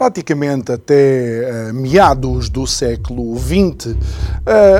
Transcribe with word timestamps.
Praticamente 0.00 0.72
até 0.72 1.68
uh, 1.68 1.74
meados 1.74 2.48
do 2.48 2.66
século 2.66 3.38
XX, 3.38 3.88
uh, 3.88 3.96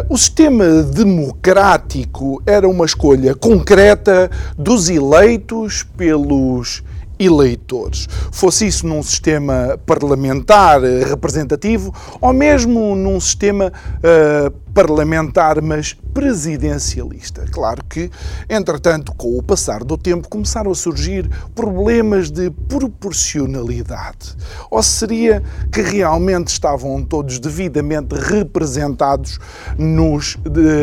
o 0.08 0.16
sistema 0.16 0.82
democrático 0.82 2.42
era 2.46 2.66
uma 2.66 2.86
escolha 2.86 3.34
concreta 3.34 4.30
dos 4.56 4.88
eleitos 4.88 5.82
pelos 5.94 6.82
eleitores. 7.18 8.08
Fosse 8.32 8.66
isso 8.66 8.86
num 8.86 9.02
sistema 9.02 9.78
parlamentar 9.84 10.80
representativo 10.80 11.94
ou 12.18 12.32
mesmo 12.32 12.96
num 12.96 13.20
sistema 13.20 13.70
uh, 13.98 14.50
parlamentar, 14.74 15.62
mas 15.62 15.96
presidencialista. 16.14 17.44
Claro 17.50 17.84
que, 17.84 18.10
entretanto, 18.48 19.12
com 19.14 19.36
o 19.38 19.42
passar 19.42 19.84
do 19.84 19.96
tempo, 19.96 20.28
começaram 20.28 20.70
a 20.70 20.74
surgir 20.74 21.26
problemas 21.54 22.30
de 22.30 22.50
proporcionalidade. 22.68 24.36
Ou 24.70 24.82
seria 24.82 25.42
que 25.72 25.80
realmente 25.82 26.48
estavam 26.48 27.02
todos 27.02 27.38
devidamente 27.38 28.14
representados 28.14 29.38
nos 29.78 30.36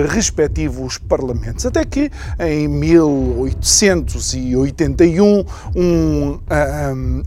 respectivos 0.10 0.98
parlamentos? 0.98 1.64
Até 1.66 1.86
que, 1.86 2.12
em 2.40 2.68
1881, 2.68 5.46
um, 5.76 6.40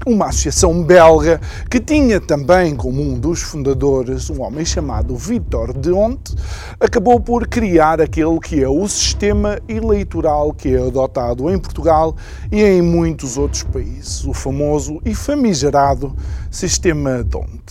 uma 0.06 0.26
associação 0.26 0.82
belga 0.82 1.40
que 1.68 1.80
tinha 1.80 2.20
também 2.20 2.74
como 2.74 3.02
um 3.02 3.18
dos 3.18 3.42
fundadores 3.42 4.30
um 4.30 4.42
homem 4.42 4.64
chamado 4.64 5.16
Victor 5.16 5.76
de 5.76 5.90
Honte, 5.90 6.34
acabou 6.78 7.20
por 7.20 7.46
criar 7.46 8.00
aquele 8.00 8.38
que 8.40 8.62
é 8.62 8.68
o 8.68 8.86
sistema 8.88 9.58
eleitoral 9.68 10.52
que 10.52 10.74
é 10.74 10.86
adotado 10.86 11.50
em 11.50 11.58
Portugal 11.58 12.16
e 12.50 12.62
em 12.62 12.82
muitos 12.82 13.36
outros 13.36 13.62
países, 13.62 14.24
o 14.24 14.32
famoso 14.32 15.00
e 15.04 15.14
famigerado 15.14 16.14
sistema 16.50 17.22
DONT. 17.22 17.62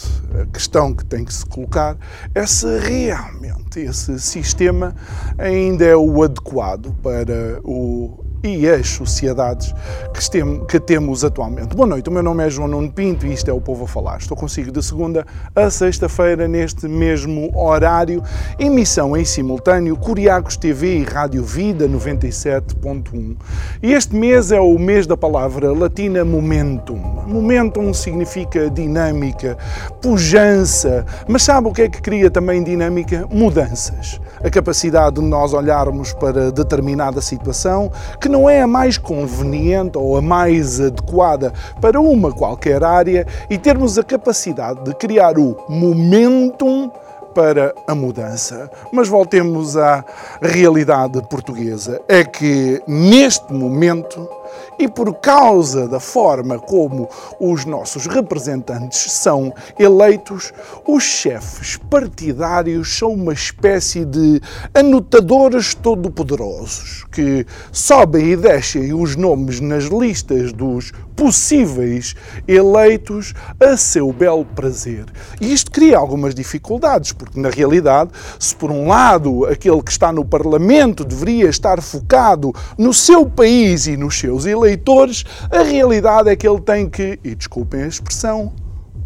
A 0.42 0.46
questão 0.46 0.94
que 0.94 1.06
tem 1.06 1.26
que 1.26 1.34
se 1.34 1.46
colocar 1.46 1.98
é 2.34 2.46
se 2.46 2.80
realmente 2.80 3.80
esse 3.80 4.20
sistema 4.20 4.96
ainda 5.38 5.86
é 5.86 5.96
o 5.96 6.24
adequado 6.24 6.96
para 7.02 7.60
o 7.64 8.29
e 8.44 8.70
as 8.70 8.88
sociedades 8.88 9.74
que, 10.14 10.66
que 10.68 10.80
temos 10.80 11.24
atualmente. 11.24 11.76
Boa 11.76 11.88
noite, 11.88 12.10
o 12.10 12.12
meu 12.12 12.24
nome 12.24 12.46
é 12.46 12.50
João 12.50 12.68
Nuno 12.68 12.92
Pinto 12.92 13.26
e 13.26 13.34
isto 13.34 13.50
é 13.50 13.54
o 13.54 13.60
Povo 13.60 13.84
a 13.84 13.88
Falar. 13.88 14.18
Estou 14.18 14.38
consigo 14.38 14.72
de 14.72 14.82
segunda 14.82 15.26
a 15.56 15.70
sexta-feira, 15.70 16.48
neste 16.48 16.88
mesmo 16.88 17.52
horário, 17.54 18.24
emissão 18.58 19.16
em 19.16 19.26
simultâneo 19.26 19.98
Curiacos 19.98 20.56
TV 20.56 21.00
e 21.00 21.04
Rádio 21.04 21.44
Vida 21.44 21.88
97.1. 21.88 23.36
E 23.84 23.94
este 23.94 24.16
mês 24.16 24.52
é 24.52 24.60
o 24.60 24.78
mês 24.78 25.06
da 25.06 25.18
palavra 25.18 25.74
latina 25.74 26.24
momentum. 26.24 26.98
Momentum 27.28 27.94
significa 27.94 28.70
dinâmica, 28.70 29.58
pujança, 30.02 31.06
mas 31.28 31.44
sabe 31.44 31.68
o 31.68 31.74
que 31.74 31.82
é 31.82 31.90
que 31.90 32.02
cria 32.02 32.30
também 32.30 32.64
dinâmica? 32.64 33.28
Mudanças. 33.30 34.20
A 34.44 34.50
capacidade 34.50 35.18
de 35.18 35.22
nós 35.22 35.54
olharmos 35.54 36.14
para 36.14 36.52
determinada 36.52 37.22
situação 37.22 37.92
que 38.22 38.29
que 38.30 38.32
não 38.32 38.48
é 38.48 38.62
a 38.62 38.68
mais 38.68 38.96
conveniente 38.96 39.98
ou 39.98 40.16
a 40.16 40.22
mais 40.22 40.80
adequada 40.80 41.52
para 41.82 42.00
uma 42.00 42.32
qualquer 42.32 42.84
área 42.84 43.26
e 43.50 43.58
termos 43.58 43.98
a 43.98 44.04
capacidade 44.04 44.84
de 44.84 44.94
criar 44.94 45.40
o 45.40 45.58
momentum 45.68 46.92
para 47.34 47.74
a 47.88 47.96
mudança. 47.96 48.70
Mas 48.94 49.08
voltemos 49.08 49.76
à 49.76 50.06
realidade 50.40 51.20
portuguesa. 51.24 52.00
É 52.08 52.24
que 52.24 52.80
neste 52.88 53.52
momento 53.52 54.30
e 54.78 54.88
por 54.88 55.14
causa 55.16 55.88
da 55.88 56.00
forma 56.00 56.58
como 56.60 57.10
os 57.40 57.66
nossos 57.66 58.06
representantes 58.06 59.12
são 59.12 59.54
eleitos, 59.78 60.54
os 60.88 61.04
chefes 61.04 61.78
partidários 61.90 62.98
são 62.98 63.14
uma 63.14 63.34
espécie 63.34 64.06
de 64.06 64.42
anotadores 64.74 65.74
todo-poderosos 65.74 67.06
que 67.12 67.46
sobem 67.72 68.32
e 68.32 68.36
descem 68.36 68.94
os 68.94 69.16
nomes 69.16 69.60
nas 69.60 69.86
listas 69.86 70.54
dos 70.54 70.92
possíveis 71.16 72.16
eleitos 72.48 73.34
a 73.60 73.76
seu 73.76 74.14
belo 74.14 74.46
prazer. 74.46 75.06
E 75.42 75.52
isto 75.52 75.70
cria 75.70 75.98
algumas 75.98 76.34
dificuldades, 76.34 77.12
porque 77.12 77.38
na 77.38 77.50
realidade, 77.50 78.12
se 78.40 78.56
por 78.56 78.72
um 78.72 78.88
lado 78.88 79.46
aquele 79.46 79.82
que 79.84 79.92
está 79.92 80.14
no 80.14 80.24
Parlamento 80.24 81.04
deveria 81.04 81.50
estar 81.50 81.82
focado 81.82 82.54
no 82.78 82.94
seu 82.94 83.26
país 83.26 83.86
e 83.86 83.98
nos 83.98 84.18
seus 84.18 84.39
eleitores, 84.46 85.24
a 85.52 85.64
realidade 85.64 86.30
é 86.30 86.36
que 86.36 86.48
ele 86.48 86.62
tem 86.62 86.90
que, 86.90 87.20
e 87.24 87.36
desculpem 87.36 87.84
a 87.84 87.88
expressão, 87.88 88.54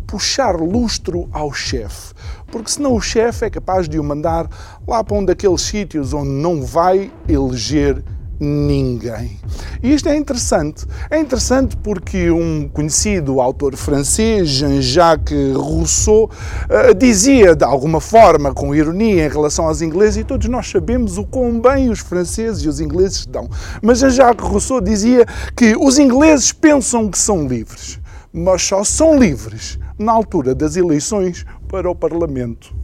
puxar 0.08 0.56
lustro 0.56 1.28
ao 1.32 1.52
chefe. 1.52 2.14
Porque 2.52 2.70
senão 2.70 2.94
o 2.94 3.02
chefe 3.02 3.46
é 3.46 3.50
capaz 3.50 3.90
de 3.90 4.00
o 4.00 4.04
mandar 4.04 4.48
lá 4.88 5.04
para 5.04 5.18
um 5.18 5.26
daqueles 5.26 5.62
sítios 5.62 6.14
onde 6.14 6.30
não 6.30 6.64
vai 6.64 7.12
eleger 7.28 8.04
ninguém. 8.44 9.40
E 9.82 9.94
isto 9.94 10.10
é 10.10 10.16
interessante. 10.16 10.86
É 11.10 11.20
interessante 11.20 11.78
porque 11.78 12.30
um 12.30 12.68
conhecido 12.68 13.40
autor 13.40 13.76
francês, 13.76 14.50
Jean-Jacques 14.50 15.56
Rousseau, 15.56 16.26
uh, 16.26 16.94
dizia 16.94 17.56
de 17.56 17.64
alguma 17.64 18.02
forma, 18.02 18.54
com 18.54 18.76
ironia, 18.76 19.26
em 19.26 19.30
relação 19.30 19.68
aos 19.68 19.82
ingleses, 19.82 20.18
e 20.18 20.24
todos 20.24 20.48
nós 20.50 20.70
sabemos 20.70 21.18
o 21.18 21.24
quão 21.24 21.60
bem 21.60 21.90
os 21.90 22.00
franceses 22.00 22.64
e 22.64 22.68
os 22.68 22.80
ingleses 22.80 23.26
dão. 23.26 23.50
Mas 23.82 24.00
Jean-Jacques 24.00 24.46
Rousseau 24.46 24.82
dizia 24.82 25.26
que 25.56 25.76
os 25.76 25.98
ingleses 25.98 26.52
pensam 26.52 27.10
que 27.10 27.18
são 27.18 27.48
livres, 27.48 28.00
mas 28.32 28.62
só 28.62 28.84
são 28.84 29.18
livres 29.18 29.80
na 29.98 30.12
altura 30.12 30.54
das 30.54 30.76
eleições 30.76 31.46
para 31.68 31.90
o 31.90 31.96
Parlamento. 31.96 32.76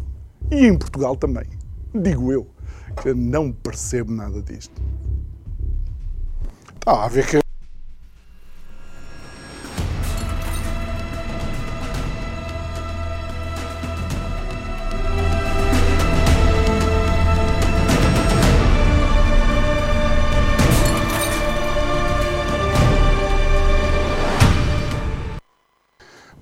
E 0.50 0.66
em 0.66 0.78
Portugal 0.78 1.16
também. 1.16 1.46
Digo 1.94 2.31
eu, 2.31 2.47
que 3.02 3.14
não 3.14 3.52
percebo 3.52 4.12
nada 4.12 4.41
disto. 4.41 4.81
Está 6.89 7.05
a 7.05 7.09
que 7.09 7.48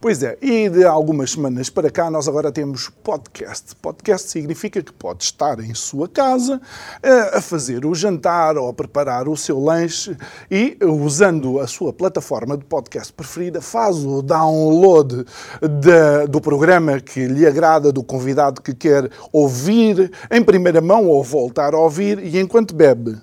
Pois 0.07 0.23
é, 0.23 0.37
e 0.41 0.69
de 0.69 0.85
algumas 0.85 1.31
semanas 1.31 1.69
para 1.69 1.91
cá 1.91 2.09
nós 2.09 2.29
agora 2.29 2.49
temos 2.49 2.87
podcast. 3.03 3.75
Podcast 3.75 4.29
significa 4.29 4.81
que 4.81 4.93
pode 4.93 5.25
estar 5.25 5.59
em 5.59 5.73
sua 5.73 6.07
casa 6.07 6.61
eh, 7.03 7.31
a 7.33 7.41
fazer 7.41 7.85
o 7.85 7.93
jantar 7.93 8.55
ou 8.55 8.69
a 8.69 8.73
preparar 8.73 9.27
o 9.27 9.35
seu 9.35 9.59
lanche 9.59 10.15
e, 10.49 10.77
usando 10.81 11.59
a 11.59 11.67
sua 11.67 11.91
plataforma 11.91 12.57
de 12.57 12.63
podcast 12.63 13.11
preferida, 13.11 13.59
faz 13.59 13.97
o 13.97 14.21
download 14.21 15.25
de, 15.61 16.27
do 16.29 16.39
programa 16.39 17.01
que 17.01 17.25
lhe 17.25 17.45
agrada, 17.45 17.91
do 17.91 18.01
convidado 18.01 18.61
que 18.61 18.73
quer 18.73 19.11
ouvir 19.33 20.09
em 20.31 20.41
primeira 20.41 20.79
mão 20.79 21.07
ou 21.07 21.21
voltar 21.21 21.73
a 21.73 21.77
ouvir 21.77 22.19
e 22.19 22.39
enquanto 22.39 22.73
bebe 22.73 23.17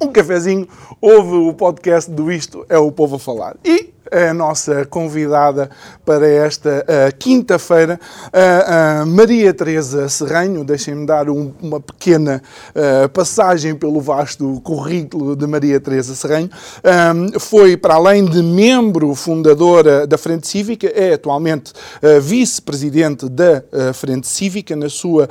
um 0.00 0.10
cafezinho, 0.10 0.66
ouve 1.00 1.36
o 1.48 1.54
podcast 1.54 2.10
do 2.10 2.30
Isto 2.32 2.66
é 2.68 2.76
o 2.76 2.90
Povo 2.90 3.16
a 3.16 3.18
Falar. 3.20 3.56
E 3.64 3.92
a 4.12 4.34
nossa 4.34 4.84
convidada 4.84 5.70
para 6.04 6.28
esta 6.28 6.84
uh, 6.84 7.16
quinta-feira, 7.18 7.98
uh, 8.26 9.02
uh, 9.02 9.06
Maria 9.06 9.54
Teresa 9.54 10.08
Serranho. 10.08 10.64
Deixem-me 10.64 11.06
dar 11.06 11.30
um, 11.30 11.52
uma 11.62 11.80
pequena 11.80 12.42
passagem 13.12 13.74
pelo 13.74 14.00
vasto 14.00 14.60
currículo 14.62 15.34
de 15.34 15.46
Maria 15.46 15.80
Teresa 15.80 16.14
Serranho. 16.14 16.50
Um, 16.84 17.38
foi, 17.38 17.76
para 17.76 17.94
além 17.94 18.24
de 18.24 18.42
membro 18.42 19.14
fundadora 19.14 20.06
da 20.06 20.18
Frente 20.18 20.46
Cívica, 20.46 20.88
é 20.88 21.14
atualmente 21.14 21.72
vice-presidente 22.20 23.28
da 23.28 23.62
Frente 23.94 24.26
Cívica. 24.26 24.74
Na 24.74 24.88
sua 24.88 25.28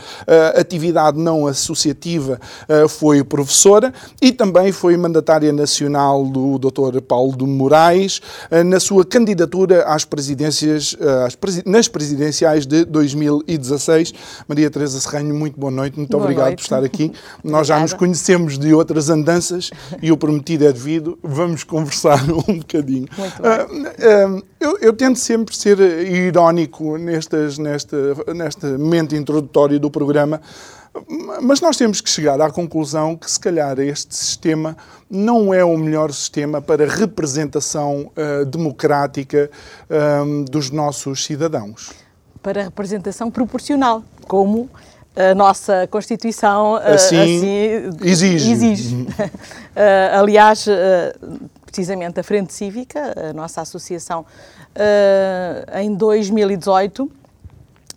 atividade 0.56 1.20
não 1.20 1.46
associativa, 1.48 2.40
foi 2.90 3.24
professora 3.24 3.94
e 4.22 4.32
também 4.32 4.72
foi 4.72 4.96
mandatária 4.98 5.52
nacional 5.52 6.26
do 6.26 6.58
Dr. 6.58 7.02
Paulo 7.02 7.36
de 7.36 7.46
Moraes 7.46 8.22
na 8.72 8.80
sua 8.80 9.04
candidatura 9.04 9.84
às 9.84 10.06
presidências, 10.06 10.96
às 11.26 11.36
presi 11.36 11.62
nas 11.66 11.90
presidenciais 11.90 12.66
de 12.66 12.86
2016. 12.86 14.14
Maria 14.48 14.70
Teresa 14.72 14.98
Serranho, 15.02 15.36
muito 15.36 15.60
boa 15.60 15.70
noite, 15.70 15.98
muito 15.98 16.10
boa 16.10 16.24
obrigado 16.24 16.46
noite. 16.46 16.60
por 16.60 16.64
estar 16.64 16.82
aqui. 16.82 17.12
Nós 17.44 17.68
já 17.68 17.78
nos 17.78 17.92
conhecemos 17.92 18.58
de 18.58 18.74
outras 18.74 19.10
andanças 19.10 19.72
e 20.02 20.10
o 20.10 20.16
prometido 20.16 20.66
é 20.66 20.72
devido. 20.72 21.20
Vamos 21.22 21.66
conversar 21.66 22.24
um 22.48 22.60
bocadinho. 22.60 23.08
Muito 23.18 23.42
bem. 23.42 24.44
eu, 24.58 24.78
eu 24.80 24.94
tento 24.94 25.20
sempre 25.20 25.54
ser 25.54 25.78
irónico 26.08 26.98
nestas, 26.98 27.58
nesta, 27.58 27.98
neste 28.34 28.66
momento 28.66 29.18
introdutório 29.18 29.82
do 29.82 29.92
programa, 29.92 30.40
mas 31.42 31.62
nós 31.62 31.78
temos 31.78 32.02
que 32.02 32.10
chegar 32.10 32.40
à 32.42 32.52
conclusão 32.52 33.16
que, 33.16 33.30
se 33.30 33.40
calhar, 33.40 33.80
este 33.80 34.14
sistema 34.14 34.76
não 35.10 35.54
é 35.54 35.64
o 35.64 35.78
melhor 35.78 36.12
sistema 36.12 36.62
para 36.62 36.86
representação 36.86 38.12
uh, 38.12 38.46
democrática 38.46 39.50
um, 39.90 40.44
dos 40.44 40.70
nossos 40.70 41.24
cidadãos. 41.24 41.92
Para 42.44 42.64
representação 42.64 43.32
proporcional, 43.32 44.04
como 44.28 44.70
a 45.16 45.34
nossa 45.34 45.88
Constituição 45.88 46.74
uh, 46.74 46.94
assim, 46.94 47.38
assim, 47.38 47.90
exige. 48.04 48.52
exige. 48.52 48.96
uh, 48.96 49.08
aliás, 50.20 50.66
precisamente 51.66 52.20
a 52.20 52.24
Frente 52.24 52.54
Cívica, 52.54 53.30
a 53.30 53.34
nossa 53.34 53.62
associação, 53.62 54.26
em 55.74 55.94
2018 55.94 57.21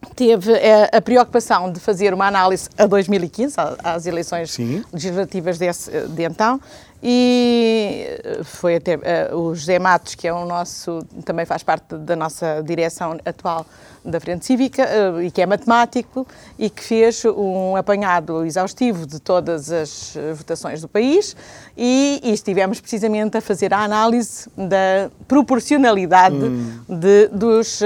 teve 0.04 0.52
a 0.92 1.00
preocupação 1.00 1.70
de 1.70 1.80
fazer 1.80 2.12
uma 2.12 2.26
análise 2.26 2.68
a 2.76 2.86
2015, 2.86 3.56
às 3.82 4.06
eleições 4.06 4.52
Sim. 4.52 4.84
legislativas 4.92 5.58
desse, 5.58 5.90
de 6.08 6.22
então, 6.24 6.60
e 7.06 8.06
foi 8.44 8.76
até 8.76 8.96
uh, 8.96 9.36
o 9.36 9.54
José 9.54 9.78
Matos, 9.78 10.14
que 10.14 10.26
é 10.26 10.32
o 10.32 10.46
nosso, 10.46 11.00
também 11.22 11.44
faz 11.44 11.62
parte 11.62 11.96
da 11.96 12.16
nossa 12.16 12.62
direção 12.62 13.18
atual 13.26 13.66
da 14.04 14.18
Frente 14.18 14.46
Cívica 14.46 14.86
uh, 14.86 15.22
e 15.22 15.30
que 15.30 15.42
é 15.42 15.46
matemático 15.46 16.26
e 16.58 16.70
que 16.70 16.82
fez 16.82 17.24
um 17.24 17.76
apanhado 17.76 18.44
exaustivo 18.44 19.06
de 19.06 19.20
todas 19.20 19.70
as 19.70 20.16
votações 20.34 20.80
do 20.80 20.88
país 20.88 21.36
e, 21.76 22.20
e 22.22 22.32
estivemos 22.32 22.80
precisamente 22.80 23.36
a 23.36 23.40
fazer 23.40 23.72
a 23.74 23.78
análise 23.78 24.48
da 24.56 25.10
proporcionalidade 25.28 26.36
hum. 26.36 26.80
de, 26.88 27.28
dos 27.28 27.80
uh, 27.80 27.84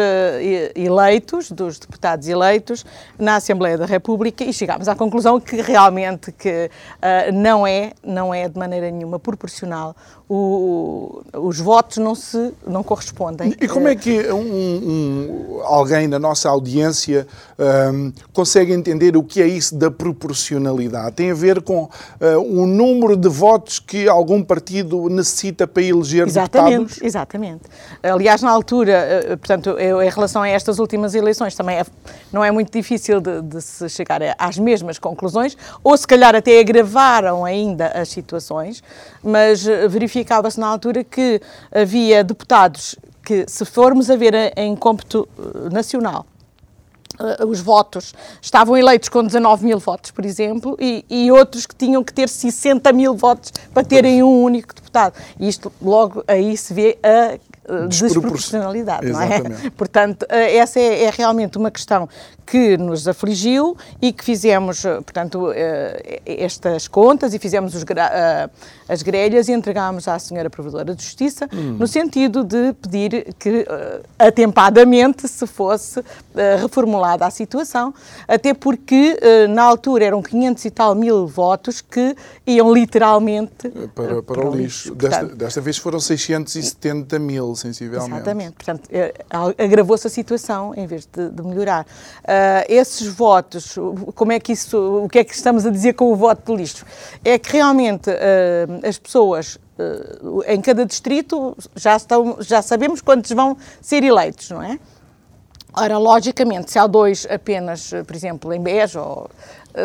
eleitos, 0.75 1.51
dos 1.51 1.79
deputados 1.79 2.29
eleitos 2.29 2.85
na 3.19 3.37
Assembleia 3.37 3.77
da 3.77 3.87
República 3.87 4.45
e 4.45 4.53
chegámos 4.53 4.89
à 4.89 4.95
conclusão 4.95 5.41
que 5.41 5.61
realmente 5.61 6.33
que 6.33 6.71
não 7.33 7.67
é, 7.67 7.93
não 8.03 8.33
é 8.33 8.49
de 8.49 8.59
maneira 8.59 8.91
nenhuma 8.91 9.09
nenhuma 9.09 9.19
proporcional, 9.19 9.97
o, 10.29 11.23
os 11.33 11.59
votos 11.59 11.97
não 11.97 12.15
se 12.15 12.53
não 12.67 12.83
correspondem. 12.83 13.55
E 13.61 13.67
como 13.67 13.89
é 13.89 13.97
que 13.97 14.31
um, 14.31 14.41
um, 14.41 15.61
alguém 15.65 16.08
da 16.09 16.19
nossa 16.19 16.49
audiência 16.49 17.27
um, 17.93 18.13
consegue 18.33 18.73
entender 18.73 19.17
o 19.17 19.23
que 19.23 19.43
é 19.43 19.47
isso 19.47 19.77
da 19.77 19.91
proporcionalidade? 19.91 21.17
Tem 21.17 21.31
a 21.31 21.35
ver 21.35 21.63
com 21.63 21.85
uh, 21.85 21.91
o 22.41 22.67
número 22.67 23.17
de 23.17 23.29
votos 23.29 23.79
que 23.79 24.09
algum 24.09 24.43
partido 24.43 25.09
necessita 25.09 25.67
para 25.67 25.83
eleger 25.83 26.27
exatamente, 26.27 26.79
deputados? 26.79 27.03
Exatamente. 27.03 27.63
Aliás, 28.03 28.43
na 28.43 28.51
altura, 28.51 29.25
uh, 29.33 29.37
portanto, 29.39 29.71
eu, 29.71 30.03
em 30.03 30.11
relação 30.11 30.43
a 30.43 30.49
estas 30.49 30.79
últimas 30.79 31.15
eleições, 31.15 31.55
também 31.55 31.79
é, 31.79 31.85
não 32.33 32.45
é 32.45 32.51
muito 32.51 32.73
difícil 32.73 33.21
de, 33.21 33.43
de 33.43 33.61
se 33.61 33.89
chegar 33.89 34.21
às 34.39 34.59
mesmas 34.59 34.99
conclusões, 34.99 35.57
ou 35.83 35.97
se 35.97 36.07
calhar 36.07 36.35
até 36.35 36.61
agravaram 36.61 37.45
ainda 37.45 37.89
as 37.89 38.09
situações, 38.09 38.83
mas 39.23 39.65
verificava-se 39.89 40.59
na 40.59 40.67
altura 40.67 41.03
que 41.05 41.41
havia 41.73 42.23
deputados 42.23 42.97
que, 43.29 43.45
se 43.47 43.63
formos 43.67 44.09
a 44.09 44.17
ver 44.17 44.55
em 44.57 44.75
cômputo 44.75 45.29
nacional, 45.71 46.25
os 47.47 47.61
votos 47.61 48.15
estavam 48.41 48.75
eleitos 48.75 49.11
com 49.11 49.23
19 49.23 49.67
mil 49.67 49.79
votos, 49.79 50.11
por 50.11 50.25
exemplo, 50.25 50.79
e, 50.81 51.05
e, 51.11 51.31
outros 51.31 51.67
que 51.67 51.75
tinham 51.75 52.03
que 52.03 52.15
ter 52.15 52.27
60 52.27 52.91
mil 52.91 53.15
votos 53.15 53.53
para 53.75 53.85
terem 53.85 54.23
um 54.23 54.43
único 54.43 54.75
deputado. 54.75 55.13
E 55.39 55.47
isto 55.47 55.71
logo 55.83 56.25
aí 56.27 56.57
se 56.57 56.73
vê 56.73 56.99
a 57.03 57.39
desproporcionalidade, 57.89 59.11
não 59.11 59.21
é? 59.21 59.41
Portanto, 59.77 60.27
essa 60.29 60.79
é, 60.79 61.05
é, 61.05 61.11
realmente 61.11 61.59
uma 61.59 61.71
questão 61.71 62.09
que 62.47 62.79
nos 62.79 63.07
afligiu 63.07 63.77
e 64.01 64.11
que 64.11 64.25
fizemos, 64.25 64.81
portanto, 64.81 65.53
estas 66.25 66.89
contas 66.89 67.35
e 67.35 67.39
fizemos 67.39 67.75
os, 67.75 67.85
as 68.89 69.03
grelhas 69.03 69.49
e 69.49 69.53
entregámos 69.53 70.09
à 70.09 70.19
senhora 70.19 70.49
Provedora 70.49 70.95
de 70.95 71.03
Justiça 71.03 71.47
hum. 71.53 71.77
no 71.79 71.87
sentido 71.87 72.43
de 72.43 72.73
pedir 72.73 73.35
que 73.39 73.67
atempadamente 74.19 75.29
se 75.29 75.47
fosse 75.47 76.03
reformulada 76.59 77.27
a 77.27 77.31
situação, 77.31 77.93
até 78.27 78.55
porque 78.55 79.19
na 79.51 79.65
altura 79.65 80.07
eram 80.07 80.23
500 80.23 80.65
e 80.65 80.71
tal 80.71 80.95
mil 80.95 81.27
votos 81.27 81.83
que 81.83 82.17
iam 82.47 82.73
literalmente 82.73 83.69
para, 83.95 84.23
para, 84.23 84.23
para 84.23 84.49
o 84.49 84.57
lixo. 84.57 84.89
lixo. 84.89 84.95
Desta, 84.95 85.27
desta 85.27 85.61
vez 85.61 85.77
foram 85.77 86.01
670 86.01 87.19
mil 87.19 87.58
sensivelmente. 87.59 88.15
Exatamente. 88.15 88.53
Portanto, 88.53 88.89
agravou-se 89.59 90.07
a 90.07 90.11
situação 90.11 90.75
em 90.75 90.87
vez 90.87 91.07
de, 91.07 91.29
de 91.31 91.43
melhorar. 91.43 91.85
Uh, 91.85 92.65
esses 92.69 93.07
votos, 93.07 93.77
como 94.15 94.33
é 94.33 94.41
que 94.41 94.53
isso, 94.53 95.05
o 95.05 95.09
que 95.09 95.19
é 95.19 95.25
que 95.25 95.35
estamos 95.35 95.67
a 95.67 95.71
dizer 95.71 95.95
com 95.95 96.13
o 96.13 96.17
voto 96.17 96.51
de 96.51 96.57
lixo? 96.57 96.87
É 97.25 97.39
que 97.39 97.53
realmente 97.53 98.09
uh, 98.11 98.87
as 98.87 98.99
pessoas 98.99 99.59
uh, 99.79 100.43
em 100.47 100.61
cada 100.61 100.85
distrito 100.87 101.57
já, 101.75 101.97
estão, 101.97 102.39
já 102.41 102.63
sabemos 102.63 103.01
quantos 103.01 103.31
vão 103.33 103.57
ser 103.81 104.03
eleitos, 104.03 104.51
não 104.51 104.63
é? 104.63 104.79
Ora, 105.75 105.99
logicamente, 105.99 106.71
se 106.73 106.79
há 106.79 106.87
dois 106.87 107.27
apenas, 107.31 107.91
por 108.07 108.17
exemplo, 108.17 108.53
em 108.53 108.61
Beja 108.61 109.01
ou 109.01 109.31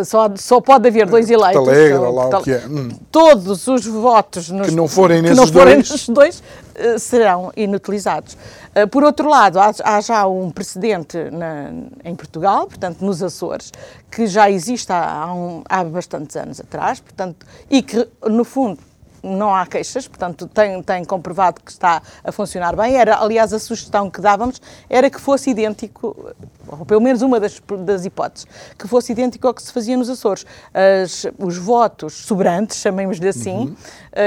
só, 0.04 0.30
só 0.36 0.62
pode 0.62 0.88
haver 0.88 1.08
dois 1.08 1.30
eleitos. 1.30 1.68
Alegre, 1.68 1.94
ou, 1.94 2.14
lá 2.14 2.40
o 2.40 2.42
que 2.42 2.52
é. 2.52 2.66
Hum. 2.66 2.90
Todos 3.12 3.68
os 3.68 3.86
votos 3.86 4.50
nos, 4.50 4.68
que 4.70 4.76
não 4.76 4.88
forem 4.88 5.22
nesses 5.22 5.38
não 5.38 5.48
forem 5.48 5.76
dois, 5.76 5.90
nesses 5.92 6.10
dois 6.10 6.40
uh, 6.40 6.98
serão 6.98 7.52
inutilizados. 7.56 8.36
Uh, 8.76 8.88
por 8.88 9.04
outro 9.04 9.30
lado, 9.30 9.60
há, 9.60 9.72
há 9.84 10.02
já 10.02 10.26
um 10.26 10.50
precedente 10.50 11.18
na, 11.32 11.72
em 12.04 12.16
Portugal, 12.16 12.66
portanto, 12.66 13.02
nos 13.02 13.22
Açores, 13.22 13.72
que 14.10 14.26
já 14.26 14.50
existe 14.50 14.92
há, 14.92 15.04
há, 15.04 15.34
um, 15.34 15.64
há 15.70 15.84
bastantes 15.84 16.36
anos 16.36 16.60
atrás, 16.60 17.00
portanto, 17.00 17.46
e 17.70 17.82
que, 17.82 18.08
no 18.26 18.44
fundo, 18.44 18.80
não 19.24 19.56
há 19.56 19.66
queixas, 19.66 20.08
portanto, 20.08 20.48
tem, 20.48 20.84
tem 20.84 21.06
comprovado 21.06 21.62
que 21.62 21.72
está 21.72 22.02
a 22.24 22.32
funcionar 22.32 22.76
bem. 22.76 22.98
Era, 22.98 23.18
aliás, 23.18 23.54
a 23.54 23.60
sugestão 23.60 24.10
que 24.10 24.20
dávamos 24.20 24.62
era 24.90 25.10
que 25.10 25.20
fosse 25.20 25.50
idêntico, 25.52 26.34
ou 26.68 26.86
pelo 26.86 27.00
menos 27.00 27.22
uma 27.22 27.40
das, 27.40 27.62
das 27.80 28.06
hipóteses, 28.06 28.46
que 28.78 28.88
fosse 28.88 29.14
idêntico 29.14 29.48
ao 29.48 29.54
que 29.54 29.64
se 29.64 29.72
fazia 29.72 29.96
nos 29.96 30.10
Açores. 30.10 30.46
As, 30.74 31.26
os 31.38 31.58
votos 31.58 32.14
sobrantes, 32.14 32.78
chamemos-lhe 32.78 33.28
assim, 33.28 33.52
uhum. 33.52 33.76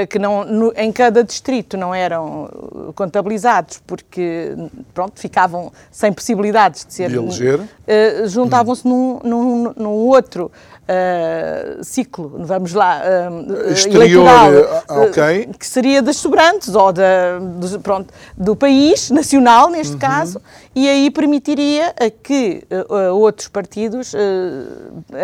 uh, 0.03 0.07
que 0.09 0.19
não, 0.19 0.45
no, 0.45 0.73
em 0.75 0.91
cada 0.91 1.23
distrito 1.23 1.77
não 1.77 1.95
eram 1.95 2.49
contabilizados 2.95 3.83
porque, 3.87 4.57
pronto, 4.95 5.21
ficavam 5.21 5.71
sem 5.91 6.13
possibilidades 6.13 6.87
de 6.87 6.95
ser... 6.95 7.11
De 7.11 7.17
eleger. 7.17 7.61
Uh, 7.61 8.27
Juntavam-se 8.27 8.87
uhum. 8.87 9.21
num, 9.23 9.43
num, 9.43 9.75
num 9.77 9.91
outro 9.91 10.51
uh, 10.87 11.85
ciclo, 11.85 12.33
vamos 12.45 12.73
lá, 12.73 13.03
uh, 13.03 13.71
Exterior, 13.71 14.27
eleitoral, 14.27 15.09
okay. 15.09 15.47
que 15.59 15.67
seria 15.67 16.01
das 16.01 16.17
sobrantes 16.17 16.75
ou 16.75 16.93
da, 16.93 17.39
do, 17.39 17.81
pronto, 17.81 18.13
do 18.37 18.55
país, 18.55 19.11
nacional 19.11 19.69
neste 19.71 19.95
uhum. 19.95 19.99
caso, 19.99 20.41
e 20.75 20.89
aí 20.89 21.11
permitiria 21.11 21.95
que 22.23 22.63
outros 23.13 23.49
partidos, 23.49 24.15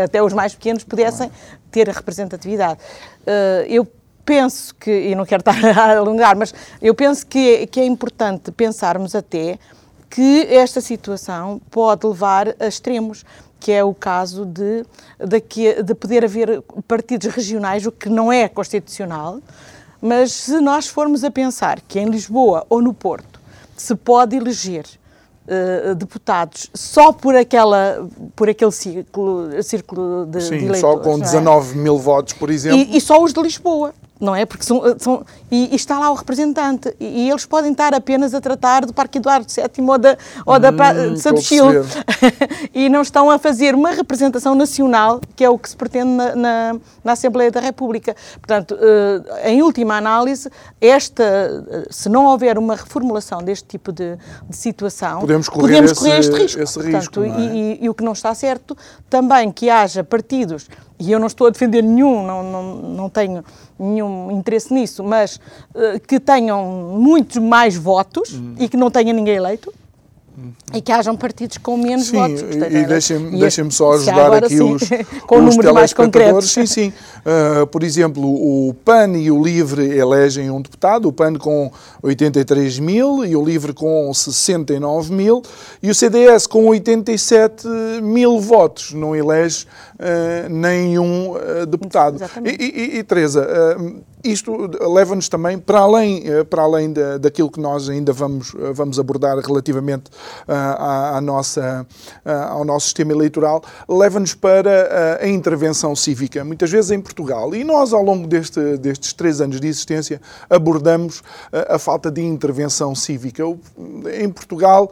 até 0.03 0.23
os 0.23 0.33
mais 0.33 0.55
pequenos, 0.55 0.83
pudessem 0.85 1.31
ter 1.71 1.89
a 1.89 1.93
representatividade. 1.93 2.79
eu 3.69 3.87
penso 4.25 4.75
que, 4.77 4.91
e 4.91 5.15
não 5.15 5.25
quero 5.25 5.41
estar 5.41 5.55
a 5.79 5.99
alongar, 5.99 6.37
mas 6.37 6.55
eu 6.81 6.95
penso 6.95 7.27
que, 7.27 7.67
que 7.67 7.81
é 7.81 7.85
importante 7.85 8.51
pensarmos 8.51 9.15
até 9.15 9.59
que 10.13 10.47
esta 10.51 10.83
situação 10.83 11.59
pode 11.71 12.07
levar 12.07 12.55
a 12.61 12.67
extremos 12.67 13.25
que 13.59 13.73
é 13.73 13.83
o 13.83 13.95
caso 13.95 14.45
de, 14.45 14.85
de, 15.19 15.83
de 15.83 15.95
poder 15.95 16.25
haver 16.25 16.61
partidos 16.87 17.29
regionais, 17.29 17.87
o 17.87 17.93
que 17.93 18.09
não 18.09 18.31
é 18.31 18.47
constitucional, 18.49 19.39
mas 20.03 20.33
se 20.33 20.61
nós 20.61 20.87
formos 20.87 21.25
a 21.25 21.31
pensar 21.31 21.81
que 21.81 21.99
em 21.99 22.07
Lisboa 22.07 22.67
ou 22.69 22.83
no 22.83 22.93
Porto 22.93 23.41
se 23.75 23.95
pode 23.95 24.37
eleger 24.37 24.85
uh, 25.47 25.95
deputados 25.95 26.69
só 26.75 27.13
por, 27.13 27.35
aquela, 27.35 28.07
por 28.37 28.51
aquele 28.51 28.73
círculo, 28.73 29.63
círculo 29.63 30.27
de, 30.27 30.41
Sim, 30.41 30.59
de 30.59 30.65
eleitores. 30.65 30.81
só 30.81 30.99
com 30.99 31.19
19 31.19 31.73
é? 31.73 31.83
mil 31.83 31.99
votos, 31.99 32.35
por 32.35 32.51
exemplo. 32.51 32.79
E, 32.79 32.97
e, 32.97 33.01
só 33.01 33.23
os 33.23 33.33
de 33.33 33.41
Lisboa. 33.41 33.95
Não 34.23 34.37
é? 34.37 34.47
Porque 34.47 34.65
são, 34.65 34.81
são 34.99 35.27
e, 35.51 35.71
e, 35.73 35.75
está 35.75 35.99
lá 35.99 36.09
o 36.13 36.15
representante 36.15 36.95
e, 37.01 37.25
e, 37.25 37.31
eles 37.31 37.45
podem 37.45 37.73
estar 37.73 37.93
apenas 37.93 38.33
a 38.33 38.41
tratar 38.41 38.87
do 38.87 38.95
Parque 38.95 39.19
Eduardo 39.19 39.47
VII 39.53 39.85
ou 39.85 39.99
da, 39.99 40.17
ou 40.47 40.59
da 40.61 40.71
hum, 40.71 41.15
de 41.15 41.21
Santo 41.21 41.43
Chile 41.43 41.83
e 42.73 42.89
não 42.89 43.03
estão 43.03 43.29
a 43.29 43.37
fazer 43.37 43.75
uma 43.75 43.91
representação 43.91 44.55
nacional, 44.55 45.21
que 45.35 45.45
é 45.45 45.51
o 45.51 45.59
que 45.59 45.69
se 45.69 45.77
pretende 45.77 46.11
na, 46.11 46.37
na, 46.37 46.77
na 47.03 47.13
Assembleia 47.13 47.51
da 47.51 47.59
República. 47.59 48.15
Portanto, 48.35 48.77
uh, 48.77 49.49
em 49.49 49.61
última 49.61 49.97
análise, 49.97 50.49
esta, 50.81 51.25
uh, 51.25 51.93
se 51.93 52.09
não 52.09 52.27
houver 52.27 52.57
uma 52.57 52.77
reformulação 52.77 53.43
deste 53.43 53.67
tipo 53.67 53.91
de, 53.91 54.17
de 54.49 54.57
situação, 54.57 55.21
podemos 55.21 55.49
correr, 55.49 55.63
podemos 55.63 55.91
esse, 55.91 56.01
correr 56.01 56.19
este 56.21 56.33
risco. 56.33 56.61
Esse 56.63 56.79
risco 56.81 57.15
Portanto, 57.15 57.41
é? 57.41 57.55
e, 57.57 57.79
e 57.85 57.89
o 57.89 57.95
que 57.95 58.05
não 58.05 58.13
está 58.13 58.33
certo, 58.37 58.77
também 59.11 59.51
que 59.51 59.69
haja 59.69 60.05
partidos 60.05 60.69
e 61.03 61.11
eu 61.11 61.19
não 61.19 61.27
estou 61.27 61.49
a 61.49 61.51
defender 61.51 61.83
nenhum, 61.83 62.25
não, 62.25 62.45
não, 62.45 62.75
não 62.77 63.11
tenho 63.11 63.45
nenhum 63.83 64.31
interesse 64.31 64.73
nisso, 64.73 65.03
mas 65.03 65.37
uh, 65.75 66.01
que 66.07 66.21
tenham 66.21 66.97
muitos 66.99 67.39
mais 67.39 67.77
votos 67.77 68.33
uhum. 68.33 68.55
e 68.59 68.69
que 68.69 68.77
não 68.77 68.91
tenha 68.91 69.13
ninguém 69.13 69.37
eleito. 69.37 69.73
E 70.73 70.81
que 70.81 70.91
hajam 70.91 71.15
partidos 71.15 71.59
com 71.59 71.77
menos 71.77 72.07
sim, 72.07 72.17
votos. 72.17 72.43
Portanto, 72.43 72.73
e 72.73 72.87
deixem-me 72.87 73.39
deixem 73.39 73.71
só 73.71 73.93
ajudar 73.93 74.33
aqui 74.33 74.57
sim, 74.57 74.75
os, 74.75 74.83
com 75.27 75.37
os 75.37 75.57
números 75.57 75.73
mais 75.73 75.93
concretos. 75.93 76.51
Sim, 76.51 76.65
sim. 76.65 76.93
Uh, 77.19 77.67
por 77.67 77.83
exemplo, 77.83 78.25
o 78.25 78.75
PAN 78.83 79.13
e 79.19 79.31
o 79.31 79.43
LIVRE 79.43 79.99
elegem 79.99 80.51
um 80.51 80.63
deputado, 80.63 81.07
o 81.07 81.13
PAN 81.13 81.35
com 81.35 81.71
83 82.03 82.79
mil 82.79 83.27
e 83.27 83.37
o 83.37 83.45
LIVRE 83.45 83.75
com 83.75 84.13
69 84.13 85.13
mil, 85.13 85.43
e 85.83 85.91
o 85.91 85.95
CDS 85.95 86.47
com 86.47 86.67
87 86.67 87.69
mil 88.03 88.41
votos 88.41 88.93
não 88.95 89.15
elege 89.15 89.67
uh, 89.99 90.49
nenhum 90.49 91.33
uh, 91.33 91.67
deputado. 91.67 92.25
E, 92.43 92.49
e, 92.49 92.99
e, 92.99 93.03
Teresa, 93.03 93.47
isto 94.25 94.71
leva-nos 94.81 95.29
também 95.29 95.59
para 95.59 95.81
além, 95.81 96.25
para 96.49 96.63
além 96.63 96.93
da, 96.93 97.19
daquilo 97.19 97.51
que 97.51 97.61
nós 97.61 97.89
ainda 97.89 98.13
vamos, 98.13 98.53
vamos 98.73 98.99
abordar 98.99 99.37
relativamente 99.39 100.05
à, 100.47 101.17
à 101.17 101.21
nossa, 101.21 101.87
ao 102.25 102.65
nosso 102.65 102.87
sistema 102.87 103.13
eleitoral, 103.13 103.63
leva-nos 103.89 104.35
para 104.35 105.19
a 105.21 105.29
intervenção 105.29 105.95
cívica. 105.95 106.45
Muitas 106.45 106.71
vezes 106.71 106.91
em 106.91 107.01
Portugal. 107.01 107.55
E 107.55 107.65
nós, 107.65 107.93
ao 107.93 108.03
longo 108.03 108.27
deste, 108.27 108.77
destes 108.79 109.13
três 109.13 109.41
anos 109.41 109.61
de 109.61 109.67
existência, 109.67 110.21
abordamos 110.49 111.23
a 111.69 111.79
falta 111.79 112.11
de 112.11 112.23
intervenção 112.23 112.95
cívica. 112.95 113.43
Em 114.19 114.29
Portugal, 114.31 114.91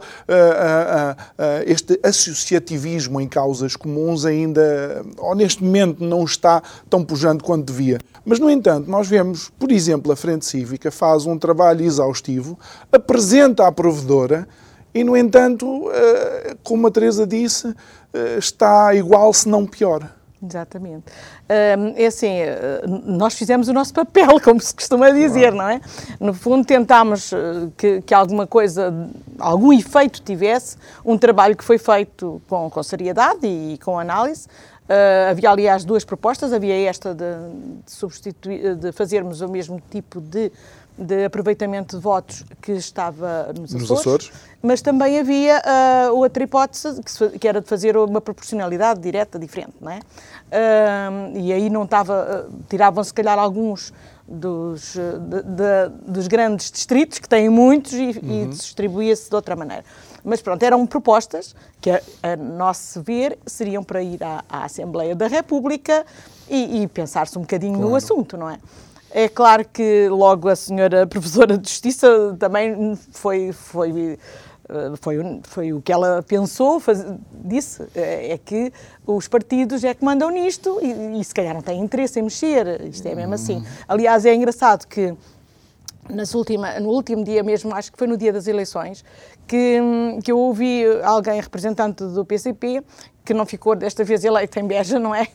este 1.65 1.99
associativismo 2.03 3.19
em 3.19 3.27
causas 3.27 3.75
comuns 3.75 4.25
ainda, 4.25 5.03
ou 5.17 5.35
neste 5.35 5.63
momento, 5.63 6.03
não 6.03 6.23
está 6.23 6.61
tão 6.89 7.03
pujante 7.03 7.43
quanto 7.43 7.65
devia. 7.65 7.99
Mas, 8.23 8.39
no 8.39 8.49
entanto, 8.49 8.89
nós 8.89 9.07
vemos, 9.07 9.51
por 9.57 9.71
exemplo, 9.71 10.11
a 10.11 10.15
Frente 10.15 10.45
Cívica 10.45 10.91
faz 10.91 11.25
um 11.25 11.37
trabalho 11.37 11.83
exaustivo, 11.83 12.57
apresenta 12.91 13.65
à 13.67 13.71
provedora 13.71 14.47
e, 14.93 15.03
no 15.03 15.15
entanto, 15.15 15.89
como 16.63 16.87
a 16.87 16.91
Teresa 16.91 17.25
disse, 17.25 17.73
está 18.37 18.93
igual, 18.93 19.33
se 19.33 19.47
não 19.47 19.65
pior. 19.65 20.09
Exatamente. 20.43 21.05
É 21.47 22.05
assim, 22.07 22.39
eh, 22.39 22.81
nós 23.05 23.35
fizemos 23.35 23.67
o 23.67 23.73
nosso 23.73 23.93
papel, 23.93 24.39
como 24.41 24.59
se 24.59 24.73
costuma 24.73 25.11
dizer, 25.11 25.53
não 25.53 25.69
é? 25.69 25.79
No 26.19 26.33
fundo, 26.33 26.65
tentámos 26.65 27.31
eh, 27.31 27.37
que, 27.77 28.01
que, 28.01 28.13
alguma 28.13 28.47
coisa, 28.47 28.91
algum 29.37 29.71
efeito 29.71 30.21
tivesse, 30.21 30.77
um 31.05 31.15
trabalho 31.15 31.55
que 31.55 31.63
foi 31.63 31.77
feito 31.77 32.41
com, 32.49 32.69
com 32.71 32.81
seriedade 32.81 33.45
e 33.45 33.77
com 33.83 33.99
análise. 33.99 34.47
Uh, 34.89 35.29
havia, 35.29 35.49
aliás, 35.49 35.85
duas 35.85 36.03
propostas. 36.03 36.51
Havia 36.51 36.75
esta 36.89 37.13
de, 37.13 37.23
de, 37.85 37.91
substituir, 37.91 38.75
de 38.75 38.91
fazermos 38.91 39.39
o 39.39 39.47
mesmo 39.47 39.81
tipo 39.89 40.19
de 40.19 40.51
de 41.01 41.25
aproveitamento 41.25 41.97
de 41.97 42.01
votos 42.01 42.45
que 42.61 42.73
estava 42.73 43.51
nos, 43.59 43.73
nos 43.73 43.83
Açores, 43.85 43.99
Açores, 43.99 44.31
mas 44.61 44.81
também 44.81 45.19
havia 45.19 45.59
uh, 45.59 46.15
outra 46.15 46.43
hipótese 46.43 47.01
que, 47.01 47.11
se, 47.11 47.29
que, 47.39 47.47
era 47.47 47.59
de 47.59 47.67
fazer 47.67 47.97
uma 47.97 48.21
proporcionalidade 48.21 48.99
direta 48.99 49.39
diferente, 49.39 49.73
não 49.81 49.91
é? 49.91 49.99
Uh, 49.99 51.37
e 51.39 51.51
aí 51.51 51.69
não 51.69 51.83
estava, 51.83 52.47
uh, 52.47 52.63
tiravam 52.69 53.03
se 53.03 53.13
calhar 53.13 53.39
alguns 53.39 53.91
dos, 54.27 54.93
de, 54.93 55.43
de, 55.43 55.89
dos 56.07 56.27
grandes 56.27 56.71
distritos, 56.71 57.17
que 57.17 57.27
têm 57.27 57.49
muitos, 57.49 57.93
e, 57.93 58.19
uhum. 58.21 58.43
e 58.43 58.47
distribuía-se 58.47 59.27
de 59.27 59.35
outra 59.35 59.55
maneira. 59.55 59.83
Mas 60.23 60.41
pronto, 60.41 60.61
eram 60.61 60.85
propostas 60.85 61.55
que, 61.81 61.89
a, 61.89 62.01
a 62.21 62.35
nosso 62.35 63.01
ver, 63.01 63.39
seriam 63.45 63.83
para 63.83 64.03
ir 64.03 64.23
à, 64.23 64.43
à 64.47 64.65
Assembleia 64.65 65.15
da 65.15 65.27
República 65.27 66.05
e, 66.47 66.83
e 66.83 66.87
pensar-se 66.87 67.37
um 67.37 67.41
bocadinho 67.41 67.73
claro. 67.73 67.89
no 67.89 67.95
assunto, 67.95 68.37
não 68.37 68.49
é? 68.49 68.59
É 69.13 69.27
claro 69.27 69.65
que 69.65 70.07
logo 70.09 70.47
a 70.47 70.55
senhora 70.55 71.05
professora 71.07 71.57
de 71.57 71.69
Justiça 71.69 72.35
também 72.39 72.95
foi, 73.11 73.51
foi, 73.51 74.17
eh, 74.69 74.91
foi, 75.01 75.17
foi 75.43 75.73
o 75.73 75.81
que 75.81 75.91
ela 75.91 76.23
pensou, 76.23 76.79
faz, 76.79 77.05
disse, 77.43 77.83
é, 77.93 78.31
é 78.31 78.37
que 78.37 78.71
os 79.05 79.27
partidos 79.27 79.83
é 79.83 79.93
que 79.93 80.03
mandam 80.03 80.29
nisto 80.29 80.79
e, 80.81 81.19
e 81.19 81.23
se 81.23 81.33
calhar 81.33 81.53
não 81.53 81.61
têm 81.61 81.81
interesse 81.81 82.19
em 82.19 82.23
mexer, 82.23 82.81
isto 82.85 83.05
é 83.05 83.13
mesmo 83.13 83.33
assim. 83.33 83.63
Aliás, 83.87 84.25
é 84.25 84.33
engraçado 84.33 84.87
que 84.87 85.13
nas 86.09 86.33
última, 86.33 86.79
no 86.79 86.89
último 86.89 87.23
dia 87.23 87.43
mesmo, 87.43 87.73
acho 87.73 87.91
que 87.91 87.97
foi 87.97 88.07
no 88.07 88.17
dia 88.17 88.33
das 88.33 88.47
eleições, 88.47 89.03
que, 89.47 89.79
que 90.23 90.31
eu 90.31 90.37
ouvi 90.37 90.83
alguém 91.03 91.39
representante 91.39 92.03
do 92.03 92.25
PCP 92.25 92.83
que 93.23 93.33
não 93.33 93.45
ficou 93.45 93.75
desta 93.75 94.03
vez 94.03 94.23
eleito 94.23 94.59
em 94.59 94.65
Beja, 94.65 94.97
não 94.99 95.13
é? 95.13 95.27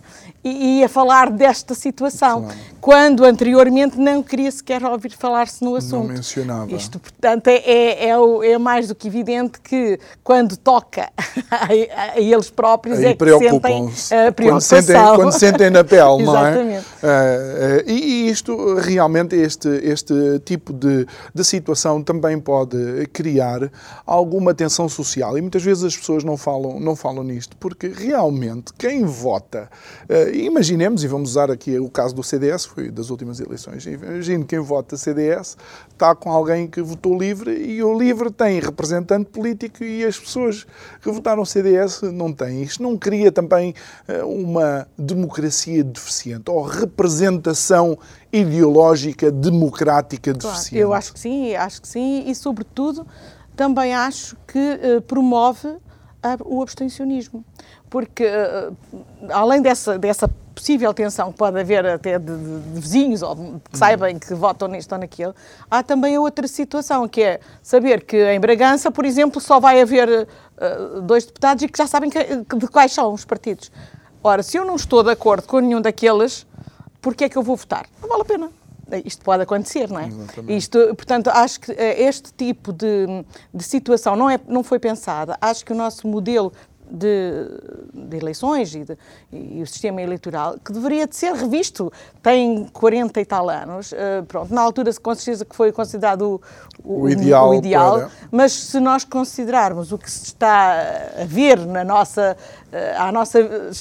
E 0.42 0.80
ia 0.80 0.88
falar 0.88 1.30
desta 1.30 1.74
situação, 1.74 2.42
claro. 2.42 2.58
quando 2.80 3.24
anteriormente 3.24 3.98
não 3.98 4.22
queria 4.22 4.50
sequer 4.50 4.84
ouvir 4.84 5.12
falar-se 5.12 5.64
no 5.64 5.74
assunto. 5.74 6.08
Não 6.08 6.14
mencionava. 6.14 6.72
Isto, 6.72 6.98
portanto, 6.98 7.48
é, 7.48 7.56
é, 7.56 8.08
é, 8.10 8.52
é 8.52 8.58
mais 8.58 8.88
do 8.88 8.94
que 8.94 9.06
evidente 9.06 9.60
que 9.60 9.98
quando 10.22 10.56
toca 10.56 11.10
a, 11.50 12.12
a 12.14 12.20
eles 12.20 12.50
próprios 12.50 12.98
Aí 12.98 13.06
é 13.06 13.14
que 13.14 13.24
sentem 13.24 13.90
a 14.28 14.32
preocupação. 14.32 14.32
Quando 14.34 14.60
sentem, 14.60 15.14
quando 15.14 15.32
sentem 15.32 15.70
na 15.70 15.84
pele, 15.84 16.24
não 16.24 16.36
é? 16.36 16.50
Exatamente. 16.50 16.86
Uh, 17.02 17.86
uh, 17.86 17.90
e, 17.90 18.30
isto, 18.30 18.74
realmente, 18.76 19.36
este, 19.36 19.68
este 19.68 20.14
tipo 20.44 20.72
de, 20.72 21.06
de 21.34 21.44
situação 21.44 22.02
também 22.02 22.38
pode 22.38 23.06
criar 23.12 23.70
alguma 24.04 24.54
tensão 24.54 24.88
social. 24.88 25.36
E 25.36 25.40
muitas 25.40 25.62
vezes 25.62 25.84
as 25.84 25.96
pessoas 25.96 26.24
não 26.24 26.36
falam, 26.36 26.80
não 26.80 26.96
falam 26.96 27.22
nisto, 27.22 27.56
porque 27.58 27.85
porque 27.86 28.06
realmente 28.06 28.72
quem 28.72 29.04
vota, 29.04 29.68
uh, 30.08 30.34
imaginemos, 30.34 31.04
e 31.04 31.08
vamos 31.08 31.30
usar 31.30 31.50
aqui 31.50 31.78
o 31.78 31.88
caso 31.88 32.14
do 32.14 32.22
CDS, 32.22 32.64
foi 32.64 32.90
das 32.90 33.10
últimas 33.10 33.40
eleições, 33.40 33.86
imagine 33.86 34.44
quem 34.44 34.58
vota 34.58 34.96
CDS 34.96 35.56
está 35.92 36.14
com 36.14 36.30
alguém 36.30 36.66
que 36.66 36.82
votou 36.82 37.16
livre 37.16 37.52
e 37.52 37.82
o 37.82 37.96
livre 37.96 38.30
tem 38.30 38.60
representante 38.60 39.30
político 39.30 39.84
e 39.84 40.04
as 40.04 40.18
pessoas 40.18 40.66
que 41.00 41.10
votaram 41.10 41.44
CDS 41.44 42.02
não 42.02 42.32
têm. 42.32 42.62
Isto 42.62 42.82
não 42.82 42.96
cria 42.96 43.30
também 43.30 43.74
uh, 44.08 44.26
uma 44.26 44.86
democracia 44.98 45.82
deficiente 45.84 46.50
ou 46.50 46.62
representação 46.62 47.98
ideológica 48.32 49.30
democrática 49.30 50.32
deficiente? 50.32 50.70
Claro, 50.70 50.82
eu 50.82 50.92
acho 50.92 51.12
que 51.12 51.20
sim, 51.20 51.54
acho 51.54 51.80
que 51.80 51.88
sim 51.88 52.24
e 52.26 52.34
sobretudo 52.34 53.06
também 53.54 53.94
acho 53.94 54.36
que 54.46 54.58
uh, 54.58 55.00
promove 55.02 55.78
o 56.44 56.62
abstencionismo. 56.62 57.44
Porque, 57.88 58.24
eh, 58.24 58.70
além 59.30 59.62
dessa, 59.62 59.98
dessa 59.98 60.28
possível 60.56 60.92
tensão 60.94 61.30
que 61.30 61.38
pode 61.38 61.60
haver 61.60 61.84
até 61.86 62.18
de, 62.18 62.24
de, 62.24 62.60
de 62.72 62.80
vizinhos 62.80 63.22
ou 63.22 63.60
que 63.70 63.76
saibam 63.78 64.18
que 64.18 64.34
votam 64.34 64.68
nisto 64.68 64.90
ou 64.92 64.98
naquilo, 64.98 65.34
há 65.70 65.82
também 65.82 66.18
outra 66.18 66.48
situação, 66.48 67.06
que 67.06 67.22
é 67.22 67.40
saber 67.62 68.04
que 68.04 68.16
em 68.32 68.40
Bragança, 68.40 68.90
por 68.90 69.04
exemplo, 69.04 69.40
só 69.40 69.60
vai 69.60 69.80
haver 69.80 70.08
uh, 70.08 71.02
dois 71.02 71.26
deputados 71.26 71.62
e 71.62 71.68
que 71.68 71.76
já 71.76 71.86
sabem 71.86 72.08
que, 72.08 72.18
de 72.56 72.68
quais 72.68 72.92
são 72.92 73.12
os 73.12 73.24
partidos. 73.24 73.70
Ora, 74.24 74.42
se 74.42 74.56
eu 74.56 74.64
não 74.64 74.76
estou 74.76 75.02
de 75.04 75.10
acordo 75.10 75.46
com 75.46 75.60
nenhum 75.60 75.80
daqueles, 75.80 76.46
por 77.02 77.14
que 77.14 77.24
é 77.24 77.28
que 77.28 77.36
eu 77.36 77.42
vou 77.42 77.54
votar? 77.54 77.86
Não 78.00 78.08
vale 78.08 78.22
a 78.22 78.24
pena 78.24 78.50
isto 79.04 79.24
pode 79.24 79.42
acontecer, 79.42 79.90
não 79.90 79.98
é? 79.98 80.06
Exatamente. 80.06 80.56
Isto, 80.56 80.78
portanto, 80.94 81.28
acho 81.28 81.60
que 81.60 81.72
eh, 81.72 82.02
este 82.02 82.32
tipo 82.32 82.72
de, 82.72 83.24
de 83.52 83.64
situação 83.64 84.14
não, 84.14 84.30
é, 84.30 84.38
não 84.46 84.62
foi 84.62 84.78
pensada. 84.78 85.36
Acho 85.40 85.64
que 85.64 85.72
o 85.72 85.76
nosso 85.76 86.06
modelo 86.06 86.52
de, 86.90 87.48
de, 87.92 88.16
eleições 88.16 88.74
e, 88.74 88.84
de, 88.84 88.98
e, 89.32 89.62
o 89.62 89.66
sistema 89.66 90.00
eleitoral, 90.00 90.56
que 90.64 90.72
deveria 90.72 91.06
de 91.06 91.16
ser 91.16 91.32
revisto. 91.32 91.92
Tem 92.22 92.66
40 92.72 93.20
e 93.20 93.24
tal 93.24 93.48
anos, 93.48 93.92
uh, 93.92 94.24
pronto, 94.26 94.52
na 94.52 94.60
altura 94.60 94.92
com 94.94 95.14
certeza 95.14 95.44
que 95.44 95.54
foi 95.54 95.72
considerado 95.72 96.40
o, 96.84 97.02
o, 97.02 97.08
ideal, 97.08 97.50
o 97.50 97.54
ideal 97.54 98.10
mas 98.30 98.52
se 98.52 98.80
nós 98.80 99.04
considerarmos 99.04 99.92
o 99.92 99.98
que 99.98 100.10
se 100.10 100.24
está 100.24 100.72
a 101.20 101.24
ver 101.24 101.58
na 101.58 101.84
nossa 101.84 102.36
a 102.98 103.12
nossa, 103.12 103.38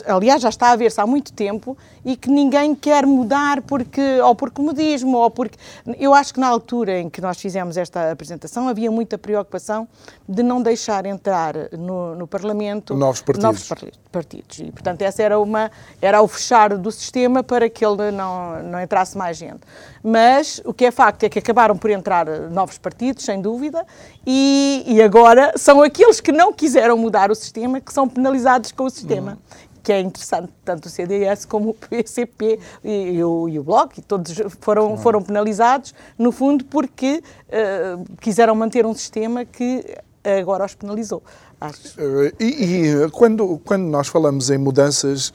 aliás, 0.08 0.42
já 0.42 0.50
está 0.50 0.72
a 0.72 0.75
ver-se 0.75 1.01
há 1.01 1.08
muito 1.08 1.34
tempo 1.34 1.77
e 2.04 2.15
que 2.15 2.30
ninguém 2.30 2.75
quer 2.75 3.06
mudar 3.06 3.62
porque, 3.63 4.20
ou 4.22 4.36
por 4.36 4.51
comodismo, 4.51 5.18
ou 5.18 5.30
porque. 5.30 5.58
Eu 5.98 6.13
acho 6.13 6.34
que 6.34 6.39
na 6.39 6.48
altura 6.48 7.00
em 7.00 7.10
que 7.10 7.20
nós 7.20 7.39
fizemos 7.39 7.77
esta 7.77 8.12
apresentação 8.12 8.68
havia 8.68 8.92
muita 8.92 9.18
preocupação 9.18 9.88
de 10.30 10.44
não 10.44 10.62
deixar 10.62 11.06
entrar 11.06 11.56
no, 11.72 12.15
no 12.15 12.27
Parlamento 12.27 12.96
novos 12.96 13.22
partidos. 13.22 13.44
novos 13.44 13.68
partidos. 14.12 14.60
E, 14.60 14.72
portanto, 14.72 15.01
essa 15.01 15.22
era, 15.22 15.39
uma, 15.39 15.72
era 16.01 16.22
o 16.22 16.27
fechar 16.27 16.77
do 16.77 16.92
sistema 16.92 17.44
para 17.44 17.70
que 17.70 17.86
ele 17.86 18.12
não, 18.12 18.62
não 18.63 18.82
entrasse 18.82 19.18
mais 19.18 19.38
gente. 19.38 19.62
Mas 20.04 20.62
o 20.63 20.74
que 20.74 20.86
é 20.86 20.92
facto 20.92 21.24
é 21.24 21.30
que 21.30 21.39
acabaram 21.39 21.75
por 21.75 21.89
entrar 21.89 22.27
novos 22.51 22.77
partidos, 22.77 23.25
sem 23.25 23.42
dúvida, 23.42 23.86
e, 24.25 24.84
e 24.86 25.01
agora 25.01 25.54
são 25.58 25.82
aqueles 25.82 26.22
que 26.22 26.32
não 26.32 26.54
quiseram 26.54 26.96
mudar 26.96 27.32
o 27.32 27.36
sistema 27.36 27.82
que 27.82 27.92
são 27.92 28.08
penalizados 28.08 28.72
com 28.72 28.85
o 28.86 28.89
sistema. 28.89 29.32
Uhum 29.32 29.75
que 29.86 29.94
é 29.94 30.00
interessante, 30.00 30.51
tanto 30.65 30.88
o 30.88 30.89
CDS 30.89 31.46
como 31.46 31.70
o 31.70 31.74
PCP 31.75 32.60
e, 32.84 32.89
e, 33.12 33.24
o, 33.24 33.48
e 33.48 33.60
o 33.60 33.63
Bloco, 33.63 33.94
e 34.00 34.01
todos 34.01 34.34
foram, 34.60 34.98
foram 34.98 35.22
penalizados, 35.22 35.94
no 36.18 36.32
fundo, 36.32 36.65
porque 36.65 37.22
uh, 37.50 38.04
quiseram 38.20 38.56
manter 38.56 38.84
um 38.84 38.96
sistema 38.96 39.46
que 39.46 39.86
agora 40.24 40.65
os 40.65 40.74
penalizou. 40.74 41.22
Acho. 41.62 42.01
Eh, 42.01 42.34
e, 42.39 42.46
e 42.46 43.12
quando, 43.12 43.62
quando 43.63 43.84
nós 43.84 44.08
falamos 44.08 44.50
em 44.50 44.58
mudanças 44.58 45.32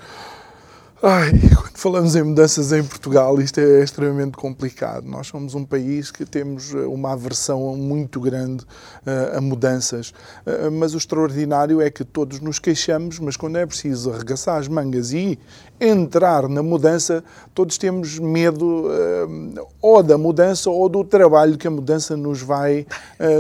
Ai, 1.03 1.31
quando 1.57 1.79
falamos 1.79 2.15
em 2.15 2.23
mudanças 2.23 2.73
em 2.73 2.85
Portugal, 2.85 3.41
isto 3.41 3.59
é 3.59 3.83
extremamente 3.83 4.37
complicado. 4.37 5.07
Nós 5.07 5.29
somos 5.29 5.55
um 5.55 5.65
país 5.65 6.11
que 6.11 6.27
temos 6.27 6.75
eh, 6.75 6.81
uma 6.81 7.15
aversão 7.15 7.75
muito 7.75 8.21
grande 8.21 8.65
uh, 9.07 9.39
a 9.39 9.41
mudanças. 9.41 10.11
Uh, 10.11 10.71
mas 10.71 10.93
o 10.93 10.99
extraordinário 10.99 11.81
é 11.81 11.91
que 11.91 12.05
todos 12.05 12.39
nos 12.41 12.59
queixamos, 12.59 13.19
mas 13.19 13.35
quando 13.35 13.57
é 13.57 13.65
preciso 13.65 14.13
arregaçar 14.13 14.59
as 14.59 14.69
mangas 14.69 15.11
e 15.13 15.39
entrar 15.81 16.49
na 16.49 16.63
mudança, 16.63 17.25
todos 17.55 17.79
temos 17.79 18.19
medo 18.19 18.87
uh, 18.87 19.69
ou 19.81 20.03
da 20.03 20.19
mudança 20.19 20.71
ou 20.71 20.89
do 20.89 21.03
trabalho 21.05 21.57
que 21.57 21.67
a 21.67 21.71
mudança 21.71 22.17
nos 22.17 22.43
vai, 22.43 22.87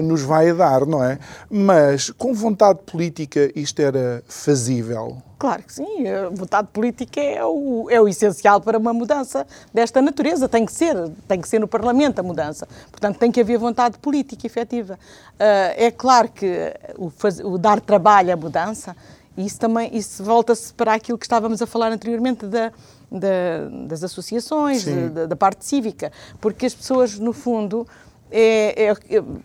nos 0.02 0.22
vai 0.22 0.52
dar, 0.52 0.86
não 0.86 1.02
é? 1.02 1.18
Mas 1.50 2.10
com 2.10 2.32
vontade 2.32 2.80
política 2.86 3.50
isto 3.54 3.80
era 3.80 4.22
fazível. 4.26 5.18
Claro 5.40 5.62
que 5.62 5.72
sim, 5.72 6.06
a 6.06 6.28
vontade 6.28 6.68
política 6.70 7.18
é 7.18 7.42
o, 7.42 7.88
é 7.88 7.98
o 7.98 8.06
essencial 8.06 8.60
para 8.60 8.76
uma 8.76 8.92
mudança 8.92 9.46
desta 9.72 10.02
natureza. 10.02 10.46
Tem 10.50 10.66
que 10.66 10.72
ser, 10.72 10.94
tem 11.26 11.40
que 11.40 11.48
ser 11.48 11.58
no 11.58 11.66
Parlamento 11.66 12.18
a 12.18 12.22
mudança. 12.22 12.68
Portanto, 12.90 13.18
tem 13.18 13.32
que 13.32 13.40
haver 13.40 13.56
vontade 13.56 13.96
política 13.96 14.46
efetiva. 14.46 14.98
Uh, 15.36 15.72
é 15.76 15.90
claro 15.90 16.28
que 16.28 16.74
o, 16.98 17.08
faz, 17.08 17.40
o, 17.40 17.56
dar 17.56 17.80
trabalho 17.80 18.34
à 18.34 18.36
mudança, 18.36 18.94
isso 19.36 19.58
também 19.58 19.96
isso 19.96 20.22
volta-se 20.22 20.72
para 20.74 20.94
aquilo 20.94 21.18
que 21.18 21.24
estávamos 21.24 21.62
a 21.62 21.66
falar 21.66 21.92
anteriormente 21.92 22.46
da, 22.46 22.72
da, 23.10 23.68
das 23.86 24.04
associações, 24.04 24.84
da, 24.84 25.26
da 25.26 25.36
parte 25.36 25.64
cívica, 25.64 26.12
porque 26.40 26.66
as 26.66 26.74
pessoas, 26.74 27.18
no 27.18 27.32
fundo, 27.32 27.86
é, 28.30 28.84
é, 28.84 28.94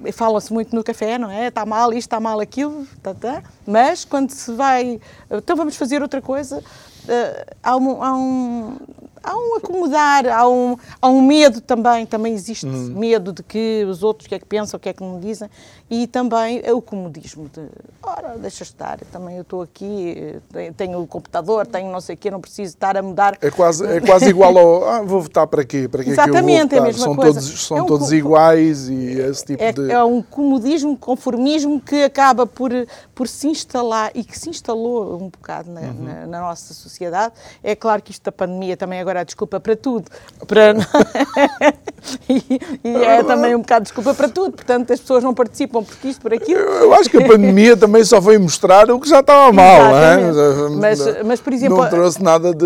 é, 0.06 0.12
fala-se 0.12 0.54
muito 0.54 0.76
no 0.76 0.84
café, 0.84 1.18
não 1.18 1.30
é? 1.30 1.48
Está 1.48 1.66
mal 1.66 1.92
isto, 1.92 2.08
está 2.08 2.20
mal 2.20 2.40
aquilo, 2.40 2.88
tá, 3.02 3.14
tá. 3.14 3.44
mas 3.66 4.06
quando 4.06 4.30
se 4.30 4.54
vai, 4.54 5.00
então 5.30 5.56
vamos 5.56 5.76
fazer 5.76 6.02
outra 6.02 6.22
coisa, 6.22 6.60
uh, 6.60 7.56
há, 7.64 7.76
um, 7.76 8.04
há, 8.04 8.16
um, 8.16 8.78
há 9.26 9.36
um 9.36 9.56
acomodar, 9.56 10.28
há 10.28 10.48
um, 10.48 10.78
há 11.02 11.10
um 11.10 11.22
medo 11.22 11.60
também, 11.60 12.06
também 12.06 12.34
existe 12.34 12.66
hum. 12.68 12.94
medo 12.96 13.34
de 13.34 13.42
que 13.42 13.84
os 13.90 14.04
outros 14.04 14.26
o 14.26 14.30
que 14.30 14.36
é 14.36 14.40
que 14.40 14.46
pensam, 14.46 14.78
o 14.78 14.80
que 14.80 14.90
é 14.90 14.94
que 14.94 15.02
não 15.02 15.20
dizem, 15.20 15.50
e 15.90 16.08
também 16.08 16.62
é 16.64 16.74
o 16.74 16.82
comodismo 16.82 17.50
de, 17.52 17.62
ora, 18.02 18.38
deixa 18.38 18.64
estar, 18.64 19.00
também 19.12 19.36
eu 19.36 19.42
estou 19.42 19.62
aqui, 19.62 20.40
tenho 20.78 21.02
o 21.02 21.08
computador, 21.08 21.66
tenho 21.66 21.92
não 21.92 22.02
sei 22.02 22.16
o 22.16 22.18
quê, 22.18 22.32
não 22.32 22.42
preciso 22.42 22.76
estar 22.76 22.96
a 22.98 23.02
mudar. 23.02 23.38
É 23.42 23.50
quase, 23.50 23.86
é 23.86 24.00
quase 24.00 24.30
igual 24.30 24.58
ao, 24.58 24.88
ah, 24.88 25.02
vou 25.02 25.22
votar 25.22 25.48
para 25.48 25.64
quê? 25.64 25.88
Para 25.88 26.04
quê 26.04 26.12
Exatamente, 26.12 26.70
que 26.70 26.76
eu 26.76 26.78
vou 26.78 26.78
votar? 26.78 26.78
é 26.78 26.80
a 26.80 26.84
mesma 26.84 27.04
são 27.04 27.16
coisa. 27.16 27.40
Todos, 27.40 27.68
são 27.68 27.78
é 27.78 27.82
um, 27.82 27.86
todos 27.86 28.12
iguais 28.12 28.90
e 28.90 29.20
esse 29.20 29.46
tipo 29.46 29.64
é, 29.64 29.72
de... 29.72 29.92
É 29.92 30.04
um 30.04 30.22
comodismo, 30.22 30.98
conformismo 30.98 31.80
que 31.80 32.04
acaba 32.04 32.46
por, 32.46 32.72
por 33.14 33.28
se 33.28 33.48
instalar 33.48 34.12
e 34.14 34.24
que 34.24 34.38
se 34.38 34.50
instalou 34.50 35.16
um 35.16 35.30
bocado 35.30 35.72
na, 35.72 35.82
uhum. 35.82 36.04
na, 36.04 36.28
na 36.28 36.40
nossa 36.42 36.74
sociedade. 36.74 37.34
É 37.64 37.76
claro 37.76 38.02
que 38.02 38.12
isto 38.12 38.24
da 38.24 38.32
pandemia 38.32 38.76
também 38.76 39.00
agora 39.00 39.15
é 39.22 39.26
desculpa 39.26 39.60
para 39.60 39.76
tudo. 39.76 40.06
Para... 40.48 40.74
e, 42.30 42.60
e 42.84 42.96
é 42.96 43.24
também 43.24 43.56
um 43.56 43.60
bocado 43.60 43.84
desculpa 43.84 44.14
para 44.14 44.30
tudo. 44.30 44.54
Portanto, 44.54 44.92
as 44.92 45.00
pessoas 45.00 45.24
não 45.24 45.34
participam 45.34 45.84
porque 45.84 46.08
isto, 46.08 46.22
por 46.22 46.34
aquilo. 46.34 46.60
Eu 46.60 46.94
acho 46.94 47.10
que 47.10 47.18
a 47.18 47.28
pandemia 47.28 47.76
também 47.78 48.04
só 48.04 48.20
veio 48.20 48.40
mostrar 48.40 48.90
o 48.92 49.00
que 49.00 49.10
já 49.10 49.20
estava 49.20 49.52
mal, 49.52 49.82
não 49.82 49.98
é? 49.98 50.70
Mas, 50.70 51.24
mas, 51.24 51.42
por 51.42 51.54
exemplo. 51.54 51.78
Não 51.78 51.90
trouxe 51.90 52.22
nada 52.22 52.54
de. 52.54 52.66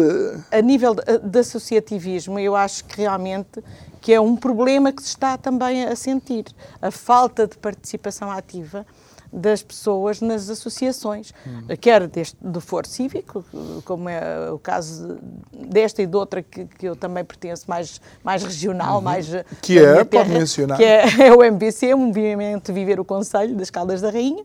A 0.52 0.62
nível 0.62 0.96
de, 0.96 1.20
de 1.20 1.40
associativismo, 1.40 2.40
eu 2.40 2.56
acho 2.56 2.86
que 2.86 3.02
realmente 3.02 3.64
que 4.02 4.14
é 4.14 4.20
um 4.20 4.36
problema 4.36 4.92
que 4.92 5.02
se 5.02 5.10
está 5.10 5.38
também 5.38 5.84
a 5.84 5.96
sentir. 5.96 6.46
A 6.82 6.90
falta 6.90 7.46
de 7.46 7.58
participação 7.58 8.32
ativa 8.32 8.86
das 9.32 9.62
pessoas 9.62 10.22
nas 10.22 10.50
associações, 10.50 11.34
hum. 11.46 11.76
quer 11.80 12.08
deste, 12.08 12.36
do 12.42 12.60
Foro 12.60 12.88
Cívico, 12.88 13.46
como 13.86 14.10
é 14.10 14.52
o 14.52 14.58
caso 14.58 15.18
desta 15.52 16.02
e 16.02 16.08
de 16.08 16.16
outra 16.16 16.42
que, 16.42 16.66
que 16.66 16.88
eu 16.88 16.96
também 16.96 17.24
pertenço, 17.24 17.66
mais, 17.68 18.02
mais 18.24 18.44
regional, 18.44 18.98
uhum. 18.98 19.02
mais... 19.02 19.28
Que 19.62 19.80
é, 19.80 20.04
pode 20.04 20.30
mencionar. 20.30 20.78
Que 20.78 20.84
é, 20.84 21.04
é 21.28 21.34
o 21.34 21.44
MBC, 21.44 21.94
o 21.94 21.98
Movimento 21.98 22.74
Viver 22.74 23.00
o 23.00 23.06
Conselho 23.06 23.56
das 23.56 23.70
Caldas 23.70 24.02
da 24.02 24.10
Rainha, 24.10 24.44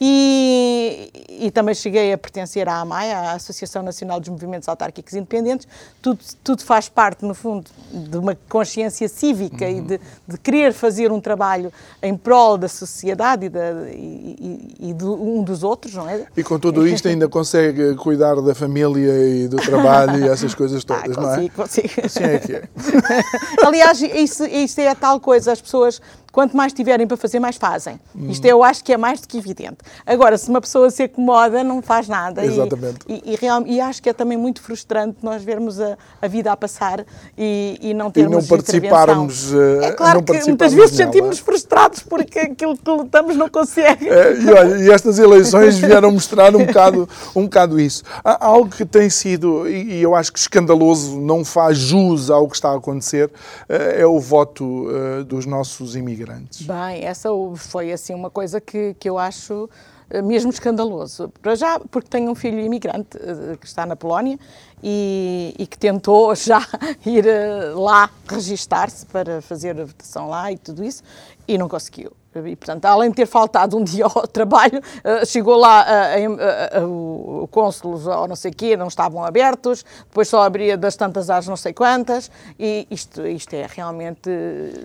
e, 0.00 1.10
e, 1.28 1.50
também 1.50 1.74
cheguei 1.74 2.12
a 2.12 2.18
pertencer 2.18 2.68
à 2.68 2.80
AMAI, 2.80 3.12
à 3.12 3.32
Associação 3.32 3.82
Nacional 3.82 4.18
dos 4.18 4.28
Movimentos 4.28 4.68
Autárquicos 4.68 5.14
Independentes. 5.14 5.68
Tudo, 6.02 6.18
tudo 6.42 6.64
faz 6.64 6.88
parte, 6.88 7.24
no 7.24 7.34
fundo, 7.34 7.70
de 7.92 8.16
uma 8.16 8.36
consciência 8.48 9.08
cívica 9.08 9.64
uhum. 9.64 9.78
e 9.78 9.80
de, 9.80 10.00
de, 10.26 10.38
querer 10.38 10.72
fazer 10.72 11.12
um 11.12 11.20
trabalho 11.20 11.72
em 12.02 12.16
prol 12.16 12.58
da 12.58 12.68
sociedade 12.68 13.46
e, 13.46 13.48
da, 13.48 13.70
e, 13.90 14.74
e 14.80 14.92
de 14.92 15.04
um 15.04 15.42
dos 15.44 15.62
outros, 15.62 15.94
não 15.94 16.08
é? 16.08 16.26
E 16.36 16.42
com 16.42 16.58
tudo 16.58 16.86
isto 16.86 17.06
ainda 17.06 17.28
consegue 17.28 17.94
cuidar 17.94 18.34
da 18.40 18.54
família 18.54 19.12
e 19.28 19.48
do 19.48 19.56
trabalho 19.56 20.24
e 20.24 20.28
essas 20.28 20.54
coisas 20.54 20.84
ah, 20.88 21.02
todas, 21.02 21.16
ah, 21.16 21.20
consigo, 21.20 21.52
não 21.56 21.64
é? 21.64 21.66
Consigo, 21.66 21.88
Assim 22.04 22.24
é 22.24 22.38
que 22.38 22.52
é. 22.52 22.68
Aliás, 23.64 24.02
isso, 24.02 24.44
isso 24.44 24.80
é 24.80 24.88
a 24.88 24.94
tal 24.94 25.20
coisa, 25.20 25.52
as 25.52 25.60
pessoas 25.60 26.00
quanto 26.34 26.56
mais 26.56 26.72
tiverem 26.72 27.06
para 27.06 27.16
fazer, 27.16 27.38
mais 27.38 27.54
fazem. 27.54 28.00
Hum. 28.14 28.28
Isto 28.28 28.44
eu 28.44 28.64
acho 28.64 28.82
que 28.82 28.92
é 28.92 28.96
mais 28.96 29.20
do 29.20 29.28
que 29.28 29.38
evidente. 29.38 29.78
Agora, 30.04 30.36
se 30.36 30.50
uma 30.50 30.60
pessoa 30.60 30.90
se 30.90 31.04
acomoda, 31.04 31.62
não 31.62 31.80
faz 31.80 32.08
nada. 32.08 32.44
Exatamente. 32.44 32.98
E, 33.08 33.22
e, 33.24 33.70
e, 33.70 33.74
e 33.76 33.80
acho 33.80 34.02
que 34.02 34.08
é 34.08 34.12
também 34.12 34.36
muito 34.36 34.60
frustrante 34.60 35.18
nós 35.22 35.44
vermos 35.44 35.80
a, 35.80 35.96
a 36.20 36.26
vida 36.26 36.50
a 36.50 36.56
passar 36.56 37.06
e, 37.38 37.78
e 37.80 37.94
não 37.94 38.10
termos 38.10 38.32
e 38.32 38.40
não 38.40 38.44
participarmos. 38.48 39.54
Eh, 39.54 39.84
é 39.84 39.92
claro 39.92 40.24
que 40.24 40.32
muitas 40.44 40.72
vezes 40.72 40.96
sentimos-nos 40.96 41.38
frustrados 41.38 42.00
porque 42.00 42.40
aquilo 42.40 42.76
que 42.76 42.90
lutamos 42.90 43.36
não 43.36 43.48
consegue. 43.48 44.08
É, 44.08 44.36
e, 44.36 44.50
olha, 44.50 44.76
e 44.78 44.90
estas 44.90 45.20
eleições 45.20 45.78
vieram 45.78 46.10
mostrar 46.10 46.56
um 46.56 46.66
bocado, 46.66 47.08
um 47.36 47.44
bocado 47.44 47.78
isso. 47.78 48.02
Há 48.24 48.44
algo 48.44 48.70
que 48.70 48.84
tem 48.84 49.08
sido, 49.08 49.68
e, 49.68 50.02
eu 50.02 50.16
acho 50.16 50.32
que 50.32 50.38
escandaloso, 50.40 51.20
não 51.20 51.44
faz 51.44 51.78
jus 51.78 52.28
ao 52.28 52.48
que 52.48 52.56
está 52.56 52.70
a 52.70 52.76
acontecer, 52.76 53.30
eh, 53.68 54.00
é 54.00 54.06
o 54.06 54.18
voto 54.18 54.88
eh, 54.90 55.22
dos 55.22 55.46
nossos 55.46 55.94
imigrantes 55.94 56.23
Bem, 56.64 57.04
essa 57.04 57.28
foi 57.56 57.92
assim 57.92 58.14
uma 58.14 58.30
coisa 58.30 58.60
que, 58.60 58.94
que 58.94 59.08
eu 59.08 59.18
acho 59.18 59.68
eh, 60.10 60.22
mesmo 60.22 60.50
escandaloso. 60.50 61.30
Para 61.40 61.54
já, 61.54 61.80
porque 61.80 62.08
tenho 62.08 62.30
um 62.30 62.34
filho 62.34 62.60
imigrante 62.60 63.16
eh, 63.16 63.56
que 63.58 63.66
está 63.66 63.86
na 63.86 63.96
Polónia 63.96 64.38
e, 64.82 65.54
e 65.58 65.66
que 65.66 65.78
tentou 65.78 66.34
já 66.36 66.60
ir 67.04 67.26
eh, 67.26 67.72
lá 67.74 68.10
registar-se 68.28 69.06
para 69.06 69.40
fazer 69.40 69.80
a 69.80 69.84
votação 69.84 70.28
lá 70.28 70.52
e 70.52 70.58
tudo 70.58 70.84
isso 70.84 71.02
e 71.48 71.56
não 71.58 71.68
conseguiu. 71.68 72.12
E, 72.38 72.56
portanto, 72.56 72.84
além 72.86 73.10
de 73.10 73.16
ter 73.16 73.26
faltado 73.26 73.76
um 73.76 73.84
dia 73.84 74.04
ao 74.04 74.26
trabalho, 74.28 74.78
uh, 74.78 75.24
chegou 75.26 75.56
lá 75.56 75.84
uh, 75.84 76.84
uh, 76.84 77.42
o 77.42 77.48
cônsulos 77.48 78.06
ou 78.06 78.26
não 78.26 78.36
sei 78.36 78.50
o 78.50 78.54
quê, 78.54 78.76
não 78.76 78.88
estavam 78.88 79.24
abertos, 79.24 79.84
depois 80.08 80.28
só 80.28 80.42
abria 80.42 80.76
das 80.76 80.96
tantas 80.96 81.30
às 81.30 81.46
não 81.46 81.56
sei 81.56 81.72
quantas, 81.72 82.30
e 82.58 82.86
isto, 82.90 83.26
isto 83.26 83.54
é 83.54 83.66
realmente... 83.68 84.28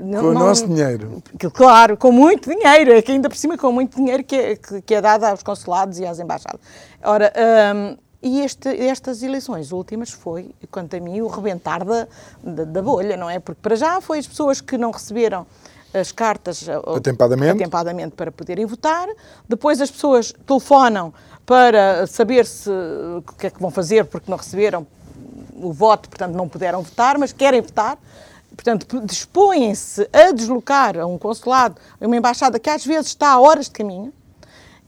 Não, 0.01 0.21
com 0.21 0.27
o 0.27 0.33
nosso 0.33 0.67
dinheiro. 0.67 1.23
Que, 1.37 1.49
claro, 1.49 1.97
com 1.97 2.11
muito 2.11 2.49
dinheiro, 2.49 2.93
é 2.93 3.01
que 3.01 3.11
ainda 3.11 3.29
por 3.29 3.37
cima 3.37 3.57
com 3.57 3.71
muito 3.71 3.95
dinheiro 3.95 4.23
que 4.23 4.35
é, 4.35 4.55
que, 4.55 4.93
é 4.93 5.01
dado 5.01 5.25
aos 5.25 5.43
consulados 5.43 5.99
e 5.99 6.05
às 6.05 6.19
embaixadas. 6.19 6.61
Ora, 7.03 7.31
um, 7.75 7.97
e 8.21 8.41
este, 8.41 8.67
estas 8.67 9.23
eleições 9.23 9.71
últimas 9.71 10.11
foi, 10.11 10.53
quanto 10.69 10.95
a 10.95 10.99
mim, 10.99 11.21
o 11.21 11.27
rebentar 11.27 11.85
da, 11.85 12.07
da, 12.43 12.65
da 12.65 12.81
bolha, 12.81 13.15
não 13.15 13.29
é? 13.29 13.39
Porque 13.39 13.61
para 13.61 13.75
já 13.75 14.01
foi 14.01 14.19
as 14.19 14.27
pessoas 14.27 14.59
que 14.59 14.77
não 14.77 14.91
receberam 14.91 15.47
as 15.93 16.11
cartas 16.11 16.67
eh, 16.67 16.79
atempadamente. 16.95 17.63
atempadamente 17.63 18.15
para 18.15 18.31
poderem 18.31 18.65
votar. 18.65 19.07
Depois 19.47 19.81
as 19.81 19.89
pessoas 19.89 20.33
telefonam 20.45 21.13
para 21.45 22.05
saber 22.07 22.45
se 22.45 22.69
o 22.69 23.23
que 23.37 23.47
é 23.47 23.49
que 23.49 23.59
vão 23.59 23.71
fazer 23.71 24.05
porque 24.05 24.29
não 24.29 24.37
receberam 24.37 24.85
o 25.55 25.73
voto, 25.73 26.09
portanto 26.09 26.35
não 26.35 26.47
puderam 26.47 26.81
votar, 26.81 27.17
mas 27.17 27.33
querem 27.33 27.61
votar. 27.61 27.97
Portanto, 28.55 29.01
dispõem-se 29.05 30.09
a 30.11 30.31
deslocar 30.31 30.97
a 30.97 31.05
um 31.05 31.17
consulado, 31.17 31.75
a 31.99 32.05
uma 32.05 32.17
embaixada 32.17 32.59
que 32.59 32.69
às 32.69 32.85
vezes 32.85 33.07
está 33.07 33.31
a 33.31 33.39
horas 33.39 33.65
de 33.65 33.71
caminho, 33.71 34.13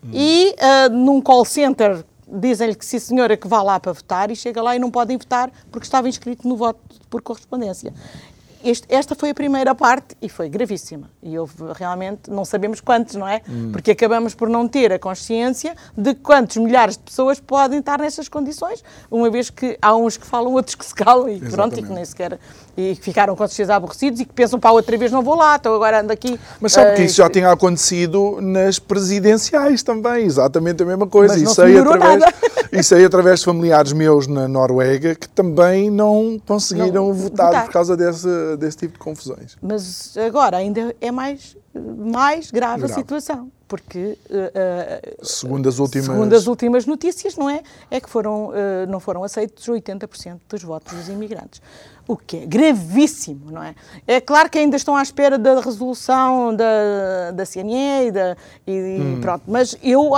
hum. 0.03 0.09
e 0.11 0.55
uh, 0.55 0.89
num 0.91 1.21
call 1.21 1.45
center 1.45 2.03
dizem-lhe 2.27 2.75
que 2.75 2.85
sim 2.85 2.99
senhora 2.99 3.35
que 3.35 3.47
vá 3.47 3.61
lá 3.61 3.79
para 3.79 3.91
votar 3.91 4.31
e 4.31 4.35
chega 4.35 4.61
lá 4.61 4.75
e 4.75 4.79
não 4.79 4.89
podem 4.89 5.17
votar 5.17 5.51
porque 5.71 5.85
estava 5.85 6.07
inscrito 6.07 6.47
no 6.47 6.55
voto 6.55 6.79
por 7.09 7.21
correspondência. 7.21 7.93
Este, 8.63 8.85
esta 8.89 9.15
foi 9.15 9.31
a 9.31 9.33
primeira 9.33 9.73
parte 9.73 10.15
e 10.21 10.29
foi 10.29 10.49
gravíssima. 10.49 11.09
E 11.21 11.37
houve 11.37 11.53
realmente, 11.73 12.29
não 12.29 12.45
sabemos 12.45 12.79
quantos, 12.79 13.15
não 13.15 13.27
é? 13.27 13.41
Hum. 13.49 13.71
Porque 13.71 13.91
acabamos 13.91 14.35
por 14.35 14.49
não 14.49 14.67
ter 14.67 14.91
a 14.91 14.99
consciência 14.99 15.75
de 15.97 16.13
quantos 16.15 16.57
milhares 16.57 16.97
de 16.97 17.03
pessoas 17.03 17.39
podem 17.39 17.79
estar 17.79 17.99
nessas 17.99 18.29
condições, 18.29 18.83
uma 19.09 19.29
vez 19.29 19.49
que 19.49 19.77
há 19.81 19.95
uns 19.95 20.17
que 20.17 20.25
falam, 20.25 20.53
outros 20.53 20.75
que 20.75 20.85
se 20.85 20.93
calam 20.93 21.27
e 21.27 21.33
Exatamente. 21.33 21.55
pronto, 21.55 21.79
e 21.79 21.83
que 21.83 21.93
nem 21.93 22.05
sequer. 22.05 22.39
E 22.77 22.95
que 22.95 23.01
ficaram 23.01 23.35
com 23.35 23.47
certeza 23.47 23.75
aborrecidos 23.75 24.19
e 24.19 24.25
que 24.25 24.33
pensam 24.33 24.59
para 24.59 24.71
outra 24.71 24.97
vez 24.97 25.11
não 25.11 25.21
vou 25.21 25.35
lá, 25.35 25.55
estou 25.55 25.75
agora 25.75 26.01
ando 26.01 26.13
aqui. 26.13 26.39
Mas 26.59 26.73
sabe 26.73 26.91
uh, 26.91 26.95
que 26.95 27.03
isso 27.03 27.17
já 27.17 27.29
tinha 27.29 27.51
acontecido 27.51 28.39
nas 28.41 28.79
presidenciais 28.79 29.83
também, 29.83 30.25
exatamente 30.25 30.81
a 30.83 30.85
mesma 30.85 31.07
coisa. 31.07 31.33
Mas 31.33 31.43
não 31.43 31.51
isso, 31.51 31.61
aí 31.61 31.77
através, 31.77 32.19
nada. 32.19 32.33
isso 32.71 32.95
aí 32.95 33.05
através 33.05 33.39
de 33.39 33.45
familiares 33.45 33.93
meus 33.93 34.27
na 34.27 34.47
Noruega 34.47 35.15
que 35.15 35.27
também 35.27 35.89
não 35.89 36.41
conseguiram 36.45 37.07
não, 37.07 37.13
votar, 37.13 37.47
votar 37.47 37.65
por 37.65 37.73
causa 37.73 37.97
dessa 37.97 38.57
desse 38.57 38.77
tipo 38.77 38.93
de 38.93 38.99
confusões. 38.99 39.57
Mas 39.61 40.15
agora 40.17 40.57
ainda 40.57 40.95
é 41.01 41.11
mais, 41.11 41.57
mais 41.73 42.51
grave, 42.51 42.79
grave. 42.79 42.93
a 42.93 42.95
situação, 42.95 43.51
porque 43.67 44.17
uh, 44.29 45.25
segundo, 45.25 45.67
as 45.67 45.79
últimas... 45.79 46.05
segundo 46.05 46.33
as 46.33 46.47
últimas 46.47 46.85
notícias, 46.85 47.35
não 47.35 47.49
é? 47.49 47.61
É 47.89 47.99
que 47.99 48.09
foram, 48.09 48.49
uh, 48.49 48.53
não 48.89 48.99
foram 48.99 49.23
aceitos 49.23 49.67
80% 49.67 50.39
dos 50.49 50.63
votos 50.63 50.93
dos 50.93 51.09
imigrantes. 51.09 51.61
O 52.11 52.17
que 52.17 52.39
é 52.39 52.45
gravíssimo, 52.45 53.49
não 53.49 53.63
é? 53.63 53.73
É 54.05 54.19
claro 54.19 54.49
que 54.49 54.57
ainda 54.57 54.75
estão 54.75 54.97
à 54.97 55.01
espera 55.01 55.37
da 55.37 55.61
resolução 55.61 56.53
da, 56.53 57.31
da 57.31 57.45
CNE 57.45 58.07
e, 58.07 58.11
da, 58.11 58.35
e 58.67 58.97
hum. 58.99 59.21
pronto, 59.21 59.43
mas, 59.47 59.77
eu, 59.81 60.11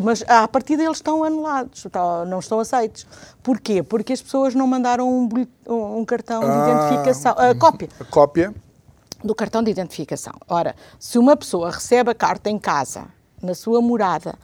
mas 0.00 0.22
a 0.28 0.46
partir 0.46 0.76
deles 0.76 0.98
estão 0.98 1.24
anulados, 1.24 1.84
não 2.28 2.38
estão 2.38 2.60
aceitos. 2.60 3.04
Porquê? 3.42 3.82
Porque 3.82 4.12
as 4.12 4.22
pessoas 4.22 4.54
não 4.54 4.68
mandaram 4.68 5.08
um, 5.08 5.28
um 5.98 6.04
cartão 6.04 6.42
de 6.42 6.46
ah, 6.46 6.68
identificação, 6.70 7.34
a 7.36 7.52
cópia. 7.56 7.88
A 7.98 8.04
cópia? 8.04 8.54
Do 9.24 9.34
cartão 9.34 9.64
de 9.64 9.72
identificação. 9.72 10.34
Ora, 10.48 10.76
se 10.96 11.18
uma 11.18 11.36
pessoa 11.36 11.72
recebe 11.72 12.08
a 12.12 12.14
carta 12.14 12.50
em 12.50 12.58
casa, 12.58 13.06
na 13.42 13.56
sua 13.56 13.82
morada, 13.82 14.38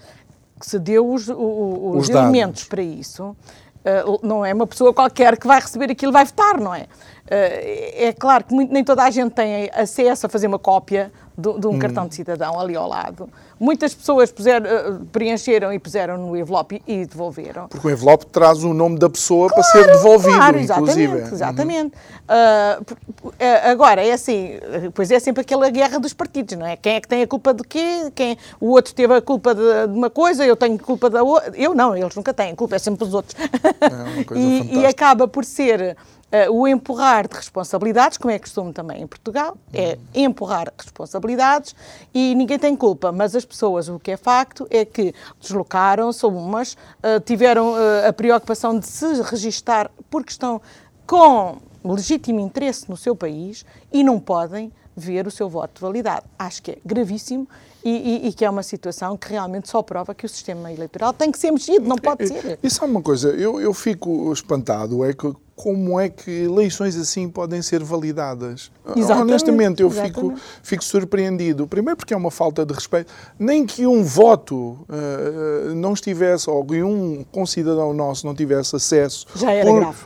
que 0.59 0.67
se 0.67 0.81
deu 0.81 1.09
os, 1.09 1.29
os, 1.29 1.37
os 1.37 2.09
elementos 2.09 2.65
para 2.65 2.83
isso, 2.83 3.37
Uh, 3.79 4.19
não 4.27 4.45
é 4.45 4.53
uma 4.53 4.67
pessoa 4.67 4.93
qualquer 4.93 5.39
que 5.39 5.47
vai 5.47 5.61
receber 5.61 5.91
aquilo 5.91 6.13
vai 6.13 6.25
votar, 6.25 6.61
não 6.61 6.75
é? 6.75 6.83
Uh, 6.83 8.09
é 8.09 8.13
claro 8.13 8.45
que 8.45 8.53
muito, 8.55 8.73
nem 8.73 8.83
toda 8.85 9.05
a 9.05 9.11
gente 9.11 9.33
tem 9.33 9.71
acesso 9.73 10.27
a 10.27 10.29
fazer 10.29 10.47
uma 10.47 10.59
cópia 10.59 11.13
de, 11.39 11.61
de 11.61 11.67
um 11.69 11.71
hum. 11.71 11.79
cartão 11.79 12.09
de 12.09 12.17
cidadão 12.17 12.59
ali 12.59 12.75
ao 12.75 12.89
lado. 12.89 13.29
Muitas 13.61 13.95
pessoas 13.95 14.33
puseram, 14.33 14.67
uh, 14.67 15.05
preencheram 15.07 15.73
e 15.73 15.79
puseram 15.79 16.19
no 16.19 16.37
envelope 16.37 16.83
e, 16.87 17.07
devolveram. 17.07 17.69
Porque 17.69 17.87
o 17.87 17.91
envelope 17.91 18.27
traz 18.27 18.65
o 18.65 18.75
nome 18.75 18.99
da 18.99 19.09
pessoa 19.09 19.49
claro, 19.49 19.63
para 19.63 19.73
ser 19.73 19.87
devolvido, 19.87 20.37
claro, 20.37 20.59
exatamente, 20.59 21.01
inclusive. 21.01 21.35
Exatamente. 21.35 21.95
Uhum. 22.29 23.29
Uh, 23.29 23.71
agora, 23.71 24.05
é 24.05 24.13
assim, 24.13 24.59
pois 24.93 25.13
é 25.13 25.21
sempre 25.21 25.43
aquela 25.43 25.71
guerra 25.71 26.01
dos 26.01 26.13
partidos, 26.13 26.59
não 26.59 26.67
é? 26.67 26.77
Quem 26.77 26.97
é 26.97 27.01
que 27.01 27.07
tem 27.07 27.23
a 27.23 27.27
culpa 27.27 27.55
de 27.55 27.63
quê? 27.63 28.11
Quem, 28.15 28.37
o 28.61 28.71
outro 28.71 28.93
teve 28.93 29.15
a 29.15 29.23
culpa 29.23 29.55
de, 29.55 29.87
de 29.87 29.97
uma 29.97 30.11
coisa, 30.11 30.45
eu 30.45 30.57
tenho 30.57 30.77
culpa 30.79 31.09
da 31.09 31.23
outra. 31.23 31.53
Eu 31.55 31.73
não, 31.73 31.97
eles 31.97 32.15
nunca 32.17 32.35
têm, 32.35 32.51
a 32.51 32.57
culpa 32.57 32.75
é 32.75 32.79
sempre 32.81 33.05
dos 33.05 33.15
outros. 33.15 33.37
É 33.81 33.87
uma 33.87 34.25
coisa 34.25 34.43
e, 34.43 34.79
e 34.79 34.87
acaba 34.87 35.29
por 35.29 35.45
ser 35.45 35.97
Uh, 36.31 36.53
o 36.53 36.69
empurrar 36.69 37.27
de 37.27 37.35
responsabilidades, 37.35 38.19
como 38.19 38.31
é 38.31 38.39
costume 38.39 38.71
também 38.71 39.01
em 39.03 39.07
Portugal, 39.07 39.57
é 39.73 39.99
empurrar 40.15 40.71
responsabilidades 40.77 41.75
e 42.13 42.35
ninguém 42.35 42.59
tem 42.59 42.77
culpa, 42.77 43.11
mas 43.11 43.35
as 43.35 43.47
pessoas, 43.47 43.89
o 43.89 43.99
que 43.99 44.11
é 44.11 44.17
facto 44.17 44.67
é 44.69 44.85
que 44.85 45.15
deslocaram-se, 45.41 46.27
umas 46.27 46.75
uh, 46.75 47.19
tiveram 47.25 47.73
uh, 47.73 48.09
a 48.09 48.13
preocupação 48.13 48.79
de 48.79 48.87
se 48.87 49.23
registar 49.23 49.91
porque 50.11 50.31
estão 50.31 50.61
com 51.07 51.57
legítimo 51.83 52.41
interesse 52.41 52.91
no 52.91 52.97
seu 52.97 53.17
país 53.17 53.65
e 53.91 54.05
não 54.05 54.21
podem 54.21 54.71
ver 54.95 55.27
o 55.27 55.31
seu 55.31 55.49
voto 55.49 55.81
validado. 55.81 56.27
Acho 56.39 56.63
que 56.63 56.73
é 56.73 56.79
gravíssimo 56.85 57.49
e, 57.83 57.91
e, 57.91 58.29
e, 58.29 58.33
que 58.33 58.45
é 58.45 58.51
uma 58.51 58.63
situação 58.63 59.17
que 59.17 59.31
realmente 59.31 59.69
só 59.69 59.81
prova 59.81 60.15
que 60.15 60.27
o 60.27 60.29
sistema 60.29 60.71
eleitoral 60.73 61.13
tem 61.13 61.31
que 61.31 61.39
ser 61.39 61.51
mexido, 61.53 61.89
não 61.89 61.97
pode 61.97 62.27
ser. 62.29 62.59
E 62.63 62.69
sabe 62.69 62.91
uma 62.91 63.03
coisa, 63.03 63.31
eu, 63.31 63.61
eu 63.61 63.73
fico 63.73 64.31
espantado, 64.33 65.05
é 65.05 65.15
que 65.15 65.33
como 65.59 65.99
é 65.99 66.09
que 66.09 66.31
eleições 66.31 66.95
assim 66.95 67.29
podem 67.29 67.61
ser 67.61 67.83
validadas? 67.83 68.71
Exatamente, 68.95 69.31
Honestamente, 69.31 69.83
eu 69.83 69.91
fico, 69.91 70.35
fico 70.63 70.85
surpreendido. 70.85 71.67
Primeiro 71.67 71.97
porque 71.97 72.15
é 72.15 72.17
uma 72.17 72.31
falta 72.31 72.65
de 72.65 72.73
respeito. 72.73 73.13
Nem 73.37 73.67
que 73.67 73.85
um 73.85 74.05
voto 74.05 74.79
uh, 74.89 75.75
não 75.75 75.95
estivesse, 75.95 76.49
ou 76.49 76.65
que 76.65 76.81
um 76.81 77.25
concidadão 77.33 77.93
nosso 77.93 78.25
não 78.25 78.37
tivesse 78.37 78.77
acesso 78.77 79.27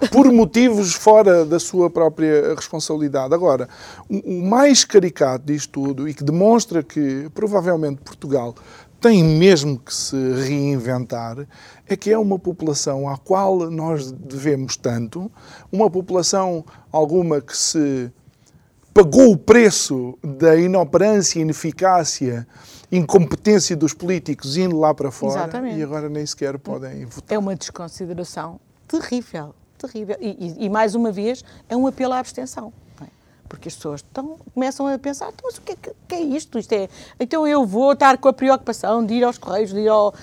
por, 0.00 0.08
por, 0.08 0.32
motivos 0.32 0.94
fora 0.94 1.44
da 1.44 1.60
sua 1.60 1.90
própria 1.90 2.54
responsabilidade. 2.54 3.34
Agora, 3.34 3.68
o, 4.08 4.38
o 4.38 4.42
mais 4.48 4.86
caricato 4.86 5.44
disto 5.44 5.70
tudo 5.70 6.08
e 6.08 6.14
que 6.14 6.24
demonstra 6.24 6.82
que 6.82 7.28
provavelmente 7.34 8.00
Portugal 8.02 8.54
tem 9.02 9.24
mesmo 9.24 9.80
que 9.80 9.92
se 9.92 10.16
reinventar 10.16 11.44
é 11.88 11.96
que 11.96 12.08
é 12.10 12.16
uma 12.16 12.38
população 12.38 13.08
à 13.08 13.18
qual 13.18 13.68
nós 13.68 14.12
devemos 14.12 14.76
tanto, 14.76 15.30
uma 15.72 15.90
população 15.90 16.64
alguma 16.92 17.40
que 17.40 17.56
se 17.56 18.12
pagou 18.94 19.32
o 19.32 19.36
preço 19.36 20.16
da 20.22 20.56
inoperância, 20.56 21.40
ineficácia, 21.40 22.46
incompetência 22.92 23.76
dos 23.76 23.92
políticos 23.92 24.56
indo 24.56 24.78
lá 24.78 24.94
para 24.94 25.10
fora 25.10 25.40
Exatamente. 25.40 25.78
e 25.78 25.82
agora 25.82 26.08
nem 26.08 26.24
sequer 26.24 26.56
podem 26.56 27.04
votar. 27.06 27.34
É 27.34 27.38
uma 27.38 27.56
desconsideração 27.56 28.60
terrível, 28.86 29.52
terrível. 29.76 30.16
E, 30.20 30.54
e, 30.60 30.66
e 30.66 30.70
mais 30.70 30.94
uma 30.94 31.10
vez, 31.10 31.44
é 31.68 31.76
um 31.76 31.88
apelo 31.88 32.12
à 32.12 32.20
abstenção 32.20 32.72
porque 33.52 33.68
as 33.68 33.74
pessoas 33.74 34.00
estão, 34.00 34.38
começam 34.54 34.86
a 34.86 34.98
pensar, 34.98 35.28
então, 35.28 35.44
mas 35.44 35.58
o 35.58 35.60
que 35.60 35.72
é, 35.72 35.76
que 36.08 36.14
é 36.14 36.20
isto? 36.22 36.58
isto 36.58 36.72
é, 36.72 36.88
então 37.20 37.46
eu 37.46 37.66
vou 37.66 37.92
estar 37.92 38.16
com 38.16 38.26
a 38.26 38.32
preocupação 38.32 39.04
de 39.04 39.12
ir 39.12 39.24
aos 39.24 39.36
Correios 39.36 39.70
de 39.70 39.80
ir 39.80 39.88
ao, 39.88 40.14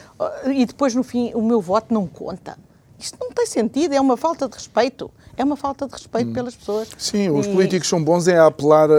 e 0.48 0.66
depois 0.66 0.96
no 0.96 1.04
fim 1.04 1.32
o 1.36 1.42
meu 1.44 1.62
voto 1.62 1.94
não 1.94 2.08
conta. 2.08 2.58
Isto 2.98 3.20
não 3.22 3.32
tem 3.32 3.46
sentido, 3.46 3.94
é 3.94 4.02
uma 4.02 4.18
falta 4.18 4.50
de 4.50 4.56
respeito. 4.56 5.12
É 5.38 5.44
uma 5.44 5.56
falta 5.56 5.86
de 5.86 5.94
respeito 5.94 6.32
hum. 6.32 6.34
pelas 6.34 6.56
pessoas. 6.56 6.90
Sim, 6.98 7.30
os 7.30 7.48
políticos 7.48 7.88
são 7.88 8.04
bons 8.04 8.28
em 8.28 8.36
apelar 8.36 8.90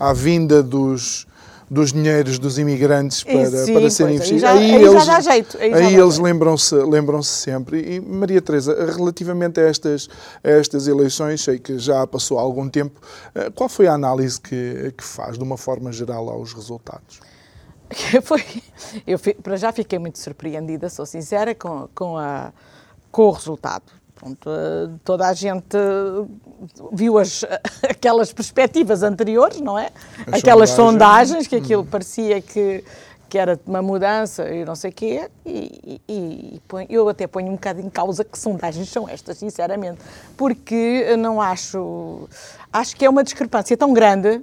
à 0.00 0.12
vinda 0.14 0.62
dos, 0.62 1.26
dos 1.74 1.92
dinheiros 1.92 2.38
dos 2.38 2.58
imigrantes 2.58 3.24
para, 3.24 3.46
Sim, 3.46 3.74
para 3.74 3.90
serem 3.90 4.14
investidos. 4.14 4.44
Aí, 4.44 4.76
aí, 4.76 4.84
eles, 4.84 5.06
dá 5.06 5.20
jeito. 5.20 5.58
Aí, 5.58 5.74
aí 5.74 5.94
eles 5.94 6.18
lembram-se 6.18 6.74
lembram 6.76 7.20
-se 7.20 7.30
sempre. 7.30 7.96
E, 7.96 8.00
Maria 8.00 8.40
Teresa, 8.40 8.92
relativamente 8.92 9.60
a 9.60 9.64
estas, 9.64 10.08
a 10.42 10.50
estas 10.50 10.86
eleições, 10.86 11.42
sei 11.42 11.58
que 11.58 11.78
já 11.78 12.06
passou 12.06 12.38
algum 12.38 12.68
tempo, 12.68 13.00
eh, 13.34 13.50
qual 13.50 13.68
foi 13.68 13.88
a 13.88 13.92
análise 13.92 14.40
que, 14.40 14.94
que 14.96 15.04
faz, 15.04 15.36
de 15.36 15.42
uma 15.42 15.56
forma 15.56 15.90
geral, 15.92 16.28
aos 16.28 16.52
resultados? 16.52 17.20
Foi, 18.24 18.42
eu 19.06 19.18
para 19.42 19.56
já 19.56 19.70
fiquei 19.70 19.98
muito 19.98 20.18
surpreendida, 20.18 20.88
sou 20.88 21.04
sincera, 21.04 21.54
com, 21.54 21.86
com, 21.94 22.16
a, 22.16 22.50
com 23.12 23.24
o 23.24 23.30
resultado 23.30 23.84
Pronto, 24.24 24.48
eh, 24.48 24.88
toda 25.04 25.28
a 25.28 25.34
gente 25.34 25.76
viu 26.90 27.18
as, 27.18 27.44
aquelas 27.86 28.32
perspectivas 28.32 29.02
anteriores, 29.02 29.60
não 29.60 29.78
é? 29.78 29.90
As 30.26 30.38
aquelas 30.40 30.70
sondagens, 30.70 31.46
que 31.46 31.56
aquilo 31.56 31.82
hum. 31.82 31.86
parecia 31.86 32.40
que, 32.40 32.82
que 33.28 33.36
era 33.36 33.60
uma 33.66 33.82
mudança 33.82 34.48
e 34.48 34.64
não 34.64 34.74
sei 34.74 34.90
o 34.90 34.94
quê, 34.94 35.30
e, 35.44 36.00
e, 36.08 36.58
e, 36.58 36.60
eu 36.88 37.06
até 37.06 37.26
ponho 37.26 37.48
um 37.48 37.56
bocado 37.56 37.82
em 37.82 37.90
causa 37.90 38.24
que 38.24 38.38
sondagens 38.38 38.88
são 38.88 39.06
estas, 39.06 39.36
sinceramente, 39.36 40.00
porque 40.38 41.14
não 41.18 41.38
acho, 41.38 42.26
acho 42.72 42.96
que 42.96 43.04
é 43.04 43.10
uma 43.10 43.22
discrepância 43.22 43.76
tão 43.76 43.92
grande 43.92 44.42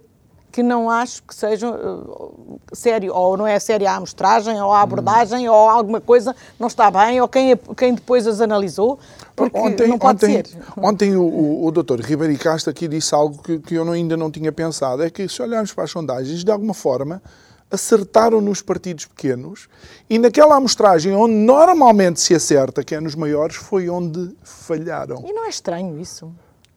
que 0.51 0.61
não 0.61 0.89
acho 0.89 1.23
que 1.23 1.33
seja 1.33 1.69
uh, 1.69 2.59
sério, 2.73 3.13
ou 3.15 3.37
não 3.37 3.47
é 3.47 3.57
séria 3.59 3.91
a 3.91 3.95
amostragem, 3.95 4.61
ou 4.61 4.71
a 4.71 4.81
abordagem, 4.81 5.49
hum. 5.49 5.53
ou 5.53 5.69
alguma 5.69 6.01
coisa 6.01 6.35
não 6.59 6.67
está 6.67 6.91
bem, 6.91 7.21
ou 7.21 7.27
quem, 7.27 7.57
quem 7.77 7.93
depois 7.93 8.27
as 8.27 8.41
analisou, 8.41 8.99
porque 9.35 9.57
ontem, 9.57 9.87
não 9.87 9.97
pode 9.97 10.25
ontem, 10.25 10.43
ser. 10.43 10.57
Ontem 10.77 11.15
o, 11.15 11.23
o, 11.23 11.65
o 11.65 11.71
doutor 11.71 11.99
Ribeiro 12.01 12.37
Castro 12.37 12.69
aqui 12.69 12.87
disse 12.87 13.15
algo 13.15 13.41
que, 13.41 13.59
que 13.59 13.75
eu 13.75 13.85
não, 13.85 13.93
ainda 13.93 14.17
não 14.17 14.29
tinha 14.29 14.51
pensado, 14.51 15.03
é 15.03 15.09
que 15.09 15.27
se 15.27 15.41
olharmos 15.41 15.73
para 15.73 15.85
as 15.85 15.91
sondagens, 15.91 16.43
de 16.43 16.51
alguma 16.51 16.73
forma, 16.73 17.21
acertaram 17.71 18.41
nos 18.41 18.61
partidos 18.61 19.05
pequenos 19.05 19.69
e 20.09 20.19
naquela 20.19 20.55
amostragem 20.55 21.15
onde 21.15 21.33
normalmente 21.33 22.19
se 22.19 22.35
acerta, 22.35 22.83
que 22.83 22.93
é 22.93 22.99
nos 22.99 23.15
maiores, 23.15 23.55
foi 23.55 23.89
onde 23.89 24.35
falharam. 24.43 25.23
E 25.25 25.31
não 25.31 25.45
é 25.45 25.49
estranho 25.49 25.97
isso? 25.99 26.31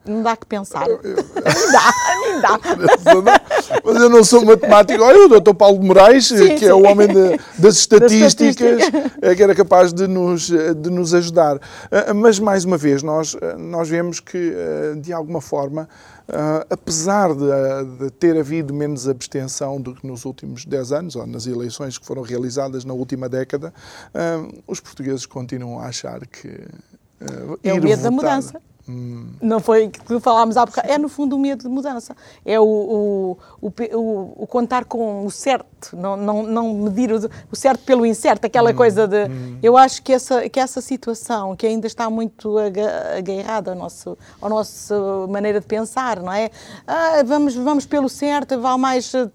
Não 0.06 0.22
dá 0.22 0.36
que 0.36 0.46
pensar. 0.46 0.88
Eu, 0.88 1.00
eu... 1.02 1.16
dá, 1.72 1.92
nem 2.20 2.40
dá. 2.40 2.60
Mas 3.82 3.96
eu 3.96 4.10
não 4.10 4.22
sou 4.22 4.44
matemático. 4.44 5.02
Olha, 5.02 5.24
o 5.24 5.28
doutor 5.28 5.54
Paulo 5.54 5.78
de 5.78 5.86
Moraes, 5.86 6.28
sim, 6.28 6.48
que 6.50 6.58
sim. 6.58 6.66
é 6.66 6.74
o 6.74 6.82
homem 6.82 7.08
de, 7.08 7.40
das 7.58 7.76
estatísticas, 7.78 8.82
é 9.22 9.34
que 9.34 9.42
era 9.42 9.54
capaz 9.54 9.92
de 9.92 10.06
nos, 10.06 10.48
de 10.48 10.90
nos 10.90 11.14
ajudar. 11.14 11.58
Ah, 11.90 12.12
mas, 12.12 12.38
mais 12.38 12.64
uma 12.64 12.76
vez, 12.76 13.02
nós, 13.02 13.36
nós 13.58 13.88
vemos 13.88 14.20
que, 14.20 14.54
ah, 14.54 15.00
de 15.00 15.12
alguma 15.12 15.40
forma, 15.40 15.88
Uh, 16.26 16.64
apesar 16.70 17.34
de, 17.34 17.98
de, 17.98 18.10
ter 18.10 18.38
havido 18.38 18.72
menos 18.72 19.06
abstenção 19.06 19.78
do 19.78 19.94
que 19.94 20.06
nos 20.06 20.24
últimos 20.24 20.64
10 20.64 20.92
anos, 20.92 21.16
ou 21.16 21.26
nas 21.26 21.46
eleições 21.46 21.98
que 21.98 22.06
foram 22.06 22.22
realizadas 22.22 22.82
na 22.82 22.94
última 22.94 23.28
década, 23.28 23.74
uh, 24.14 24.62
os 24.66 24.80
portugueses 24.80 25.26
continuam 25.26 25.80
a 25.80 25.88
achar 25.88 26.26
que. 26.26 26.48
Uh, 26.48 27.58
é 27.62 27.74
o 27.74 27.76
medo 27.76 27.88
votar, 27.88 28.02
da 28.04 28.10
mudança. 28.10 28.62
Hum. 28.86 29.30
Não 29.40 29.60
foi 29.60 29.88
que 29.88 30.20
falámos 30.20 30.56
há 30.56 30.66
bocado. 30.66 30.90
É, 30.90 30.98
no 30.98 31.08
fundo, 31.08 31.36
o 31.36 31.38
medo 31.38 31.62
de 31.62 31.68
mudança. 31.68 32.14
É 32.44 32.60
o, 32.60 32.64
o, 32.64 33.38
o, 33.62 34.42
o 34.42 34.46
contar 34.46 34.84
com 34.84 35.24
o 35.24 35.30
certo, 35.30 35.96
não, 35.96 36.16
não, 36.16 36.42
não 36.42 36.74
medir 36.74 37.10
o, 37.10 37.56
certo 37.56 37.82
pelo 37.84 38.04
incerto, 38.04 38.44
aquela 38.44 38.72
hum. 38.72 38.74
coisa 38.74 39.08
de. 39.08 39.24
Hum. 39.24 39.58
Eu 39.62 39.76
acho 39.76 40.02
que 40.02 40.12
essa, 40.12 40.48
que 40.50 40.60
essa 40.60 40.82
situação, 40.82 41.56
que 41.56 41.66
ainda 41.66 41.86
está 41.86 42.10
muito 42.10 42.56
agarrada 42.58 43.70
ao 43.70 43.76
nosso, 43.76 44.18
ao 44.40 44.50
nossa 44.50 44.94
maneira 45.30 45.60
de 45.60 45.66
pensar, 45.66 46.20
não 46.20 46.32
é? 46.32 46.50
Ah, 46.86 47.22
vamos, 47.24 47.54
vamos 47.54 47.86
pelo 47.86 48.08
certo, 48.08 48.60
vale 48.60 48.78
mais 48.78 49.14
eh, 49.14 49.28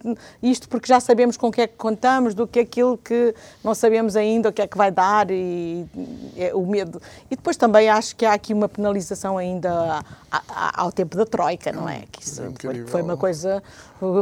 isto 0.43 0.69
porque 0.69 0.87
já 0.87 0.99
sabemos 0.99 1.37
com 1.37 1.47
o 1.47 1.51
que 1.51 1.61
é 1.61 1.67
que 1.67 1.75
contamos 1.75 2.35
do 2.35 2.45
que 2.47 2.59
aquilo 2.59 2.97
que 2.97 3.33
não 3.63 3.73
sabemos 3.73 4.15
ainda 4.15 4.49
o 4.49 4.53
que 4.53 4.61
é 4.61 4.67
que 4.67 4.77
vai 4.77 4.91
dar 4.91 5.31
e 5.31 5.87
é 6.37 6.53
o 6.53 6.65
medo. 6.65 7.01
E 7.31 7.35
depois 7.35 7.57
também 7.57 7.89
acho 7.89 8.15
que 8.15 8.25
há 8.25 8.33
aqui 8.33 8.53
uma 8.53 8.69
penalização 8.69 9.38
ainda 9.39 10.03
ao 10.75 10.91
tempo 10.91 11.17
da 11.17 11.25
Troika, 11.25 11.71
não 11.71 11.89
é? 11.89 12.03
Que 12.11 12.21
isso 12.23 12.43
foi, 12.59 12.85
foi, 12.85 13.01
uma 13.01 13.17
coisa 13.17 13.63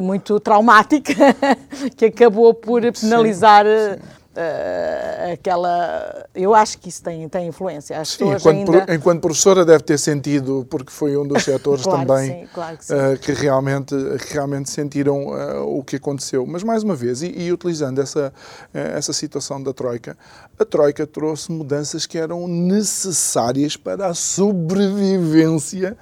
muito 0.02 0.40
traumática 0.40 1.14
que 1.98 2.06
acabou 2.06 2.54
por 2.54 2.82
penalizar. 2.94 3.66
Sim, 3.66 4.02
sim 4.02 4.17
uh, 4.38 5.34
aquela. 5.34 6.28
Eu 6.34 6.54
acho 6.54 6.78
que 6.78 6.90
isso 6.90 7.02
tem, 7.04 7.28
tem 7.28 7.48
influência. 7.48 8.00
As 8.00 8.10
sim, 8.10 8.26
enquanto, 8.26 8.48
ainda... 8.48 8.94
enquanto, 8.94 9.22
professora 9.22 9.66
deve 9.66 9.84
ter 9.84 9.98
sentido, 9.98 10.66
porque 10.70 10.92
foi 10.92 11.18
um 11.18 11.28
dos 11.28 11.44
setores 11.46 11.84
claro 11.84 12.06
também 12.06 12.42
sim, 12.42 12.48
claro 12.54 12.78
que, 12.78 12.94
uh, 12.94 13.20
que, 13.20 13.32
realmente, 13.34 13.96
que 14.26 14.34
realmente 14.34 14.70
sentiram 14.70 15.28
uh, 15.28 15.78
o 15.78 15.84
que 15.84 15.96
aconteceu. 15.96 16.46
Mas, 16.46 16.64
mais 16.64 16.84
uma 16.84 16.96
vez, 16.96 17.22
e, 17.22 17.28
e 17.28 17.52
utilizando 17.52 18.00
essa, 18.00 18.32
essa 18.74 19.12
situação 19.12 19.62
da 19.62 19.74
Troika, 19.74 20.16
a 20.60 20.66
Troika 20.66 21.08
trouxe 21.08 21.52
mudanças 21.52 22.06
que 22.06 22.18
eram 22.18 22.48
necessárias 22.48 23.76
para 23.76 24.08
a 24.08 24.14
sobrevivência 24.14 25.98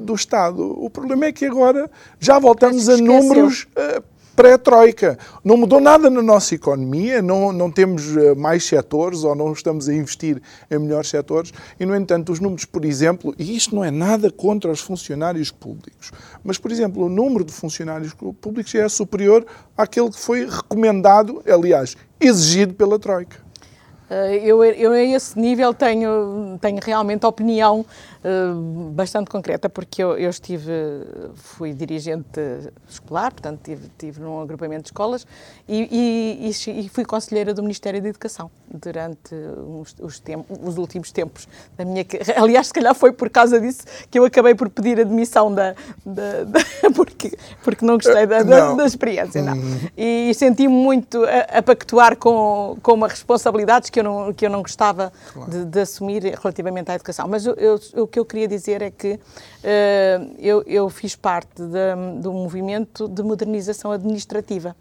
do 0.00 0.14
Estado. 0.14 0.62
O 0.82 0.88
problema 0.88 1.26
é 1.26 1.32
que 1.32 1.44
agora 1.44 1.90
já 2.20 2.38
voltamos 2.38 2.88
a 2.88 2.96
números 2.96 3.66
pré-troika. 4.38 5.18
Não 5.42 5.56
mudou 5.56 5.80
nada 5.80 6.08
na 6.08 6.22
nossa 6.22 6.54
economia, 6.54 7.20
não, 7.20 7.52
não 7.52 7.72
temos 7.72 8.16
eh, 8.16 8.36
mais 8.36 8.62
setores 8.62 9.24
ou 9.24 9.34
não 9.34 9.52
estamos 9.52 9.88
a 9.88 9.92
investir 9.92 10.40
em 10.70 10.78
melhores 10.78 11.08
setores 11.08 11.52
e, 11.80 11.84
no 11.84 11.96
entanto, 11.96 12.30
os 12.30 12.38
números, 12.38 12.64
por 12.64 12.84
exemplo, 12.84 13.34
e 13.36 13.56
isto 13.56 13.74
não 13.74 13.82
é 13.82 13.90
nada 13.90 14.30
contra 14.30 14.70
os 14.70 14.78
funcionários 14.78 15.50
públicos, 15.50 16.12
mas, 16.44 16.56
por 16.56 16.70
exemplo, 16.70 17.04
o 17.04 17.08
número 17.08 17.44
de 17.44 17.52
funcionários 17.52 18.14
públicos 18.40 18.72
é 18.76 18.88
superior 18.88 19.44
àquele 19.76 20.08
que 20.08 20.20
foi 20.20 20.48
recomendado, 20.48 21.42
aliás, 21.44 21.96
exigido 22.20 22.74
pela 22.74 22.96
Troika. 22.96 23.47
Eh, 24.10 24.40
eu, 24.42 24.64
eu, 24.64 24.92
a 24.92 25.02
esse 25.02 25.38
nível 25.38 25.74
tenho, 25.74 26.58
tenho 26.60 26.78
realmente 26.82 27.26
opinião 27.26 27.84
uh, 28.24 28.90
bastante 28.90 29.30
concreta, 29.30 29.68
porque 29.68 30.02
eu, 30.02 30.16
eu, 30.16 30.30
estive, 30.30 30.72
fui 31.34 31.72
dirigente 31.72 32.40
escolar, 32.88 33.32
portanto 33.32 33.58
estive, 33.58 33.86
estive 33.86 34.20
num 34.20 34.40
agrupamento 34.40 34.84
de 34.84 34.88
escolas 34.88 35.26
e, 35.68 36.48
e, 36.48 36.80
e 36.80 36.88
fui 36.88 37.04
conselheira 37.04 37.52
do 37.52 37.62
Ministério 37.62 38.00
da 38.00 38.08
Educação 38.08 38.50
durante 38.70 39.34
os, 39.34 39.94
os, 40.00 40.20
tempos, 40.20 40.58
os, 40.62 40.78
últimos 40.78 41.12
tempos 41.12 41.46
da 41.76 41.84
minha 41.84 42.04
Aliás, 42.36 42.68
se 42.68 42.72
calhar 42.72 42.94
foi 42.94 43.12
por 43.12 43.28
causa 43.28 43.60
disso 43.60 43.82
que 44.10 44.18
eu 44.18 44.24
acabei 44.24 44.54
por 44.54 44.70
pedir 44.70 45.00
admissão 45.00 45.52
da, 45.52 45.74
da, 46.04 46.44
da 46.44 46.60
porque, 46.94 47.36
porque 47.62 47.84
não 47.84 47.96
gostei 47.96 48.26
da, 48.26 48.42
da, 48.42 48.74
da 48.74 48.86
experiência. 48.86 49.42
Não. 49.42 49.54
Hum. 49.54 49.78
E 49.96 50.32
senti-me 50.34 50.72
muito 50.72 51.24
a, 51.24 51.58
a 51.58 51.62
pactuar 51.62 52.16
com, 52.16 52.76
com 52.82 52.94
uma 52.94 53.08
responsabilidades 53.08 53.90
que 53.90 53.97
eu 53.98 54.04
não, 54.04 54.32
que 54.32 54.46
eu 54.46 54.50
não 54.50 54.62
gostava 54.62 55.12
claro. 55.32 55.50
de, 55.50 55.64
de, 55.64 55.80
assumir 55.80 56.22
relativamente 56.22 56.90
à 56.90 56.94
educação. 56.94 57.26
Mas 57.28 57.46
eu, 57.46 57.54
eu, 57.54 57.80
o 58.02 58.06
que 58.06 58.18
eu 58.18 58.24
queria 58.24 58.48
dizer 58.48 58.82
é 58.82 58.90
que 58.90 59.14
uh, 59.14 60.34
eu, 60.38 60.62
eu 60.66 60.88
fiz 60.88 61.16
parte 61.16 61.62
de, 61.62 62.20
do 62.20 62.32
movimento 62.32 63.08
de 63.08 63.22
modernização 63.22 63.92
administrativa 63.92 64.76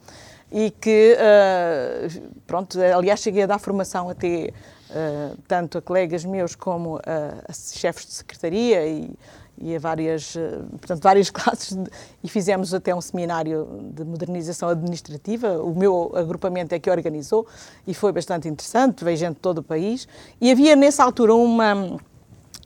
e 0.51 0.71
que, 0.71 1.17
uh, 1.17 2.32
pronto, 2.45 2.80
aliás, 2.80 3.19
cheguei 3.19 3.43
a 3.43 3.47
dar 3.47 3.60
formação 3.60 4.10
até 4.10 4.53
uh, 4.89 5.38
tanto 5.47 5.77
a 5.77 5.82
colegas 5.82 6.23
meus 6.23 6.56
como 6.56 6.97
a, 6.97 7.49
a 7.49 7.53
chefes 7.53 8.06
de 8.06 8.13
secretaria 8.13 8.86
e, 8.88 9.12
e 9.60 9.76
a 9.76 9.80
várias, 9.80 10.36
portanto, 10.72 11.02
várias 11.02 11.30
classes 11.32 11.78
e 12.24 12.30
fizemos 12.30 12.74
até 12.74 12.93
um 12.93 13.02
seminário 13.02 13.91
de 13.93 14.04
modernização 14.04 14.70
administrativa. 14.70 15.62
O 15.62 15.74
meu 15.76 16.12
agrupamento 16.15 16.74
é 16.76 16.80
que 16.80 16.89
organizou 16.89 17.48
e 17.86 17.93
foi 17.93 18.12
bastante 18.12 18.48
interessante, 18.48 19.04
veio 19.04 19.17
gente 19.17 19.36
de 19.36 19.41
todo 19.41 19.60
o 19.60 19.63
país. 19.63 20.08
E 20.39 20.52
havia 20.52 20.76
nessa 20.76 21.04
altura 21.04 21.34
uma 21.36 21.98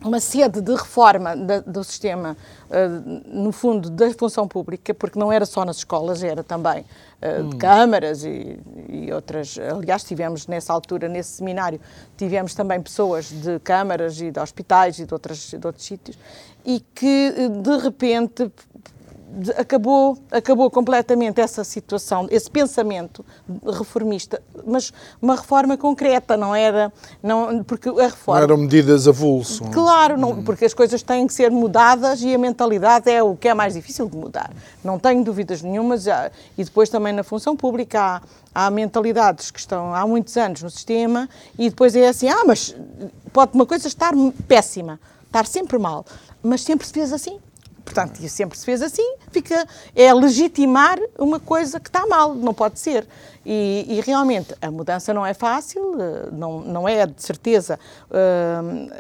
uma 0.04 0.20
sede 0.20 0.62
de 0.62 0.74
reforma 0.74 1.36
do 1.36 1.84
sistema, 1.84 2.36
uh, 2.70 3.22
no 3.28 3.52
fundo, 3.52 3.90
da 3.90 4.12
função 4.12 4.48
pública, 4.48 4.94
porque 4.94 5.18
não 5.18 5.32
era 5.32 5.46
só 5.46 5.64
nas 5.64 5.78
escolas, 5.78 6.24
era 6.24 6.44
também 6.44 6.82
uh, 6.82 7.42
hum. 7.42 7.50
de 7.50 7.58
câmaras 7.58 8.24
e, 8.24 8.60
e, 8.90 9.12
outras. 9.14 9.58
Aliás, 9.60 10.04
tivemos 10.04 10.48
nessa 10.48 10.74
altura, 10.74 11.08
nesse 11.08 11.34
seminário, 11.34 11.80
tivemos 12.18 12.56
também 12.56 12.82
pessoas 12.82 13.30
de 13.30 13.60
câmaras 13.60 14.20
e 14.20 14.32
de 14.32 14.40
hospitais 14.40 15.00
e 15.00 15.06
de, 15.06 15.14
outras, 15.14 15.38
de 15.38 15.66
outros 15.66 15.86
sítios, 15.86 16.18
e 16.66 16.80
que, 16.94 17.34
de 17.50 17.78
repente, 17.78 18.52
acabou, 19.58 20.18
acabou 20.32 20.70
completamente 20.70 21.40
essa 21.40 21.64
situação, 21.64 22.28
esse 22.30 22.50
pensamento 22.50 23.26
reformista, 23.66 24.42
mas 24.66 24.94
uma 25.22 25.36
reforma 25.36 25.78
concreta, 25.78 26.36
não 26.36 26.54
era, 26.54 26.92
não, 27.22 27.64
porque 27.64 27.90
a 27.90 28.08
reforma... 28.08 28.40
Não 28.40 28.44
eram 28.44 28.58
medidas 28.58 29.08
avulso. 29.08 29.64
Claro, 29.72 30.18
não, 30.18 30.32
hum. 30.32 30.44
porque 30.44 30.66
as 30.66 30.74
coisas 30.74 31.02
têm 31.02 31.26
que 31.28 31.34
ser 31.34 31.52
mudadas 31.52 32.22
e 32.22 32.34
a 32.34 32.38
mentalidade 32.38 33.10
é 33.10 33.24
o 33.24 33.36
que 33.36 33.48
é 33.48 33.54
mais 33.54 33.74
difícil 33.74 34.10
de 34.10 34.18
mudar. 34.18 34.52
Não 34.84 35.00
tenho 35.00 35.24
dúvidas 35.24 35.62
nenhumas, 35.62 36.06
e 36.58 36.64
depois 36.64 36.90
também 36.90 37.14
na 37.14 37.24
função 37.24 37.56
pública 37.56 38.22
há, 38.54 38.66
há 38.66 38.72
mentalidades 38.72 39.52
que 39.52 39.60
estão 39.60 39.94
há 39.94 40.06
muitos 40.06 40.36
anos 40.38 40.62
no 40.62 40.70
sistema 40.70 41.30
e 41.58 41.70
depois 41.70 41.96
é 41.96 42.08
assim, 42.08 42.28
ah, 42.30 42.44
mas 42.46 42.76
pode 43.32 43.54
uma 43.54 43.66
coisa 43.66 43.88
estar 43.88 44.14
péssima, 44.48 45.00
estar 45.26 45.46
sempre 45.46 45.78
mal, 45.78 46.06
mas 46.44 46.62
sempre 46.62 46.86
se 46.86 46.94
fez 46.94 47.14
assim. 47.14 47.40
Portanto, 47.84 48.20
e 48.22 48.30
sempre 48.30 48.58
se 48.58 48.66
fez 48.66 48.82
assim, 48.82 49.16
fica, 49.32 49.68
é 49.96 50.14
legitimar 50.14 51.00
uma 51.18 51.40
coisa 51.40 51.80
que 51.80 51.90
está 51.90 52.06
mal, 52.08 52.34
não 52.36 52.54
pode 52.54 52.80
ser. 52.80 53.08
E, 53.46 53.86
e 53.88 54.02
realmente 54.02 54.56
a 54.62 54.70
mudança 54.70 55.14
não 55.14 55.26
é 55.26 55.34
fácil, 55.34 55.96
eh, 56.00 56.30
não, 56.32 56.62
não 56.62 56.88
é 56.88 57.08
de 57.08 57.22
certeza. 57.22 57.80
Uh, 58.10 58.92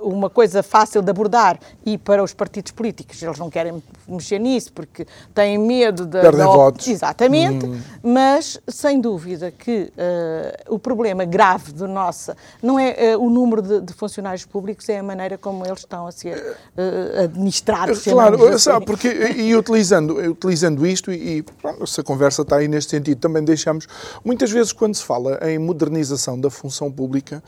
uma 0.00 0.30
coisa 0.30 0.62
fácil 0.62 1.02
de 1.02 1.10
abordar 1.10 1.58
e 1.84 1.96
para 1.98 2.22
os 2.22 2.32
partidos 2.32 2.72
políticos 2.72 3.22
eles 3.22 3.38
não 3.38 3.50
querem 3.50 3.82
mexer 4.06 4.38
nisso 4.38 4.72
porque 4.72 5.06
têm 5.34 5.58
medo 5.58 6.04
de, 6.04 6.20
Perdem 6.20 6.40
da, 6.40 6.46
votos. 6.46 6.86
Exatamente, 6.86 7.66
hum. 7.66 7.80
mas 8.02 8.60
sem 8.68 9.00
dúvida 9.00 9.50
que 9.50 9.92
uh, 9.92 10.74
o 10.74 10.78
problema 10.78 11.24
grave 11.24 11.72
do 11.72 11.86
nosso 11.86 12.32
não 12.62 12.78
é 12.78 13.16
uh, 13.16 13.22
o 13.22 13.30
número 13.30 13.62
de, 13.62 13.80
de, 13.80 13.92
funcionários 13.92 14.44
públicos, 14.44 14.88
é 14.88 14.98
a 14.98 15.02
maneira 15.02 15.36
como 15.36 15.64
eles 15.64 15.80
estão 15.80 16.06
a 16.06 16.12
ser 16.12 16.36
uh, 16.36 17.24
administrados. 17.24 18.02
Claro, 18.02 18.48
assim. 18.48 18.58
sabe, 18.58 18.86
porque 18.86 19.08
e 19.08 19.54
utilizando, 19.54 20.16
utilizando 20.30 20.86
isto 20.86 21.12
e, 21.12 21.38
e 21.38 21.86
se 21.86 22.00
a 22.00 22.04
conversa 22.04 22.42
está 22.42 22.56
aí 22.56 22.68
neste 22.68 22.90
sentido, 22.90 23.18
também 23.18 23.44
deixamos, 23.44 23.86
muitas 24.24 24.50
vezes 24.50 24.72
quando 24.72 24.94
se 24.94 25.04
fala 25.04 25.38
em 25.42 25.58
modernização 25.58 26.40
da 26.40 26.50
função 26.50 26.90
pública, 26.90 27.42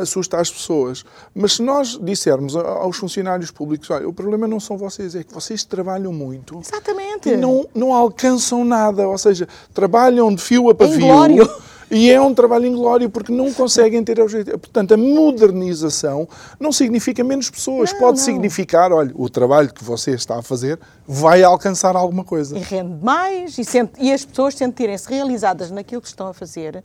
assusta 0.00 0.38
as 0.38 0.50
pessoas, 0.50 1.04
mas 1.34 1.54
se 1.54 1.62
nós 1.62 1.81
nós 1.82 1.98
dissermos 2.00 2.54
aos 2.54 2.96
funcionários 2.96 3.50
públicos, 3.50 3.90
olha, 3.90 4.08
o 4.08 4.12
problema 4.12 4.46
não 4.46 4.60
são 4.60 4.78
vocês, 4.78 5.16
é 5.16 5.24
que 5.24 5.34
vocês 5.34 5.64
trabalham 5.64 6.12
muito. 6.12 6.60
Exatamente. 6.60 7.30
E 7.30 7.36
não, 7.36 7.66
não 7.74 7.92
alcançam 7.92 8.64
nada, 8.64 9.08
ou 9.08 9.18
seja, 9.18 9.48
trabalham 9.74 10.32
de 10.32 10.40
fio 10.40 10.70
a 10.70 10.74
pavio. 10.74 11.48
E 11.94 12.10
é 12.10 12.18
um 12.18 12.32
trabalho 12.32 12.66
inglório 12.66 13.10
porque 13.10 13.30
não 13.30 13.52
conseguem 13.52 14.02
ter 14.02 14.18
objetivo. 14.18 14.58
Portanto, 14.58 14.94
a 14.94 14.96
modernização 14.96 16.26
não 16.58 16.72
significa 16.72 17.22
menos 17.22 17.50
pessoas. 17.50 17.92
Não, 17.92 17.98
Pode 17.98 18.16
não. 18.16 18.24
significar, 18.24 18.90
olha, 18.90 19.12
o 19.14 19.28
trabalho 19.28 19.70
que 19.70 19.84
você 19.84 20.12
está 20.12 20.38
a 20.38 20.42
fazer 20.42 20.80
vai 21.06 21.42
alcançar 21.42 21.94
alguma 21.94 22.24
coisa. 22.24 22.56
E 22.56 22.62
rende 22.62 23.04
mais 23.04 23.58
e, 23.58 23.64
sente, 23.64 23.92
e 23.98 24.10
as 24.10 24.24
pessoas 24.24 24.54
sentirem-se 24.54 25.06
realizadas 25.06 25.70
naquilo 25.70 26.00
que 26.00 26.08
estão 26.08 26.28
a 26.28 26.32
fazer 26.32 26.82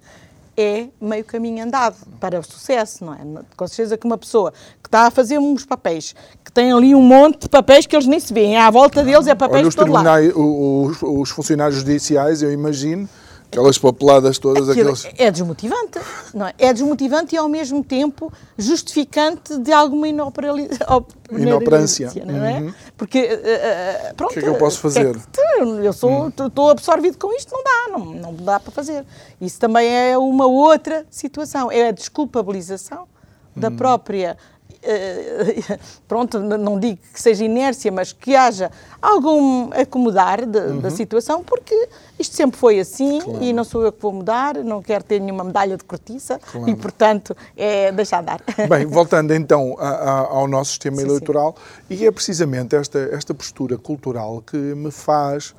é 0.57 0.87
meio 0.99 1.23
caminho 1.23 1.63
andado 1.63 1.95
para 2.19 2.39
o 2.39 2.43
sucesso, 2.43 3.05
não 3.05 3.13
é? 3.13 3.19
Com 3.55 3.67
certeza 3.67 3.95
que 3.95 4.05
uma 4.07 4.17
pessoa 4.17 4.51
que 4.81 4.87
está 4.87 5.05
a 5.07 5.11
fazer 5.11 5.37
uns 5.37 5.63
papéis, 5.65 6.15
que 6.43 6.51
tem 6.51 6.71
ali 6.71 6.95
um 6.95 7.01
monte 7.01 7.41
de 7.43 7.49
papéis 7.49 7.85
que 7.85 7.95
eles 7.95 8.07
nem 8.07 8.19
se 8.19 8.33
veem, 8.33 8.57
à 8.57 8.69
volta 8.71 9.03
deles 9.03 9.27
é 9.27 9.35
papéis 9.35 9.61
Olha, 9.61 9.69
de 9.69 9.75
todo 9.75 9.91
lado. 9.91 10.39
os, 10.39 10.97
os 11.01 11.29
funcionários 11.29 11.79
judiciais, 11.79 12.41
eu 12.41 12.51
imagino, 12.51 13.07
Aquelas 13.49 13.77
papeladas 13.77 14.37
todas, 14.37 14.67
Aquilo 14.67 14.91
aqueles... 14.91 15.09
É 15.17 15.31
desmotivante, 15.31 15.99
não 16.33 16.47
é? 16.47 16.53
É 16.57 16.73
desmotivante 16.73 17.33
e 17.33 17.37
ao 17.37 17.47
mesmo 17.47 17.81
tempo 17.81 18.31
justificante 18.57 19.57
de 19.57 19.71
alguma 19.71 20.07
inoperali- 20.09 20.67
Inoperância. 21.31 22.11
não 22.25 22.45
é? 22.45 22.59
Uhum. 22.59 22.73
Porque, 22.97 23.19
eh, 23.19 23.41
eh, 23.43 24.13
pronto... 24.17 24.31
O 24.31 24.33
que 24.33 24.39
é 24.39 24.41
que 24.41 24.49
eu 24.49 24.55
posso 24.55 24.79
é 24.79 24.81
fazer? 24.81 25.15
que- 25.15 25.85
eu 25.85 25.93
sou, 25.93 26.29
estou 26.29 26.69
absorvido 26.69 27.17
com 27.17 27.31
isto, 27.35 27.51
não 27.53 27.63
dá, 27.63 27.91
não, 27.97 28.05
não 28.05 28.33
dá 28.33 28.59
para 28.59 28.71
fazer. 28.71 29.05
Isso 29.39 29.59
também 29.59 29.87
é 29.87 30.17
uma 30.17 30.47
outra 30.47 31.05
situação, 31.09 31.71
é 31.71 31.89
a 31.89 31.91
desculpabilização 31.91 33.07
da 33.55 33.69
própria... 33.77 34.35
pronto, 36.07 36.39
não 36.39 36.79
digo 36.79 36.99
que 37.13 37.21
seja 37.21 37.43
inércia, 37.43 37.91
mas 37.91 38.13
que 38.13 38.35
haja 38.35 38.71
algum 39.01 39.69
acomodar 39.73 40.45
de- 40.45 40.79
da 40.79 40.89
situação, 40.89 41.43
porque 41.43 41.89
isto 42.19 42.35
sempre 42.35 42.57
foi 42.59 42.79
assim 42.79 43.19
e 43.41 43.53
não 43.53 43.63
sou 43.63 43.83
eu 43.83 43.91
que 43.91 44.01
vou 44.01 44.13
mudar, 44.13 44.55
não 44.63 44.81
quero 44.81 45.03
ter 45.03 45.19
nenhuma 45.19 45.43
medalha 45.43 45.77
de 45.77 45.83
cortiça 45.83 46.39
e, 46.65 46.75
portanto, 46.75 47.35
é 47.55 47.91
deixar 47.91 48.21
andar. 48.21 48.41
Bem, 48.69 48.85
voltando 48.85 49.33
então 49.33 49.75
a- 49.79 49.89
a- 49.89 50.19
ao 50.27 50.47
nosso 50.47 50.71
sistema 50.71 50.97
Sim, 50.97 51.03
sim. 51.03 51.07
eleitoral, 51.09 51.55
e 51.89 52.05
é 52.05 52.11
precisamente 52.11 52.75
esta, 52.75 52.99
esta 53.11 53.33
postura 53.33 53.77
cultural 53.77 54.41
que 54.45 54.57
me 54.57 54.91
faz. 54.91 55.53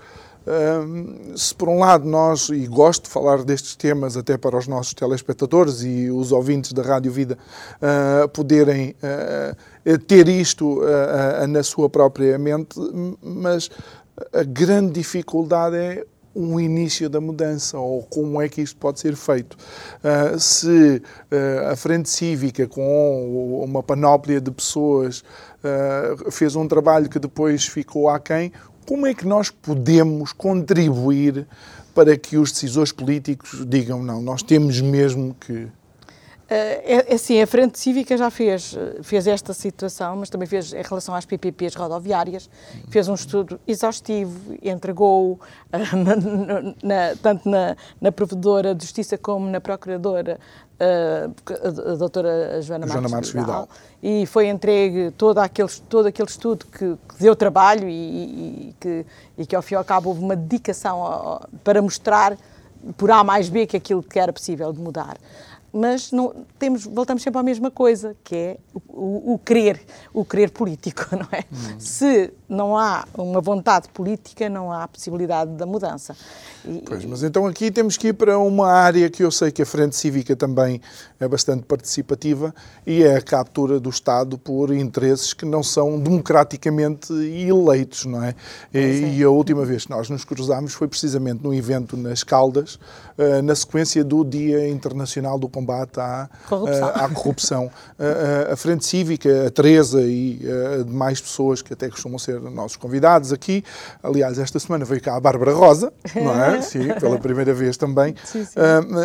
Hum, 0.48 1.37
se 1.37 1.54
por 1.54 1.68
um 1.68 1.78
lado 1.78 2.08
nós, 2.08 2.48
e 2.48 2.66
gosto 2.66 3.04
de 3.04 3.11
falar 3.11 3.44
destes 3.44 3.76
temas 3.76 4.16
até 4.16 4.37
para 4.37 4.56
os 4.56 4.66
nossos 4.66 4.94
telespectadores 4.94 5.82
e 5.82 6.11
os 6.11 6.32
ouvintes 6.32 6.72
da 6.72 6.82
Rádio 6.82 7.12
Vida 7.12 7.38
ah, 7.80 8.28
poderem 8.28 8.94
ah, 9.02 9.54
ter 10.06 10.28
isto 10.28 10.80
ah, 10.82 11.46
na 11.46 11.62
sua 11.62 11.88
própria 11.88 12.38
mente, 12.38 12.76
mas 13.22 13.70
a 14.32 14.42
grande 14.42 14.92
dificuldade 14.92 15.76
é 15.76 16.04
um 16.38 16.61
início 16.61 17.08
da 17.11 17.20
mudança 17.20 17.78
ou 17.78 18.02
como 18.04 18.40
é 18.40 18.48
que 18.48 18.61
isto 18.61 18.78
pode 18.78 19.00
ser 19.00 19.16
feito. 19.16 19.56
Ah, 20.02 20.38
se 20.38 21.02
ah, 21.30 21.72
a 21.72 21.76
Frente 21.76 22.08
Cívica, 22.08 22.66
com 22.66 23.64
uma 23.64 23.82
panóplia 23.82 24.40
de 24.40 24.50
pessoas, 24.50 25.24
ah, 25.64 26.30
fez 26.30 26.54
um 26.54 26.68
trabalho 26.68 27.08
que 27.08 27.18
depois 27.18 27.66
ficou 27.66 28.08
aquém, 28.08 28.52
como 28.88 29.07
é 29.07 29.12
que 29.12 29.27
nós 29.27 29.51
podemos 29.51 30.33
contribuir 30.33 31.46
para 31.94 32.16
que 32.16 32.38
os 32.38 32.51
decisores 32.51 32.90
políticos 32.90 33.62
digam 33.68 34.03
não, 34.03 34.22
nós 34.22 34.42
temos 34.42 34.81
mesmo 34.81 35.37
que. 35.38 35.68
É, 36.50 37.04
é 37.11 37.14
assim, 37.14 37.40
a 37.42 37.46
Frente 37.46 37.78
Cívica 37.78 38.16
já 38.16 38.30
fez, 38.30 38.74
eh, 38.74 39.02
fez 39.02 39.26
esta 39.26 39.52
situação, 39.52 40.16
mas 40.16 40.30
também 40.30 40.48
fez 40.48 40.72
em 40.72 40.80
relação 40.82 41.14
às 41.14 41.26
PPPs 41.26 41.74
rodoviárias, 41.74 42.48
fez 42.88 43.06
um 43.06 43.12
estudo 43.14 43.61
exaustivo, 43.66 44.56
entregou 44.62 45.38
eh, 45.70 45.78
na- 45.94 46.72
na- 46.82 47.16
tanto 47.20 47.46
na, 47.48 47.76
na 48.00 48.11
Provedora 48.11 48.74
de 48.74 48.82
Justiça 48.82 49.18
como 49.18 49.50
na 49.50 49.61
Procuradora, 49.61 50.40
eh, 50.80 51.28
a, 51.87 51.92
a 51.92 51.94
doutora 51.96 52.62
Joana 52.62 52.87
Joana 52.87 53.08
Marques 53.11 53.30
Vidal. 53.30 53.68
e 54.02 54.24
foi 54.24 54.48
entregue 54.48 55.11
todo 55.18 55.38
aquele, 55.40 55.68
todo 55.87 56.06
aquele 56.06 56.28
estudo 56.30 56.64
que, 56.64 56.96
que 57.11 57.20
deu 57.20 57.37
trabalho 57.37 57.87
e, 57.87 57.92
e- 58.70 58.74
que, 58.80 59.04
e 59.37 59.44
que 59.44 59.54
ao 59.54 59.61
fim 59.61 59.74
e 59.74 59.76
ao 59.76 59.84
cabo 59.84 60.08
houve 60.08 60.22
uma 60.24 60.34
dedicação 60.34 61.02
ao- 61.02 61.46
para 61.62 61.82
mostrar 61.82 62.38
por 62.96 63.11
A 63.11 63.22
mais 63.24 63.48
B 63.50 63.66
que 63.66 63.76
aquilo 63.76 64.02
que 64.02 64.18
era 64.18 64.32
possível 64.32 64.72
de 64.72 64.78
mudar. 64.80 65.18
Mas 65.72 66.11
não, 66.12 66.35
temos, 66.59 66.85
voltamos 66.85 67.22
sempre 67.22 67.38
à 67.38 67.42
mesma 67.42 67.70
coisa, 67.70 68.16
que 68.24 68.35
é 68.35 68.57
o, 68.74 68.81
o- 68.88 69.35
o 69.35 69.38
querer, 69.38 69.81
o 70.14 70.24
querer 70.24 70.50
político, 70.50 71.04
não 71.12 71.28
é? 71.31 71.44
Se 71.78 72.33
não 72.48 72.76
há 72.76 73.04
uma 73.16 73.40
vontade 73.40 73.88
política, 73.90 74.48
não 74.48 74.72
há 74.72 74.88
possibilidade 74.88 75.50
da 75.52 75.66
mudança. 75.66 76.16
E- 76.64 76.83
Pois, 76.87 77.04
mas 77.04 77.22
então 77.22 77.46
aqui 77.46 77.70
temos 77.70 77.96
que 77.98 78.09
ir 78.09 78.12
para 78.14 78.38
uma 78.38 78.66
área 78.70 79.11
que 79.11 79.22
eu 79.22 79.31
sei 79.31 79.50
que 79.52 79.61
a 79.62 79.66
Frente 79.66 79.94
Cívica 79.94 80.35
também 80.35 80.81
é 81.20 81.28
bastante 81.28 81.64
participativa 81.64 82.54
e 82.87 83.02
é 83.02 83.16
a 83.16 83.22
captura 83.22 83.78
do 83.78 83.90
Estado 83.90 84.38
por 84.38 84.72
interesses 84.74 85.35
que 85.35 85.44
não 85.44 85.62
são 85.62 85.98
democraticamente 86.00 87.12
eleitos, 87.12 88.04
não 88.07 88.22
é? 88.22 88.35
E, 88.72 89.18
e 89.18 89.22
a 89.22 89.28
última 89.31 89.64
vez 89.64 89.85
que 89.85 89.90
nós 89.90 90.09
nos 90.09 90.24
cruzámos 90.24 90.72
foi 90.72 90.88
precisamente 90.88 91.42
num 91.42 91.52
evento 91.52 91.96
nas 91.96 92.22
Caldas, 92.24 92.78
eh, 93.18 93.42
na 93.42 93.54
sequência 93.54 94.02
do 94.02 94.24
Dia 94.24 94.68
Internacional 94.68 95.38
do 95.38 95.48
Combate 95.58 95.98
à 96.00 96.28
Corrupção. 96.48 96.88
eh, 96.88 96.92
à 96.94 97.08
corrupção. 97.08 97.70
A- 97.98 98.50
a, 98.50 98.52
a 98.52 98.56
Frente 98.56 98.84
Cívica, 98.86 99.46
a 99.46 99.50
Teresa 99.50 100.00
e 100.02 100.40
eh, 100.42 100.84
demais 100.84 101.20
pessoas 101.20 101.60
que 101.62 101.72
até 101.72 101.88
costumam 101.88 102.18
ser 102.18 102.40
nossos 102.40 102.76
convidados 102.76 103.32
aqui. 103.32 103.64
Aliás, 104.02 104.38
esta 104.38 104.58
semana 104.58 104.84
veio 104.84 105.00
cá 105.02 105.16
a 105.16 105.20
Bárbara 105.20 105.52
Rosa, 105.52 105.92
não 106.14 106.42
é? 106.44 106.60
Sim, 106.62 106.88
pela 107.00 107.18
primeira 107.18 107.52
vez 107.52 107.76
também. 107.76 108.14
Sim, 108.24 108.44
sim. 108.44 108.54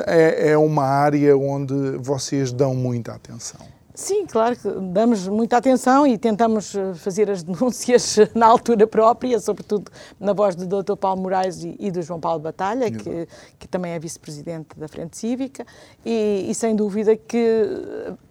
É, 0.05 0.51
é 0.51 0.57
uma 0.57 0.83
área 0.85 1.35
onde 1.37 1.73
vocês 1.99 2.51
dão 2.53 2.73
muita 2.75 3.13
atenção. 3.13 3.59
Sim, 3.95 4.25
claro 4.25 4.55
que 4.55 4.67
damos 4.91 5.27
muita 5.27 5.57
atenção 5.57 6.07
e 6.07 6.17
tentamos 6.17 6.73
eh, 6.73 6.95
fazer 6.95 7.29
as 7.29 7.43
denúncias 7.45 8.17
na 8.33 8.47
altura 8.47 8.87
própria, 8.87 9.39
sobretudo 9.39 9.91
na 10.19 10.33
voz 10.33 10.55
do 10.55 10.65
Dr. 10.65 10.95
Paulo 10.95 11.21
Moraes 11.21 11.63
e, 11.63 11.75
e 11.79 11.91
do 11.91 12.01
João 12.01 12.19
Paulo 12.19 12.39
Batalha, 12.39 12.89
que, 12.89 13.27
que 13.59 13.67
também 13.67 13.91
é 13.91 13.99
vice-presidente 13.99 14.69
da 14.75 14.87
Frente 14.87 15.15
Cívica, 15.15 15.63
e, 16.03 16.47
e 16.49 16.55
sem 16.55 16.75
dúvida 16.75 17.15
que 17.15 17.37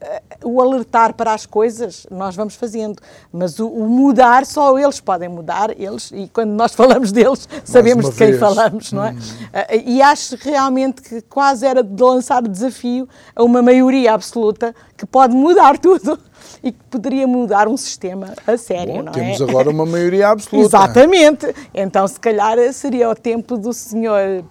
eh, 0.00 0.22
o 0.42 0.60
alertar 0.60 1.14
para 1.14 1.32
as 1.32 1.46
coisas 1.46 2.08
nós 2.10 2.34
vamos 2.34 2.56
fazendo, 2.56 3.00
mas 3.32 3.60
o, 3.60 3.68
o 3.68 3.88
mudar 3.88 4.44
só 4.44 4.76
eles 4.76 4.98
podem 4.98 5.28
mudar, 5.28 5.70
eles, 5.80 6.10
e 6.10 6.28
quando 6.28 6.50
nós 6.50 6.74
falamos 6.74 7.12
deles 7.12 7.48
sabemos 7.64 8.10
de 8.10 8.16
quem 8.16 8.28
vez. 8.28 8.40
falamos, 8.40 8.90
não 8.90 9.04
é? 9.04 9.14
Eh, 9.52 9.82
E 9.86 10.02
acho 10.02 10.34
realmente 10.40 11.02
que 11.02 11.22
quase 11.22 11.64
era 11.64 11.84
de 11.84 12.02
lançar 12.02 12.42
desafio 12.42 13.08
a 13.36 13.44
uma 13.44 13.62
maioria 13.62 14.12
absoluta 14.12 14.74
que 15.02 15.06
pode 15.06 15.34
mudar 15.34 15.78
tudo 15.78 16.16
e 16.62 16.70
que 16.70 16.78
poderia 16.88 17.26
mudar 17.26 17.66
um 17.66 17.76
sistema 17.76 18.34
a 18.46 18.56
sério, 18.56 18.94
Bom, 18.94 19.02
não 19.02 19.10
temos 19.12 19.40
é? 19.40 19.42
agora 19.44 19.68
uma 19.68 19.84
maioria 19.84 20.28
absoluta. 20.28 20.64
Exatamente. 20.64 21.52
Então, 21.74 22.06
se 22.06 22.20
calhar, 22.20 22.56
seria 22.72 23.10
o 23.10 23.14
tempo 23.16 23.58
do 23.58 23.72
senhor 23.72 24.44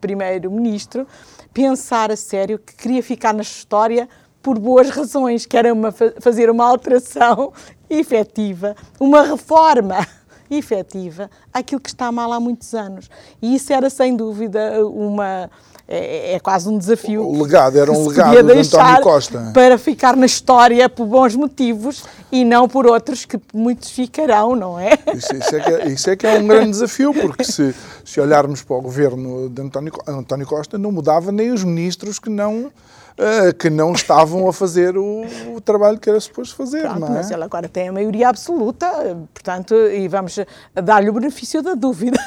primeiro-ministro 0.00 1.06
pensar 1.52 2.10
a 2.10 2.16
sério 2.16 2.58
que 2.58 2.74
queria 2.74 3.02
ficar 3.02 3.34
na 3.34 3.42
história 3.42 4.08
por 4.42 4.58
boas 4.58 4.88
razões, 4.88 5.44
que 5.44 5.58
era 5.58 5.74
uma, 5.74 5.92
fa- 5.92 6.14
fazer 6.20 6.48
uma 6.48 6.64
alteração 6.64 7.52
efetiva, 7.90 8.74
uma 8.98 9.24
reforma 9.24 10.06
efetiva 10.50 11.28
àquilo 11.52 11.82
que 11.82 11.90
está 11.90 12.10
mal 12.10 12.32
há 12.32 12.40
muitos 12.40 12.72
anos. 12.72 13.10
E 13.42 13.54
isso 13.54 13.70
era, 13.74 13.90
sem 13.90 14.16
dúvida, 14.16 14.86
uma... 14.86 15.50
É, 15.90 16.34
é 16.34 16.40
quase 16.40 16.68
um 16.68 16.76
desafio. 16.76 17.26
O 17.26 17.42
legado 17.42 17.78
era 17.78 17.90
um 17.90 18.08
legado 18.08 18.42
de 18.42 18.52
António 18.52 19.00
Costa. 19.00 19.50
Para 19.54 19.78
ficar 19.78 20.14
na 20.14 20.26
história 20.26 20.86
por 20.86 21.06
bons 21.06 21.34
motivos 21.34 22.04
e 22.30 22.44
não 22.44 22.68
por 22.68 22.86
outros 22.86 23.24
que 23.24 23.40
muitos 23.54 23.90
ficarão, 23.90 24.54
não 24.54 24.78
é? 24.78 24.98
Isso, 25.14 25.34
isso 25.34 25.56
é 25.56 25.60
que 25.60 25.70
é, 25.70 25.88
isso 25.88 26.10
é 26.10 26.16
que 26.16 26.26
é 26.26 26.38
um 26.38 26.46
grande 26.46 26.72
desafio, 26.72 27.14
porque 27.14 27.42
se, 27.42 27.74
se 28.04 28.20
olharmos 28.20 28.62
para 28.62 28.76
o 28.76 28.82
governo 28.82 29.48
de 29.48 29.62
António, 29.62 29.92
António 30.06 30.46
Costa, 30.46 30.76
não 30.76 30.92
mudava 30.92 31.32
nem 31.32 31.52
os 31.52 31.64
ministros 31.64 32.18
que 32.18 32.28
não, 32.28 32.70
eh, 33.16 33.52
que 33.52 33.70
não 33.70 33.92
estavam 33.92 34.46
a 34.46 34.52
fazer 34.52 34.96
o, 34.96 35.24
o 35.54 35.60
trabalho 35.60 35.98
que 35.98 36.10
era 36.10 36.20
suposto 36.20 36.54
fazer, 36.54 36.82
Pronto, 36.82 37.00
não 37.00 37.08
é? 37.08 37.10
mas 37.12 37.30
ele 37.30 37.42
agora 37.42 37.68
tem 37.68 37.88
a 37.88 37.92
maioria 37.92 38.28
absoluta, 38.28 38.86
portanto, 39.32 39.74
e 39.74 40.06
vamos 40.06 40.38
dar-lhe 40.74 41.08
o 41.08 41.12
benefício 41.14 41.62
da 41.62 41.74
dúvida. 41.74 42.18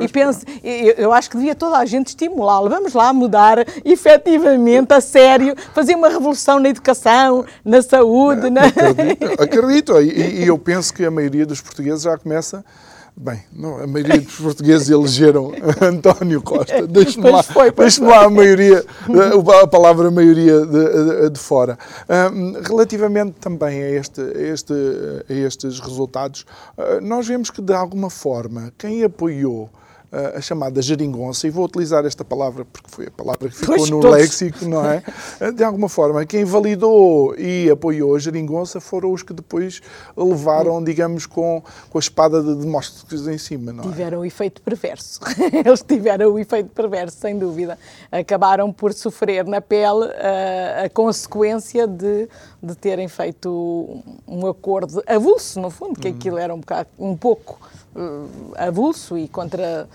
E 0.00 0.08
penso, 0.08 0.40
eu, 0.62 0.94
eu 0.94 1.12
acho 1.12 1.30
que 1.30 1.36
devia 1.36 1.54
toda 1.54 1.78
a 1.78 1.84
gente 1.84 2.08
estimulá-lo. 2.08 2.68
Vamos 2.68 2.92
lá 2.94 3.12
mudar 3.12 3.58
efetivamente, 3.84 4.92
a 4.92 5.00
sério, 5.00 5.54
fazer 5.74 5.94
uma 5.94 6.08
revolução 6.08 6.58
na 6.58 6.68
educação, 6.68 7.44
na 7.64 7.82
saúde. 7.82 8.50
Na... 8.50 8.62
Acredito, 8.66 9.32
acredito. 9.42 10.00
E, 10.00 10.42
e 10.42 10.46
eu 10.46 10.58
penso 10.58 10.92
que 10.92 11.04
a 11.04 11.10
maioria 11.10 11.46
dos 11.46 11.60
portugueses 11.60 12.02
já 12.02 12.16
começa. 12.16 12.64
Bem, 13.16 13.40
não, 13.52 13.78
a 13.80 13.86
maioria 13.86 14.20
dos 14.20 14.34
portugueses 14.34 14.90
elegeram 14.90 15.52
António 15.80 16.42
Costa. 16.42 16.84
Deixe-me 16.84 17.30
lá, 17.30 17.44
foi, 17.44 17.70
deixe 17.70 18.00
lá 18.00 18.24
a 18.24 18.30
maioria, 18.30 18.84
eh, 19.08 19.62
a 19.62 19.66
palavra 19.68 20.10
maioria 20.10 20.66
de, 20.66 21.30
de 21.30 21.38
fora. 21.38 21.78
Ahm, 22.08 22.54
Relativamente 22.66 23.36
também 23.40 23.80
a, 23.84 23.90
este, 23.90 24.20
a 24.20 24.40
este- 24.52 24.74
a 25.28 25.32
estes 25.32 25.78
resultados, 25.78 26.44
nós 27.02 27.26
vemos 27.28 27.50
que 27.50 27.62
de 27.62 27.72
alguma 27.72 28.10
forma 28.10 28.72
quem 28.76 29.04
apoiou 29.04 29.70
a 30.36 30.40
chamada 30.40 30.80
geringonça, 30.80 31.46
e 31.46 31.50
vou 31.50 31.64
utilizar 31.64 32.04
esta 32.04 32.24
palavra 32.24 32.64
porque 32.64 32.90
foi 32.90 33.06
a 33.06 33.10
palavra 33.10 33.48
que 33.48 33.56
ficou 33.56 33.76
Pois, 33.76 33.90
no 33.90 34.00
todos. 34.00 34.16
léxico, 34.18 34.64
não 34.66 34.84
é? 34.84 35.02
De 35.54 35.64
alguma 35.64 35.88
forma, 35.88 36.24
quem 36.24 36.44
validou 36.44 37.34
e 37.36 37.70
apoiou 37.70 38.14
a 38.14 38.18
geringonça 38.18 38.80
foram 38.80 39.12
os 39.12 39.22
que 39.22 39.32
depois 39.32 39.80
levaram, 40.16 40.82
digamos, 40.82 41.26
com, 41.26 41.62
com 41.90 41.98
a 41.98 42.00
espada 42.00 42.42
de 42.42 42.54
Demóstenes 42.54 43.26
em 43.26 43.38
cima, 43.38 43.72
não 43.72 43.84
é? 43.84 43.88
Tiveram 43.88 44.20
o 44.20 44.24
efeito 44.24 44.62
perverso. 44.62 45.20
Eles 45.52 45.82
tiveram 45.82 46.32
o 46.32 46.38
efeito 46.38 46.70
perverso, 46.70 47.18
sem 47.18 47.38
dúvida. 47.38 47.78
Acabaram 48.10 48.72
por 48.72 48.92
sofrer 48.92 49.44
na 49.44 49.60
pele 49.60 50.06
uh, 50.06 50.84
a 50.84 50.88
consequência 50.88 51.86
de, 51.86 52.28
de 52.64 52.74
terem 52.74 53.06
feito 53.08 54.02
um 54.26 54.46
acordo 54.46 55.02
avulso, 55.06 55.60
no 55.60 55.70
fundo, 55.70 56.00
que 56.00 56.08
aquilo 56.08 56.38
era 56.38 56.54
um, 56.54 56.58
bocado, 56.60 56.88
um 56.98 57.16
pouco 57.16 57.58
uh, 57.94 58.28
avulso 58.56 59.16
e 59.18 59.28
contra. 59.28 59.88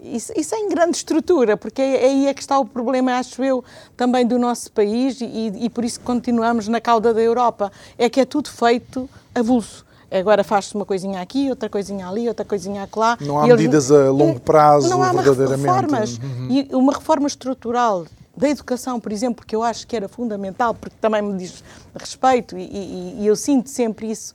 Isso, 0.00 0.32
isso 0.36 0.54
é 0.54 0.58
em 0.58 0.68
grande 0.68 0.96
estrutura, 0.96 1.56
porque 1.56 1.80
é, 1.80 2.04
é 2.04 2.08
aí 2.08 2.26
é 2.26 2.34
que 2.34 2.40
está 2.40 2.58
o 2.58 2.64
problema, 2.66 3.14
acho 3.18 3.42
eu, 3.44 3.62
também 3.96 4.26
do 4.26 4.36
nosso 4.38 4.72
país 4.72 5.20
e, 5.20 5.52
e 5.60 5.70
por 5.70 5.84
isso 5.84 6.00
continuamos 6.00 6.66
na 6.66 6.80
cauda 6.80 7.14
da 7.14 7.20
Europa. 7.20 7.70
É 7.96 8.08
que 8.10 8.20
é 8.20 8.24
tudo 8.24 8.50
feito 8.50 9.08
avulso. 9.34 9.84
Agora 10.10 10.44
faz-se 10.44 10.74
uma 10.74 10.84
coisinha 10.84 11.20
aqui, 11.22 11.48
outra 11.48 11.70
coisinha 11.70 12.06
ali, 12.06 12.28
outra 12.28 12.44
coisinha 12.44 12.82
acolá. 12.82 13.16
Não 13.20 13.38
há 13.38 13.42
E 13.46 13.50
eles- 13.50 13.60
medidas 13.60 13.90
a 13.90 14.10
longo 14.10 14.40
prazo, 14.40 14.90
não 14.90 15.02
há 15.02 15.10
verdadeiramente. 15.12 15.68
Uhum. 15.68 15.80
reformas. 15.80 16.20
E 16.50 16.68
uma 16.74 16.92
reforma 16.92 17.26
estrutural 17.28 18.04
da 18.36 18.48
educação, 18.48 18.98
por 18.98 19.12
exemplo, 19.12 19.44
que 19.46 19.54
eu 19.54 19.62
acho 19.62 19.86
que 19.86 19.94
era 19.94 20.08
fundamental, 20.08 20.74
porque 20.74 20.96
também 21.00 21.20
me 21.22 21.36
diz 21.38 21.62
respeito 21.94 22.56
e, 22.56 22.62
e- 22.62 23.16
e 23.22 23.26
eu 23.26 23.36
sinto 23.36 23.68
sempre 23.68 24.10
isso, 24.10 24.34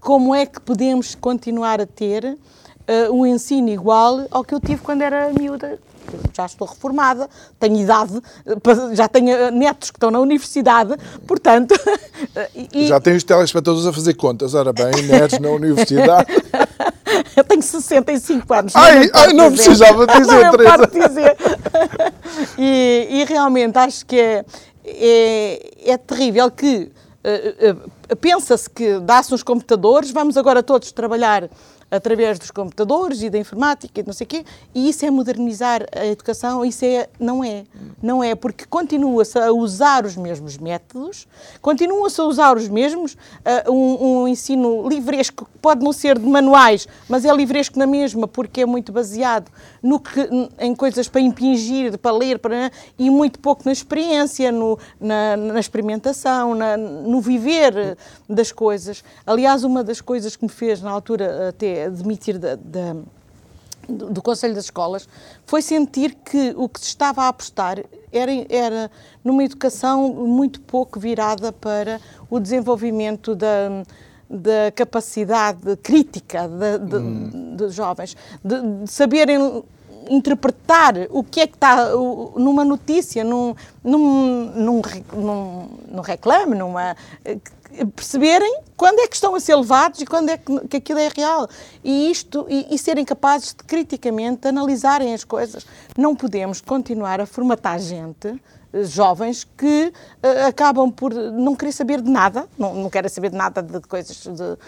como 0.00 0.34
é 0.34 0.46
que 0.46 0.60
podemos 0.60 1.14
continuar 1.14 1.80
a 1.80 1.86
ter 1.86 2.36
eh, 2.88 3.10
um 3.10 3.26
ensino 3.26 3.68
igual 3.68 4.26
ao 4.30 4.44
que 4.44 4.54
eu 4.54 4.60
tive 4.60 4.80
quando 4.82 5.02
era 5.02 5.32
miúda. 5.32 5.78
Eu 6.12 6.20
Já 6.32 6.46
estou 6.46 6.68
reformada, 6.68 7.28
tenho 7.58 7.76
idade, 7.80 8.20
eh, 8.46 8.94
já 8.94 9.08
tenho 9.08 9.28
eh, 9.30 9.50
netos 9.50 9.90
que 9.90 9.96
estão 9.96 10.10
na 10.10 10.20
universidade, 10.20 10.94
portanto. 11.26 11.74
e- 12.72 12.86
Já 12.86 13.00
tem 13.00 13.16
os 13.16 13.24
telespectadores 13.24 13.86
a 13.86 13.92
fazer 13.92 14.14
contas. 14.14 14.54
Ora 14.54 14.72
bem, 14.72 15.02
netos 15.02 15.38
na 15.40 15.50
universidade. 15.54 16.26
Eu 17.36 17.44
tenho 17.44 17.62
65 17.62 18.54
anos. 18.54 18.76
Ai, 18.76 19.06
eu 19.06 19.10
ai, 19.14 19.32
não 19.32 19.50
dizer. 19.50 19.64
precisava 19.64 20.06
dizer, 20.06 20.42
não, 20.44 20.50
Teresa. 20.52 21.08
dizer. 21.08 21.36
E, 22.58 23.08
e 23.10 23.24
realmente 23.24 23.78
acho 23.78 24.04
que 24.04 24.18
é, 24.20 24.44
é, 24.84 25.90
é 25.92 25.96
terrível 25.96 26.50
que 26.50 26.90
eh, 27.24 27.74
eh, 28.08 28.14
pensa-se 28.14 28.70
que 28.70 29.00
dá-se 29.00 29.34
uns 29.34 29.42
computadores, 29.42 30.12
vamos 30.12 30.36
agora 30.36 30.62
todos 30.62 30.92
trabalhar 30.92 31.48
através 31.90 32.38
dos 32.38 32.50
computadores 32.50 33.22
e 33.22 33.30
da 33.30 33.38
informática 33.38 34.00
e 34.00 34.04
não 34.04 34.12
sei 34.12 34.24
o 34.24 34.28
quê, 34.28 34.44
e 34.74 34.88
isso 34.88 35.04
é 35.04 35.10
modernizar 35.10 35.86
a 35.94 36.06
educação, 36.06 36.64
isso 36.64 36.84
é, 36.84 37.08
não 37.18 37.44
é. 37.44 37.64
Não 38.02 38.22
é, 38.22 38.34
porque 38.34 38.64
continua-se 38.66 39.38
a 39.38 39.52
usar 39.52 40.04
os 40.04 40.16
mesmos 40.16 40.58
métodos, 40.58 41.26
continua-se 41.60 42.20
a 42.20 42.24
usar 42.24 42.56
os 42.56 42.68
mesmos, 42.68 43.16
ah, 43.44 43.70
um, 43.70 44.22
um 44.22 44.28
ensino 44.28 44.88
livresco, 44.88 45.44
que 45.44 45.58
pode 45.58 45.84
não 45.84 45.92
ser 45.92 46.18
de 46.18 46.26
manuais, 46.26 46.88
mas 47.08 47.24
é 47.24 47.34
livresco 47.34 47.78
na 47.78 47.86
mesma, 47.86 48.26
porque 48.26 48.62
é 48.62 48.66
muito 48.66 48.92
baseado 48.92 49.50
no 49.86 50.00
que, 50.00 50.20
em 50.58 50.74
coisas 50.74 51.06
para 51.08 51.20
impingir, 51.20 51.96
para 51.98 52.10
ler, 52.10 52.38
para, 52.40 52.72
e 52.98 53.08
muito 53.08 53.38
pouco 53.38 53.62
na 53.64 53.70
experiência, 53.72 54.50
no, 54.50 54.76
na, 55.00 55.36
na 55.36 55.60
experimentação, 55.60 56.54
na- 56.56 56.76
no 56.76 57.20
viver 57.20 57.96
das 58.28 58.50
coisas. 58.50 59.04
Aliás, 59.24 59.62
uma 59.62 59.84
das 59.84 60.00
coisas 60.00 60.34
que 60.34 60.44
me 60.44 60.50
fez 60.50 60.82
na 60.82 60.90
altura 60.90 61.50
até 61.50 61.84
admitir 61.86 62.36
da, 62.36 62.56
da- 62.56 62.96
do, 63.88 64.10
do 64.10 64.20
Conselho 64.22 64.54
das 64.56 64.64
Escolas 64.64 65.08
foi 65.46 65.62
sentir 65.62 66.16
que 66.24 66.52
o 66.56 66.68
que 66.68 66.80
se 66.80 66.86
estava 66.88 67.22
a 67.22 67.28
apostar 67.28 67.78
era, 68.12 68.32
era 68.48 68.90
numa 69.22 69.44
educação 69.44 70.12
muito 70.12 70.60
pouco 70.62 70.98
virada 70.98 71.52
para 71.52 72.00
o 72.28 72.40
desenvolvimento 72.40 73.36
da, 73.36 73.84
da 74.28 74.72
capacidade 74.74 75.76
crítica 75.76 76.48
de- 76.48 76.78
de- 76.78 77.56
dos 77.56 77.72
jovens, 77.74 78.16
de, 78.42 78.60
de 78.82 78.90
saberem 78.90 79.62
interpretar 80.08 80.94
o 81.10 81.22
que 81.22 81.40
é 81.40 81.46
que 81.46 81.54
está 81.54 81.90
numa 82.36 82.64
notícia, 82.64 83.24
num, 83.24 83.54
num, 83.82 84.52
num, 84.54 84.82
num, 85.14 85.68
num 85.90 86.00
reclame, 86.02 86.54
numa 86.54 86.96
perceberem 87.94 88.60
quando 88.76 89.00
é 89.00 89.06
que 89.06 89.14
estão 89.14 89.34
a 89.34 89.40
ser 89.40 89.54
levados 89.56 90.00
e 90.00 90.06
quando 90.06 90.30
é 90.30 90.38
que, 90.38 90.60
que 90.68 90.76
aquilo 90.78 90.98
é 90.98 91.08
real. 91.14 91.48
E 91.84 92.10
isto 92.10 92.46
e, 92.48 92.74
e 92.74 92.78
serem 92.78 93.04
capazes 93.04 93.48
de 93.48 93.64
criticamente 93.64 94.48
analisarem 94.48 95.12
as 95.12 95.24
coisas. 95.24 95.66
Não 95.96 96.14
podemos 96.14 96.60
continuar 96.60 97.20
a 97.20 97.26
formatar 97.26 97.78
gente 97.78 98.40
eh, 98.72 98.84
jovens 98.84 99.44
que 99.56 99.92
eh, 100.22 100.44
acabam 100.46 100.90
por 100.90 101.12
não 101.12 101.54
querer 101.54 101.72
saber 101.72 102.00
de 102.00 102.10
nada, 102.10 102.46
não, 102.58 102.74
não 102.74 102.90
querem 102.90 103.10
saber 103.10 103.30
de 103.30 103.36
nada 103.36 103.62
de 103.62 103.80
coisas, 103.80 104.16
de- 104.16 104.58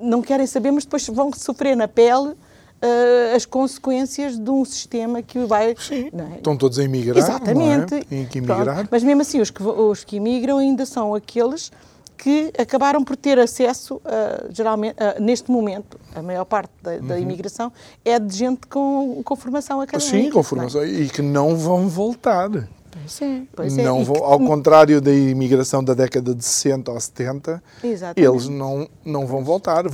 não 0.00 0.20
querem 0.22 0.46
saber, 0.46 0.72
mas 0.72 0.84
depois 0.84 1.06
vão 1.08 1.32
sofrer 1.32 1.76
na 1.76 1.86
pele 1.86 2.34
eh, 2.80 3.32
as 3.34 3.44
consequências 3.44 4.38
de 4.38 4.50
um 4.50 4.64
sistema 4.64 5.20
que 5.22 5.38
vai. 5.40 5.74
Sim, 5.78 6.10
não 6.12 6.32
é? 6.32 6.36
estão 6.36 6.56
todos 6.56 6.78
a 6.78 6.84
emigrar. 6.84 7.18
Exatamente. 7.18 7.92
Não 7.92 7.98
é? 7.98 8.04
Têm 8.04 8.26
que 8.26 8.40
Pronto. 8.40 8.60
emigrar. 8.62 8.88
Mas 8.90 9.02
mesmo 9.02 9.22
assim, 9.22 9.40
os 9.40 9.50
que, 9.50 9.62
os 9.62 10.04
que 10.04 10.16
imigram 10.16 10.58
ainda 10.58 10.86
são 10.86 11.14
aqueles 11.14 11.72
que 12.16 12.52
acabaram 12.58 13.02
por 13.04 13.16
ter 13.16 13.38
acesso, 13.38 14.00
ah, 14.04 14.46
geralmente, 14.50 14.96
ah, 14.98 15.16
neste 15.20 15.50
momento, 15.50 15.98
a 16.14 16.20
maior 16.20 16.44
parte 16.44 16.72
da, 16.82 16.98
da 16.98 17.18
imigração 17.18 17.72
é 18.04 18.18
de 18.18 18.36
gente 18.36 18.66
com, 18.66 19.22
com 19.24 19.36
formação 19.36 19.80
académica. 19.80 20.16
Uhum. 20.16 20.24
Sim, 20.24 20.30
com 20.30 20.42
formação. 20.42 20.84
E 20.84 21.08
que 21.08 21.22
não 21.22 21.56
vão 21.56 21.88
voltar. 21.88 22.50
Pois 22.90 23.20
é, 23.22 23.42
pois 23.54 23.78
é. 23.78 23.82
não 23.82 24.02
E 24.02 24.06
que- 24.06 24.18
ao 24.18 24.38
contrário 24.38 25.00
da 25.00 25.12
imigração 25.12 25.84
da 25.84 25.92
década 25.94 26.34
de 26.34 26.44
60 26.44 26.90
ou 26.90 26.98
70, 26.98 27.62
Exatamente. 27.84 28.20
eles 28.30 28.48
não, 28.48 28.88
não 29.04 29.26
vão 29.26 29.44
voltar. 29.44 29.84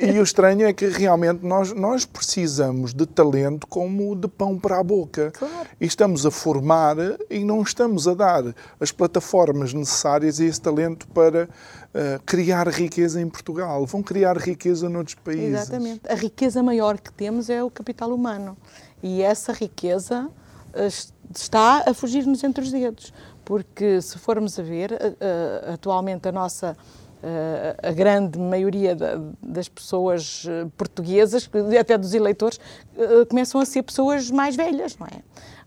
E 0.00 0.18
o 0.18 0.22
estranho 0.22 0.66
é 0.66 0.72
que 0.72 0.86
realmente 0.86 1.44
nós, 1.44 1.72
nós 1.72 2.04
precisamos 2.04 2.94
de 2.94 3.06
talento 3.06 3.66
como 3.66 4.14
de 4.14 4.28
pão 4.28 4.58
para 4.58 4.78
a 4.78 4.82
boca. 4.84 5.32
Claro. 5.32 5.68
E 5.80 5.84
estamos 5.86 6.24
a 6.24 6.30
formar 6.30 6.96
e 7.28 7.44
não 7.44 7.60
estamos 7.62 8.06
a 8.06 8.14
dar 8.14 8.44
as 8.80 8.92
plataformas 8.92 9.72
necessárias 9.74 10.40
a 10.40 10.44
esse 10.44 10.60
talento 10.60 11.06
para 11.08 11.48
eh, 11.92 12.20
criar 12.24 12.68
riqueza 12.68 13.20
em 13.20 13.28
Portugal. 13.28 13.84
Vão 13.86 14.02
criar 14.02 14.36
riqueza 14.38 14.88
noutros 14.88 15.16
países. 15.16 15.60
Exatamente. 15.62 16.00
A 16.08 16.14
riqueza 16.14 16.62
maior 16.62 16.98
que 16.98 17.12
temos 17.12 17.50
é 17.50 17.62
o 17.62 17.70
capital 17.70 18.10
humano. 18.14 18.56
E 19.02 19.20
essa 19.22 19.52
riqueza 19.52 20.28
eh, 20.72 20.88
está 21.40 21.84
a 21.86 21.94
fugir-nos 21.94 22.42
entre 22.44 22.62
os 22.64 22.70
dedos. 22.70 23.12
Porque, 23.44 24.00
se 24.00 24.18
formos 24.18 24.58
a 24.58 24.62
ver, 24.62 24.92
atualmente 25.72 26.28
a 26.28 26.32
nossa. 26.32 26.76
a 27.82 27.92
grande 27.92 28.36
maioria 28.36 28.96
da- 28.96 29.20
das 29.40 29.68
pessoas 29.68 30.44
eh, 30.48 30.66
portuguesas, 30.76 31.48
até 31.80 31.96
dos 31.96 32.14
eleitores, 32.14 32.58
eh, 32.98 33.24
começam 33.30 33.60
a 33.60 33.64
ser 33.64 33.84
pessoas 33.84 34.28
mais 34.28 34.56
velhas, 34.56 34.96
não 34.98 35.06
é? 35.06 35.22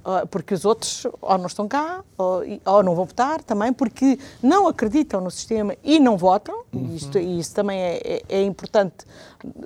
Ah, 0.08 0.24
Porque 0.30 0.54
os 0.54 0.66
outros 0.66 1.08
ou 1.20 1.38
não 1.40 1.48
estão 1.48 1.68
cá, 1.68 2.04
ou, 2.16 2.44
ou 2.64 2.84
não 2.84 2.94
vão 2.94 3.06
votar 3.06 3.42
também, 3.42 3.74
porque 3.74 4.20
não 4.42 4.68
acreditam 4.68 5.20
no 5.20 5.32
sistema 5.32 5.76
e 5.84 6.00
não 6.00 6.16
votam, 6.16 6.62
e 6.72 6.96
isto, 6.96 7.18
e 7.18 7.40
isso 7.40 7.56
também 7.56 7.80
é, 7.82 8.00
é- 8.04 8.22
é 8.30 8.44
importante. 8.44 8.98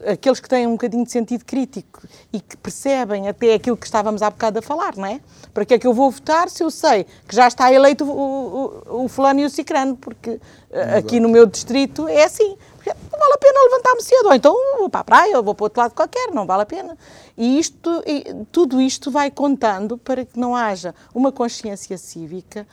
Aqueles 0.10 0.40
que 0.40 0.48
têm 0.48 0.66
um 0.66 0.72
bocadinho 0.74 1.04
de 1.06 1.12
sentido 1.12 1.44
crítico 1.44 2.02
e 2.32 2.40
que 2.40 2.56
percebem 2.58 3.28
até 3.28 3.54
aquilo 3.54 3.76
que 3.78 3.86
estávamos 3.86 4.22
há 4.22 4.30
bocado 4.30 4.60
a 4.60 4.62
falar, 4.62 4.96
não 4.96 5.06
é? 5.06 5.20
Para 5.54 5.66
que 5.66 5.74
é 5.74 5.80
que 5.80 5.86
eu 5.88 5.94
vou 5.94 6.10
votar 6.10 6.50
se 6.50 6.64
eu 6.64 6.72
sei 6.72 7.06
que 7.28 7.36
já 7.36 7.48
está 7.48 7.72
eleito 7.74 8.06
o, 8.06 8.84
o, 8.90 9.04
o 9.06 9.08
fulano 9.10 9.42
e 9.42 9.46
o 9.46 9.50
cicrano? 9.50 9.96
Porque 9.98 10.40
ah, 10.74 10.98
aqui 10.98 11.20
no 11.20 11.28
meu 11.30 11.46
distrito 11.46 12.08
é 12.08 12.24
assim. 12.24 12.58
Porque 12.76 12.92
Não 13.12 13.20
vale 13.20 13.29
a 13.29 13.29
pena 13.40 13.64
levantar-me 13.64 14.02
cedo, 14.04 14.26
ou 14.28 14.34
então 14.34 14.54
vou 14.78 14.90
para 14.90 15.00
a 15.02 15.04
praia, 15.04 15.38
ou 15.38 15.44
vou 15.44 15.56
para 15.56 15.64
outro 15.66 15.82
lado 15.82 15.94
qualquer, 15.96 16.32
não 16.34 16.46
vale 16.46 16.64
a 16.64 16.66
pena. 16.66 16.98
E 17.38 17.58
isto, 17.60 18.04
e 18.06 18.46
tudo 18.52 18.80
isto 18.82 19.10
vai 19.10 19.32
contando 19.32 19.98
para 19.98 20.26
que 20.26 20.40
não 20.40 20.56
haja 20.56 20.94
uma 21.14 21.32
consciência 21.32 21.98
cívica 21.98 22.68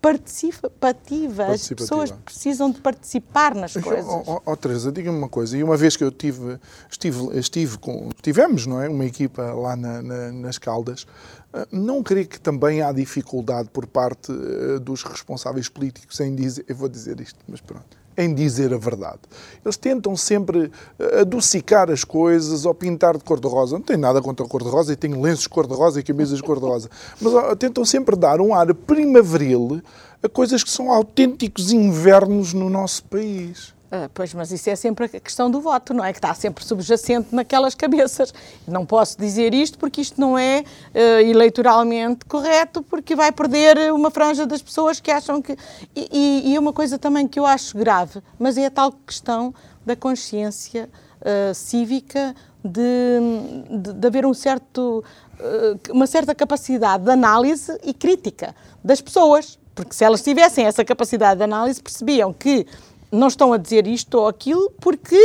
participativa. 0.00 1.42
As 1.44 1.48
Participativa. 1.48 1.88
pessoas 1.88 2.10
precisam 2.24 2.70
de 2.70 2.80
participar 2.80 3.54
nas 3.54 3.72
coisas. 3.72 4.06
Ó 4.06 4.22
oh, 4.26 4.42
oh, 4.52 4.56
Teresa, 4.56 4.92
diga-me 4.92 5.18
uma 5.18 5.28
coisa. 5.28 5.56
E 5.56 5.62
uma 5.62 5.76
vez 5.76 5.96
que 5.96 6.04
eu 6.04 6.10
tive, 6.10 6.58
estive, 6.90 7.36
estive 7.38 7.78
com, 7.78 8.08
tivemos, 8.22 8.66
não 8.66 8.80
é, 8.80 8.88
uma 8.88 9.04
equipa 9.04 9.42
lá 9.52 9.76
na- 9.76 10.00
na- 10.02 10.32
nas 10.32 10.56
Caldas, 10.56 11.06
eh, 11.52 11.66
não 11.72 12.02
creio 12.02 12.28
que 12.28 12.40
também 12.40 12.80
há 12.80 12.92
dificuldade 12.92 13.68
por 13.70 13.86
parte 13.86 14.30
eh, 14.32 14.78
dos 14.78 15.02
responsáveis 15.02 15.68
políticos 15.68 16.18
em 16.20 16.34
dizer, 16.34 16.64
eu 16.68 16.76
vou 16.76 16.88
dizer 16.88 17.20
isto, 17.20 17.38
mas 17.48 17.60
pronto, 17.60 17.96
em 18.18 18.34
dizer 18.34 18.74
a 18.74 18.76
verdade. 18.76 19.20
Eles 19.64 19.76
tentam 19.76 20.16
sempre 20.16 20.72
eh, 20.98 21.20
adocicar 21.20 21.88
as 21.88 22.02
coisas 22.02 22.66
ou 22.66 22.74
pintar 22.74 23.16
de 23.16 23.22
cor-de-rosa. 23.22 23.76
Não 23.76 23.82
tenho 23.82 24.00
nada 24.00 24.20
contra 24.20 24.44
a 24.44 24.48
cor-de-rosa 24.48 24.92
e 24.92 24.96
tenho 24.96 25.20
lenços 25.22 25.46
cor-de-rosa 25.46 26.00
e 26.00 26.02
camisas 26.02 26.40
cor-de-rosa. 26.40 26.90
Mas 27.20 27.32
tentam 27.58 27.84
sempre 27.84 28.16
dar 28.16 28.40
um 28.40 28.52
ar 28.52 28.74
primaveril 28.74 29.80
a 30.20 30.28
coisas 30.28 30.64
que 30.64 30.70
são 30.70 30.90
autênticos 30.90 31.70
invernos 31.70 32.52
no 32.52 32.68
nosso 32.68 33.04
país. 33.04 33.77
Ah, 33.90 34.10
pois, 34.12 34.34
mas 34.34 34.52
isso 34.52 34.68
é 34.68 34.76
sempre 34.76 35.06
a 35.06 35.08
questão 35.08 35.50
do 35.50 35.62
voto, 35.62 35.94
não 35.94 36.04
é? 36.04 36.12
Que 36.12 36.18
está 36.18 36.34
sempre 36.34 36.62
subjacente 36.62 37.34
naquelas 37.34 37.74
cabeças. 37.74 38.34
Não 38.66 38.84
posso 38.84 39.18
dizer 39.18 39.54
isto 39.54 39.78
porque 39.78 40.02
isto 40.02 40.20
não 40.20 40.38
é 40.38 40.62
uh, 40.94 41.20
eleitoralmente 41.20 42.26
correto, 42.26 42.82
porque 42.82 43.16
vai 43.16 43.32
perder 43.32 43.90
uma 43.92 44.10
franja 44.10 44.46
das 44.46 44.60
pessoas 44.60 45.00
que 45.00 45.10
acham 45.10 45.40
que. 45.40 45.56
E, 45.96 46.52
e, 46.52 46.58
uma 46.58 46.72
coisa 46.72 46.98
também 46.98 47.26
que 47.26 47.38
eu 47.38 47.46
acho 47.46 47.78
grave, 47.78 48.20
mas 48.38 48.58
é 48.58 48.66
a 48.66 48.70
tal 48.70 48.92
questão 48.92 49.54
da 49.86 49.96
consciência 49.96 50.90
uh, 51.22 51.54
cívica 51.54 52.34
de, 52.62 53.70
de, 53.70 53.92
de, 53.94 54.06
haver 54.06 54.26
um 54.26 54.34
certo, 54.34 55.02
uh, 55.40 55.92
uma 55.92 56.06
certa 56.06 56.34
capacidade 56.34 57.04
de 57.04 57.10
análise 57.10 57.78
e 57.82 57.94
crítica 57.94 58.54
das 58.84 59.00
pessoas. 59.00 59.58
Porque 59.74 59.94
se 59.94 60.04
elas 60.04 60.22
tivessem 60.22 60.66
essa 60.66 60.84
capacidade 60.84 61.38
de 61.38 61.44
análise, 61.44 61.80
percebiam 61.80 62.32
que 62.32 62.66
não 63.10 63.28
estão 63.28 63.52
a 63.52 63.56
dizer 63.56 63.86
isto 63.86 64.14
ou 64.18 64.28
aquilo 64.28 64.70
porque 64.80 65.18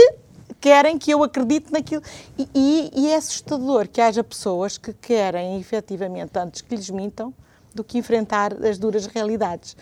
querem 0.59 0.97
que 0.97 1.11
eu 1.11 1.23
acredite 1.23 1.71
naquilo. 1.71 2.01
E, 2.37 2.47
e, 2.55 2.91
e, 2.95 3.11
é 3.11 3.15
assustador 3.15 3.87
que 3.87 3.99
haja 3.99 4.23
pessoas 4.23 4.77
que 4.77 4.93
querem, 4.93 5.59
efetivamente, 5.59 6.31
antes 6.39 6.61
que 6.61 6.73
lhes 6.73 6.89
mintam, 6.89 7.33
do 7.75 7.83
que 7.83 7.97
enfrentar 7.97 8.53
as 8.65 8.77
duras 8.77 9.05
realidades. 9.05 9.75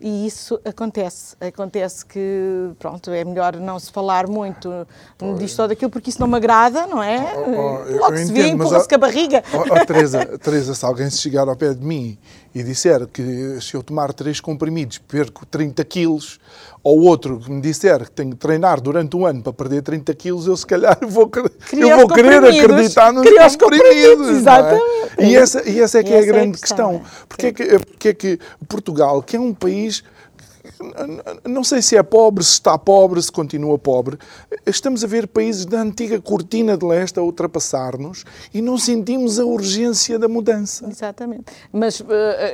E 0.00 0.26
isso 0.26 0.60
acontece. 0.64 1.36
Acontece 1.40 2.04
que, 2.04 2.70
pronto, 2.76 3.08
é 3.12 3.24
melhor 3.24 3.54
não 3.56 3.78
se 3.78 3.92
falar 3.92 4.26
muito 4.26 4.84
pois. 5.16 5.38
disto 5.38 5.62
ou 5.62 5.68
daquilo, 5.68 5.92
porque 5.92 6.10
isso 6.10 6.20
não 6.20 6.26
me 6.26 6.36
agrada, 6.36 6.88
não 6.88 7.00
é? 7.00 7.32
Oh, 7.36 7.84
oh, 7.88 7.96
Logo 7.98 8.16
se 8.16 8.32
vê, 8.32 8.48
empurra-se 8.48 8.88
com 8.88 8.94
a 8.96 8.98
barriga. 8.98 9.44
Oh, 9.52 9.58
oh, 9.58 9.86
Teresa, 9.86 10.26
Teresa, 10.38 10.74
se 10.74 10.84
alguém 10.84 11.08
se 11.08 11.18
chegar 11.18 11.46
ao 11.46 11.54
pé 11.54 11.72
de 11.72 11.84
mim 11.84 12.18
e 12.52 12.64
disser 12.64 13.06
que 13.06 13.60
se 13.60 13.74
eu 13.74 13.82
tomar 13.82 14.12
três 14.12 14.40
comprimidos 14.40 14.98
perco 14.98 15.46
30 15.46 15.84
quilos, 15.84 16.40
ou 16.82 17.02
outro 17.02 17.38
que 17.38 17.50
me 17.50 17.60
disser 17.60 18.04
que 18.04 18.10
tenho 18.10 18.30
que 18.30 18.36
treinar 18.36 18.80
durante 18.80 19.16
um 19.16 19.24
ano 19.24 19.42
para 19.42 19.52
perder 19.52 19.82
30 19.82 20.14
quilos, 20.14 20.46
eu 20.46 20.56
se 20.56 20.66
calhar 20.66 20.98
vou, 21.06 21.30
eu 21.72 21.96
vou 21.96 22.08
querer 22.08 22.44
acreditar 22.44 23.12
nos 23.12 23.22
comprimidos. 23.22 23.56
comprimidos 23.56 24.28
é? 24.28 24.32
exatamente. 24.32 24.82
É? 25.18 25.26
E, 25.26 25.36
essa, 25.36 25.68
e 25.68 25.80
essa 25.80 25.98
é 25.98 26.02
que 26.02 26.10
e 26.10 26.14
é 26.14 26.18
a 26.18 26.24
grande 26.24 26.54
é 26.54 26.58
a 26.58 26.60
questão. 26.60 26.98
questão. 26.98 27.26
Porque, 27.28 27.46
é 27.46 27.52
que, 27.52 27.78
porque 27.78 28.08
é 28.08 28.14
que 28.14 28.38
Portugal, 28.68 29.22
que 29.22 29.36
é 29.36 29.40
um 29.40 29.54
país 29.54 30.02
não 31.44 31.64
sei 31.64 31.82
se 31.82 31.96
é 31.96 32.02
pobre, 32.02 32.42
se 32.44 32.52
está 32.52 32.78
pobre, 32.78 33.20
se 33.20 33.30
continua 33.30 33.78
pobre. 33.78 34.18
Estamos 34.64 35.02
a 35.02 35.06
ver 35.06 35.26
países 35.26 35.66
da 35.66 35.80
antiga 35.80 36.20
cortina 36.20 36.76
de 36.76 36.84
leste 36.84 37.18
a 37.18 37.22
ultrapassar-nos 37.22 38.24
e 38.54 38.62
não 38.62 38.78
sentimos 38.78 39.38
a 39.38 39.44
urgência 39.44 40.18
da 40.18 40.28
mudança. 40.28 40.88
Exatamente. 40.88 41.44
Mas 41.72 42.00
uh, 42.00 42.06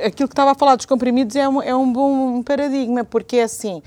aquilo 0.05 0.27
que 0.27 0.33
estava 0.33 0.51
a 0.51 0.55
falar 0.55 0.75
dos 0.75 0.85
comprimidos 0.85 1.35
é 1.35 1.47
um, 1.47 1.61
é 1.61 1.75
um 1.75 1.91
bom 1.91 2.41
paradigma, 2.41 3.03
porque 3.03 3.37
é 3.37 3.43
assim 3.43 3.81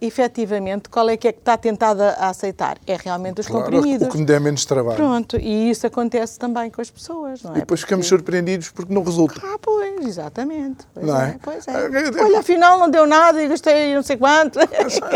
efetivamente, 0.00 0.88
qual 0.88 1.08
é 1.08 1.16
que 1.16 1.28
é 1.28 1.32
que 1.32 1.38
está 1.38 1.56
tentada 1.56 2.10
a 2.18 2.28
aceitar? 2.28 2.78
É 2.86 2.96
realmente 2.96 3.40
os 3.40 3.46
claro, 3.46 3.64
comprimidos. 3.64 4.08
O 4.08 4.10
que 4.10 4.18
me 4.18 4.24
der 4.24 4.40
menos 4.40 4.64
trabalho. 4.64 4.96
Pronto, 4.96 5.36
e 5.36 5.70
isso 5.70 5.86
acontece 5.86 6.38
também 6.38 6.70
com 6.70 6.80
as 6.80 6.90
pessoas, 6.90 7.42
não 7.42 7.52
é? 7.52 7.58
E 7.58 7.60
depois 7.60 7.80
porque... 7.80 7.86
ficamos 7.86 8.06
surpreendidos 8.06 8.70
porque 8.70 8.92
não 8.92 9.02
resulta. 9.02 9.40
Ah, 9.44 9.58
pois, 9.60 10.06
exatamente. 10.06 10.86
Pois 10.92 11.06
não 11.06 11.20
é? 11.20 11.28
é? 11.30 11.36
Pois 11.42 11.66
é. 11.68 12.22
Olha, 12.22 12.40
afinal 12.40 12.78
não 12.78 12.90
deu 12.90 13.06
nada 13.06 13.42
e 13.42 13.48
gastei 13.48 13.94
não 13.94 14.02
sei 14.02 14.16
quanto. 14.16 14.58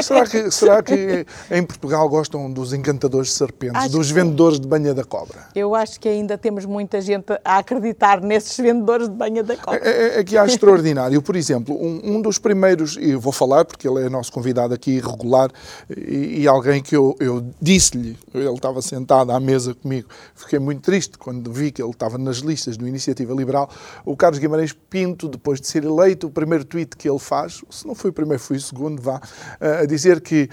Será 0.02 0.26
que, 0.26 0.50
será 0.50 0.82
que 0.82 1.26
em 1.50 1.62
Portugal 1.62 2.08
gostam 2.08 2.50
dos 2.50 2.72
encantadores 2.72 3.28
de 3.28 3.34
serpentes, 3.34 3.76
acho 3.76 3.90
dos 3.90 4.10
vendedores 4.10 4.58
de 4.58 4.66
banha 4.66 4.94
da 4.94 5.04
cobra? 5.04 5.48
Eu 5.54 5.74
acho 5.74 6.00
que 6.00 6.08
ainda 6.08 6.38
temos 6.38 6.64
muita 6.64 7.00
gente 7.00 7.32
a 7.44 7.58
acreditar 7.58 8.20
nesses 8.20 8.56
vendedores 8.56 9.08
de 9.08 9.14
banha 9.14 9.42
da 9.42 9.56
cobra. 9.56 9.80
É, 9.82 10.16
é, 10.16 10.20
é 10.20 10.24
que 10.24 10.36
há 10.36 10.44
extraordinário. 10.44 11.20
Por 11.22 11.36
exemplo, 11.36 11.74
um, 11.74 12.16
um 12.16 12.22
dos 12.22 12.38
primeiros, 12.38 12.96
e 12.96 13.10
eu 13.10 13.20
vou 13.20 13.32
falar 13.32 13.64
porque 13.64 13.86
ele 13.86 14.04
é 14.04 14.08
nosso 14.08 14.32
convidado 14.32 14.69
aqui 14.74 14.92
irregular 14.92 15.50
e, 15.88 16.42
e 16.42 16.48
alguém 16.48 16.82
que 16.82 16.96
eu, 16.96 17.16
eu 17.20 17.44
disse-lhe, 17.60 18.18
ele 18.34 18.48
estava 18.50 18.80
sentado 18.82 19.32
à 19.32 19.40
mesa 19.40 19.74
comigo, 19.74 20.08
fiquei 20.34 20.58
muito 20.58 20.82
triste 20.82 21.18
quando 21.18 21.52
vi 21.52 21.70
que 21.70 21.82
ele 21.82 21.90
estava 21.90 22.18
nas 22.18 22.38
listas 22.38 22.76
do 22.76 22.86
Iniciativa 22.86 23.34
Liberal, 23.34 23.70
o 24.04 24.16
Carlos 24.16 24.38
Guimarães 24.38 24.72
Pinto, 24.72 25.28
depois 25.28 25.60
de 25.60 25.66
ser 25.66 25.84
eleito, 25.84 26.26
o 26.26 26.30
primeiro 26.30 26.64
tweet 26.64 26.96
que 26.96 27.08
ele 27.08 27.18
faz, 27.18 27.62
se 27.70 27.86
não 27.86 27.94
foi 27.94 28.10
o 28.10 28.12
primeiro, 28.12 28.42
foi 28.42 28.56
o 28.56 28.60
segundo, 28.60 29.00
vá, 29.00 29.20
a 29.60 29.84
dizer 29.86 30.20
que 30.20 30.48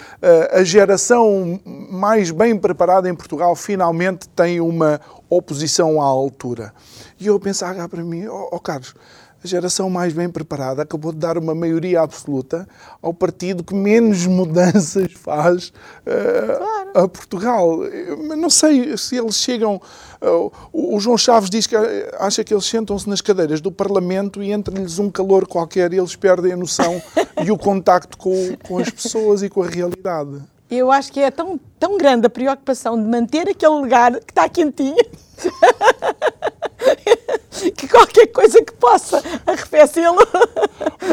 a 0.52 0.64
geração 0.64 1.60
mais 1.66 2.32
bem 2.32 2.58
preparada 2.58 3.10
em 3.10 3.16
Portugal 3.16 3.56
finalmente 3.56 4.28
tem 4.30 4.60
uma 4.62 5.00
oposição 5.30 6.02
à 6.02 6.06
altura. 6.06 6.74
E 7.20 7.28
eu 7.28 7.40
pensava 7.40 7.88
para 7.90 8.04
mim, 8.04 8.28
ó 8.28 8.44
oh, 8.44 8.56
oh, 8.56 8.60
Carlos, 8.60 8.94
a 9.48 9.50
geração 9.50 9.90
mais 9.90 10.12
bem 10.12 10.30
preparada 10.30 10.82
acabou 10.82 11.14
de 11.14 11.20
dar 11.20 11.38
uma 11.38 11.56
maioria 11.56 12.02
absoluta 12.02 12.68
ao 13.02 13.14
partido 13.14 13.64
que 13.64 13.74
menos 13.74 14.26
mudanças 14.26 15.14
faz 15.14 15.70
uh, 15.70 16.58
claro. 16.58 16.92
a 16.94 17.08
Portugal. 17.08 17.80
Mas 18.28 18.38
não 18.38 18.50
sei 18.50 18.98
se 18.98 19.16
eles 19.16 19.36
chegam. 19.36 19.82
Uh, 20.22 20.52
o 20.74 21.00
João 21.00 21.18
Chaves 21.18 21.50
diz 21.50 21.66
que 21.66 21.76
acha 22.20 22.44
que 22.44 22.54
eles 22.54 22.66
sentam-se 22.66 23.08
nas 23.08 23.22
cadeiras 23.22 23.62
do 23.62 23.72
Parlamento 23.72 24.44
e 24.44 24.52
entra-lhes 24.52 25.00
um 25.00 25.10
calor 25.10 25.48
qualquer 25.48 25.94
e 25.94 25.98
eles 25.98 26.16
perdem 26.16 26.52
a 26.52 26.58
noção 26.58 27.02
e 27.42 27.50
o 27.50 27.58
contacto 27.58 28.18
com, 28.18 28.58
com 28.68 28.80
as 28.80 28.90
pessoas 28.90 29.42
e 29.44 29.50
com 29.50 29.62
a 29.64 29.68
realidade. 29.68 30.42
Eu 30.70 30.92
acho 30.92 31.14
que 31.14 31.22
é 31.22 31.32
tão, 31.32 31.58
tão 31.80 31.98
grande 31.98 32.28
a 32.28 32.30
preocupação 32.30 33.02
de 33.02 33.08
manter 33.08 33.48
aquele 33.48 33.76
lugar 33.76 34.20
que 34.20 34.32
está 34.32 34.50
quentinho. 34.50 34.98
que 37.76 37.88
qualquer 37.88 38.28
coisa 38.28 38.64
que 38.64 38.74
possa 38.74 39.22
arrefecê-lo. 39.46 40.18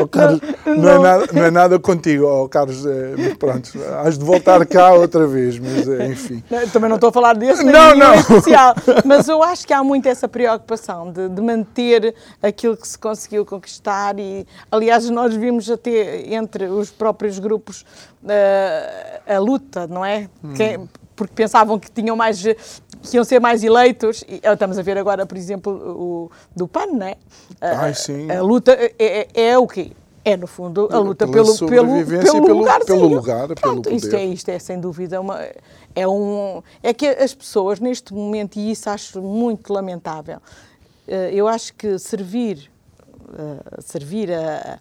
Oh, 0.00 0.06
Carlos, 0.08 0.40
não, 0.66 0.76
não, 0.76 0.90
é 0.90 0.98
nada, 0.98 1.28
não 1.32 1.44
é 1.44 1.50
nada 1.50 1.78
contigo, 1.78 2.26
oh, 2.26 2.48
Carlos. 2.48 2.84
É, 2.84 3.34
pronto, 3.38 3.70
has 4.04 4.18
de 4.18 4.24
voltar 4.24 4.64
cá 4.66 4.92
outra 4.92 5.26
vez, 5.26 5.58
mas 5.58 5.88
é, 5.88 6.06
enfim. 6.06 6.42
Também 6.72 6.88
não 6.88 6.96
estou 6.96 7.10
a 7.10 7.12
falar 7.12 7.34
desse, 7.34 7.64
não, 7.64 7.94
não. 7.94 8.14
especial. 8.14 8.74
Mas 9.04 9.28
eu 9.28 9.42
acho 9.42 9.66
que 9.66 9.72
há 9.72 9.82
muito 9.82 10.06
essa 10.08 10.28
preocupação 10.28 11.10
de, 11.10 11.28
de, 11.28 11.40
manter 11.40 12.14
aquilo 12.42 12.76
que 12.76 12.86
se 12.86 12.98
conseguiu 12.98 13.44
conquistar. 13.44 14.18
E, 14.18 14.46
aliás, 14.70 15.08
nós 15.10 15.34
vimos 15.34 15.70
até 15.70 16.34
entre 16.34 16.66
os 16.66 16.90
próprios 16.90 17.38
grupos 17.38 17.84
uh, 18.22 19.32
a 19.34 19.38
luta, 19.38 19.86
não 19.86 20.04
é? 20.04 20.28
Hum. 20.42 20.54
Quem, 20.54 20.88
porque 21.14 21.34
pensavam 21.34 21.78
que 21.78 21.90
tinham 21.90 22.16
mais 22.16 22.42
que 22.42 23.16
iam 23.16 23.24
ser 23.24 23.40
mais 23.40 23.62
eleitos. 23.62 24.24
E, 24.28 24.40
estamos 24.44 24.78
a 24.78 24.82
ver 24.82 24.96
agora, 24.98 25.26
por 25.26 25.36
exemplo, 25.36 25.72
o 25.72 26.30
do 26.54 26.66
PAN, 26.66 26.86
não 26.86 27.06
é? 27.06 27.16
Ai, 27.60 27.94
sim. 27.94 28.30
A, 28.30 28.38
a 28.38 28.42
luta 28.42 28.72
é, 28.72 28.94
é, 28.98 29.28
é, 29.48 29.58
o 29.58 29.66
quê? 29.66 29.92
É, 30.24 30.38
no 30.38 30.46
fundo, 30.46 30.88
a 30.90 30.98
luta 30.98 31.28
pelo, 31.28 31.54
pelo, 31.66 32.06
pelo, 32.06 32.58
lugar. 32.58 32.80
Pelo 32.80 33.06
lugar, 33.06 33.48
Pronto, 33.54 33.82
pelo. 33.82 33.96
Isto 33.96 34.16
é, 34.16 34.24
isto 34.24 34.48
é, 34.48 34.58
sem 34.58 34.80
dúvida, 34.80 35.20
uma, 35.20 35.38
é, 35.94 36.08
um, 36.08 36.62
é 36.82 36.94
que 36.94 37.06
as 37.06 37.34
pessoas, 37.34 37.78
neste 37.78 38.14
momento, 38.14 38.56
e 38.56 38.70
isso 38.70 38.88
acho 38.88 39.20
muito 39.20 39.70
lamentável, 39.70 40.38
eh, 41.06 41.30
eu 41.34 41.46
acho 41.46 41.74
que 41.74 41.98
servir, 41.98 42.70
eh, 43.38 43.80
servir 43.80 44.32
a, 44.32 44.78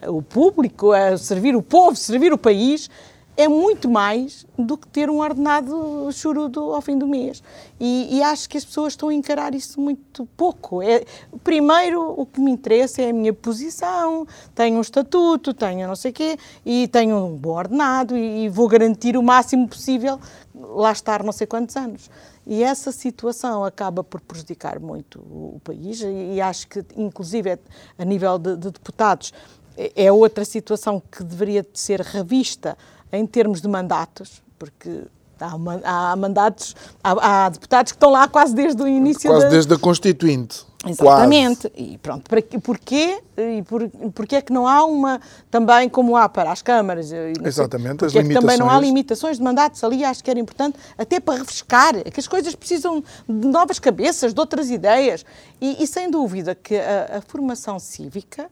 a, 0.00 0.10
o 0.12 0.22
público, 0.22 0.92
a 0.92 1.18
servir 1.18 1.56
o 1.56 1.62
povo, 1.62 1.96
servir 1.96 2.32
o 2.32 2.38
país, 2.38 2.88
é 3.36 3.48
muito 3.48 3.90
mais 3.90 4.46
do 4.56 4.76
que 4.76 4.86
ter 4.86 5.10
um 5.10 5.18
ordenado 5.18 6.08
churudo 6.12 6.72
ao 6.72 6.80
fim 6.80 6.96
do 6.96 7.06
mês. 7.06 7.42
E, 7.80 8.18
e, 8.18 8.22
acho 8.22 8.48
que 8.48 8.56
as 8.56 8.64
pessoas 8.64 8.92
estão 8.92 9.08
a 9.08 9.14
encarar 9.14 9.54
isso 9.54 9.80
muito 9.80 10.26
pouco. 10.36 10.80
É, 10.80 11.04
primeiro, 11.42 12.14
o 12.16 12.24
que 12.24 12.40
me 12.40 12.50
interessa 12.50 13.02
é 13.02 13.10
a 13.10 13.12
minha 13.12 13.32
posição, 13.32 14.26
tenho 14.54 14.78
um 14.78 14.80
estatuto, 14.80 15.52
tenho 15.52 15.88
não 15.88 15.96
sei 15.96 16.12
o 16.12 16.14
quê, 16.14 16.38
e 16.64 16.86
tenho 16.88 17.16
um 17.16 17.36
bom 17.36 17.56
ordenado 17.56 18.16
e, 18.16 18.44
e 18.44 18.48
vou 18.48 18.68
garantir 18.68 19.16
o 19.16 19.22
máximo 19.22 19.66
possível 19.68 20.20
lá 20.54 20.92
estar 20.92 21.22
não 21.24 21.32
sei 21.32 21.46
quantos 21.46 21.76
anos. 21.76 22.08
E 22.46 22.62
essa 22.62 22.92
situação 22.92 23.64
acaba 23.64 24.04
por 24.04 24.20
prejudicar 24.20 24.78
muito 24.78 25.18
o, 25.18 25.56
o 25.56 25.60
país 25.64 26.00
e, 26.02 26.34
e, 26.34 26.40
acho 26.40 26.68
que, 26.68 26.84
inclusive, 26.96 27.58
a 27.98 28.04
nível 28.04 28.38
de, 28.38 28.56
de 28.56 28.70
deputados, 28.70 29.32
é, 29.76 30.04
é 30.06 30.12
outra 30.12 30.44
situação 30.44 31.02
que 31.10 31.24
deveria 31.24 31.66
ser 31.72 32.00
revista 32.00 32.76
em 33.14 33.26
termos 33.26 33.60
de 33.60 33.68
mandatos, 33.68 34.42
porque 34.58 35.04
há, 35.40 36.12
há 36.12 36.16
mandatos, 36.16 36.74
há, 37.02 37.44
há, 37.44 37.48
deputados 37.48 37.92
que 37.92 37.96
estão 37.96 38.10
lá 38.10 38.28
quase 38.28 38.54
desde 38.54 38.82
o 38.82 38.88
início 38.88 39.30
Quase 39.30 39.44
da... 39.44 39.50
desde 39.50 39.74
a 39.74 39.78
Constituinte. 39.78 40.64
Exatamente. 40.86 41.68
Quase. 41.70 41.92
E 41.92 41.98
pronto, 41.98 42.28
para, 42.28 42.42
porquê? 42.60 43.22
E 43.38 43.62
por, 43.62 43.88
porquê 44.14 44.36
é 44.36 44.42
que 44.42 44.52
não 44.52 44.66
há 44.66 44.84
uma, 44.84 45.18
também 45.50 45.88
como 45.88 46.14
há 46.14 46.28
para 46.28 46.52
as 46.52 46.60
câmaras? 46.60 47.10
Exatamente, 47.42 48.04
as. 48.04 48.14
É 48.14 48.22
que 48.22 48.34
também 48.34 48.58
não 48.58 48.68
há 48.70 48.78
limitações 48.78 49.38
de 49.38 49.42
mandatos 49.42 49.82
ali, 49.82 50.04
acho 50.04 50.22
que 50.22 50.30
era 50.30 50.38
importante, 50.38 50.76
até 50.98 51.20
para 51.20 51.38
refrescar, 51.38 51.94
que 52.04 52.20
as 52.20 52.28
coisas 52.28 52.54
precisam 52.54 53.02
de 53.26 53.48
novas 53.48 53.78
cabeças, 53.78 54.34
de 54.34 54.40
outras 54.40 54.68
ideias. 54.68 55.24
E, 55.58 55.82
e 55.82 55.86
sem 55.86 56.10
dúvida 56.10 56.54
que 56.54 56.76
a, 56.76 57.18
a, 57.18 57.20
formação 57.22 57.78
cívica, 57.78 58.50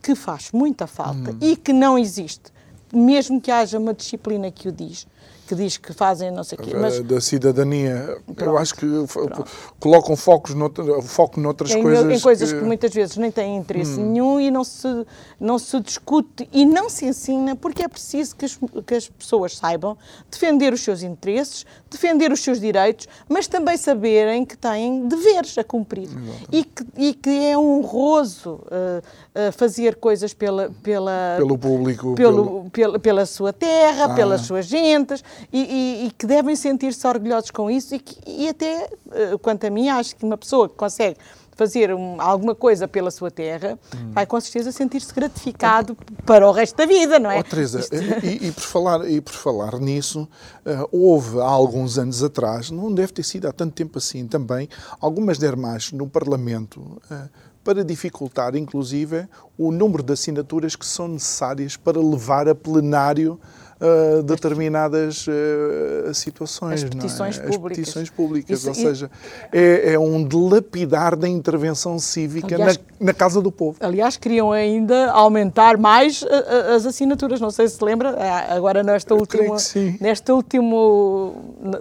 que 0.00 0.14
faz 0.14 0.50
muita 0.52 0.86
falta 0.86 1.32
hum. 1.32 1.38
e 1.40 1.56
que 1.56 1.72
não 1.72 1.98
existe 1.98 2.51
mesmo 2.92 3.40
que 3.40 3.50
haja 3.50 3.78
uma 3.78 3.94
disciplina 3.94 4.50
que 4.50 4.68
o 4.68 4.72
diz, 4.72 5.06
que 5.52 5.54
diz 5.54 5.76
que 5.76 5.92
fazem 5.92 6.30
não 6.30 6.42
sei 6.42 6.58
o 6.58 6.62
quê. 6.62 6.74
Mas, 6.74 6.98
da 7.00 7.20
cidadania. 7.20 8.16
Pronto, 8.24 8.42
eu 8.42 8.58
acho 8.58 8.74
que 8.74 8.86
pronto. 9.12 9.44
colocam 9.78 10.16
focos 10.16 10.54
noutra, 10.54 11.02
foco 11.02 11.38
noutras 11.38 11.70
em, 11.72 11.82
coisas. 11.82 12.10
Em 12.10 12.20
coisas 12.20 12.52
que... 12.52 12.58
que... 12.58 12.64
muitas 12.64 12.92
vezes 12.92 13.16
nem 13.18 13.30
têm 13.30 13.56
interesse 13.56 14.00
hum. 14.00 14.10
nenhum 14.10 14.40
e 14.40 14.50
não 14.50 14.64
se, 14.64 15.06
não 15.38 15.58
se 15.58 15.78
discute 15.80 16.48
e 16.50 16.64
não 16.64 16.88
se 16.88 17.04
ensina, 17.04 17.54
porque 17.54 17.82
é 17.82 17.88
preciso 17.88 18.34
que 18.34 18.46
as, 18.46 18.58
que 18.86 18.94
as 18.94 19.08
pessoas 19.08 19.56
saibam 19.58 19.96
defender 20.30 20.72
os 20.72 20.80
seus 20.80 21.02
interesses, 21.02 21.66
defender 21.90 22.32
os 22.32 22.40
seus 22.40 22.58
direitos, 22.58 23.06
mas 23.28 23.46
também 23.46 23.76
saberem 23.76 24.46
que 24.46 24.56
têm 24.56 25.06
deveres 25.06 25.58
a 25.58 25.64
cumprir. 25.64 26.08
E 26.50 26.64
que, 26.64 26.86
e 26.96 27.14
que 27.14 27.46
é 27.46 27.58
honroso 27.58 28.54
uh, 28.54 29.48
uh, 29.48 29.52
fazer 29.52 29.96
coisas 29.96 30.32
pela, 30.32 30.70
pela, 30.82 31.34
pelo 31.36 31.58
público, 31.58 32.14
pelo, 32.14 32.44
pelo... 32.70 32.70
Pela, 32.70 32.98
pela 32.98 33.26
sua 33.26 33.52
terra, 33.52 34.06
ah. 34.06 34.14
pelas 34.14 34.42
suas 34.42 34.66
gentes, 34.66 35.22
e, 35.52 35.60
e, 35.60 36.06
e 36.06 36.10
que 36.10 36.26
devem 36.26 36.54
sentir-se 36.54 37.06
orgulhosos 37.06 37.50
com 37.50 37.70
isso, 37.70 37.94
e, 37.94 37.98
que, 37.98 38.18
e 38.26 38.48
até, 38.48 38.88
uh, 39.06 39.38
quanto 39.38 39.66
a 39.66 39.70
mim, 39.70 39.88
acho 39.88 40.16
que 40.16 40.24
uma 40.24 40.36
pessoa 40.36 40.68
que 40.68 40.74
consegue 40.74 41.16
fazer 41.56 41.94
um, 41.94 42.20
alguma 42.20 42.54
coisa 42.54 42.88
pela 42.88 43.10
sua 43.10 43.30
terra, 43.30 43.78
hum. 43.94 44.10
vai 44.12 44.26
com 44.26 44.40
certeza 44.40 44.72
sentir-se 44.72 45.12
gratificado 45.14 45.96
para 46.24 46.48
o 46.48 46.52
resto 46.52 46.76
da 46.76 46.86
vida, 46.86 47.18
não 47.18 47.30
é? 47.30 47.40
Oh, 47.40 47.44
Teresa, 47.44 47.80
Isto... 47.80 47.94
e, 48.24 48.48
e, 48.48 48.52
por 48.52 48.62
falar, 48.62 49.10
e 49.10 49.20
por 49.20 49.32
falar 49.32 49.78
nisso, 49.78 50.22
uh, 50.66 50.88
houve 50.90 51.38
há 51.40 51.44
alguns 51.44 51.98
anos 51.98 52.22
atrás, 52.22 52.70
não 52.70 52.92
deve 52.92 53.12
ter 53.12 53.22
sido 53.22 53.46
há 53.48 53.52
tanto 53.52 53.74
tempo 53.74 53.98
assim 53.98 54.26
também, 54.26 54.68
algumas 55.00 55.38
dermas 55.38 55.92
no 55.92 56.08
Parlamento 56.08 56.80
uh, 56.80 57.28
para 57.62 57.84
dificultar, 57.84 58.56
inclusive, 58.56 59.28
o 59.56 59.70
número 59.70 60.02
de 60.02 60.12
assinaturas 60.12 60.74
que 60.74 60.84
são 60.84 61.06
necessárias 61.06 61.76
para 61.76 62.00
levar 62.00 62.48
a 62.48 62.54
plenário 62.54 63.38
uh, 63.82 64.22
determinadas 64.22 65.26
uh, 65.26 66.14
situações. 66.14 66.82
As 66.82 66.88
petições 66.88 67.38
é? 67.38 67.42
públicas. 67.42 67.70
As 67.70 67.76
petições 67.76 68.10
públicas, 68.10 68.58
Isso, 68.60 68.68
ou 68.68 68.74
seja, 68.74 69.10
é, 69.52 69.92
é, 69.92 69.98
um 69.98 70.26
dilapidar 70.26 71.16
da 71.16 71.28
intervenção 71.28 71.98
cívica 71.98 72.54
aliás, 72.54 72.78
na, 72.98 73.06
na, 73.06 73.14
casa 73.14 73.42
do 73.42 73.52
povo. 73.52 73.76
Aliás, 73.80 74.16
queriam 74.16 74.52
ainda 74.52 75.10
aumentar 75.10 75.76
mais 75.76 76.22
uh, 76.22 76.28
as 76.74 76.86
assinaturas, 76.86 77.40
não 77.40 77.50
sei 77.50 77.68
se 77.68 77.82
se 77.82 77.84
lembra, 77.84 78.16
agora 78.48 78.82
nesta 78.82 79.14
última, 79.14 79.56
nesta 80.00 80.34
última 80.34 80.76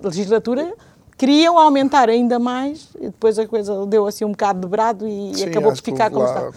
legislatura, 0.03 0.73
queriam 1.17 1.59
aumentar 1.59 2.09
ainda 2.09 2.39
mais 2.39 2.89
e 2.99 3.05
depois 3.05 3.37
a 3.37 3.47
coisa 3.47 3.85
deu 3.85 4.07
assim 4.07 4.25
um 4.25 4.31
bocado 4.31 4.61
de 4.61 4.67
brado 4.67 5.07
e 5.07 5.35
Sim, 5.35 5.45
acabou 5.45 5.71
por 5.71 5.81
ficar 5.81 6.09
como 6.09 6.25
está. 6.25 6.51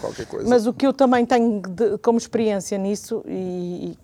Mas 0.49 0.67
o 0.67 0.73
que 0.73 0.87
eu 0.87 0.93
também 0.93 1.27
tenho 1.27 1.61
de, 1.61 1.99
como 1.99 2.17
experiência 2.17 2.79
nisso 2.79 3.23
e, 3.27 3.99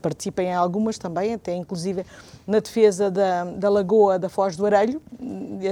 participem 0.00 0.48
em 0.48 0.54
algumas 0.54 0.98
também, 0.98 1.34
até 1.34 1.54
inclusive 1.54 2.04
na 2.46 2.60
defesa 2.60 3.10
da, 3.10 3.44
da 3.44 3.68
Lagoa 3.68 4.18
da 4.18 4.28
Foz 4.28 4.56
do 4.56 4.66
Arelho, 4.66 5.00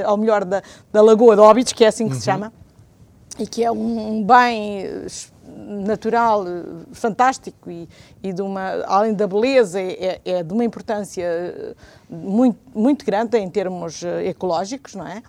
ou 0.08 0.16
melhor, 0.16 0.44
da, 0.44 0.62
da 0.92 1.02
Lagoa 1.02 1.34
de 1.34 1.42
Óbidos, 1.42 1.72
que 1.72 1.84
é 1.84 1.88
assim 1.88 2.06
que 2.06 2.14
uhum. 2.14 2.20
se 2.20 2.24
chama, 2.24 2.52
e 3.38 3.46
que 3.46 3.64
é 3.64 3.70
um, 3.70 4.24
bem 4.24 4.86
natural 5.46 6.44
fantástico 6.92 7.70
e, 7.70 7.88
e 8.22 8.32
de 8.32 8.42
uma, 8.42 8.82
além 8.84 9.14
da 9.14 9.26
beleza, 9.26 9.80
é, 9.80 10.20
é 10.24 10.42
de 10.42 10.52
uma 10.52 10.64
importância 10.64 11.76
muito, 12.08 12.58
muito 12.74 13.04
grande 13.04 13.38
em 13.38 13.48
termos 13.48 14.02
ecológicos, 14.24 14.94
não 14.94 15.06
é? 15.06 15.22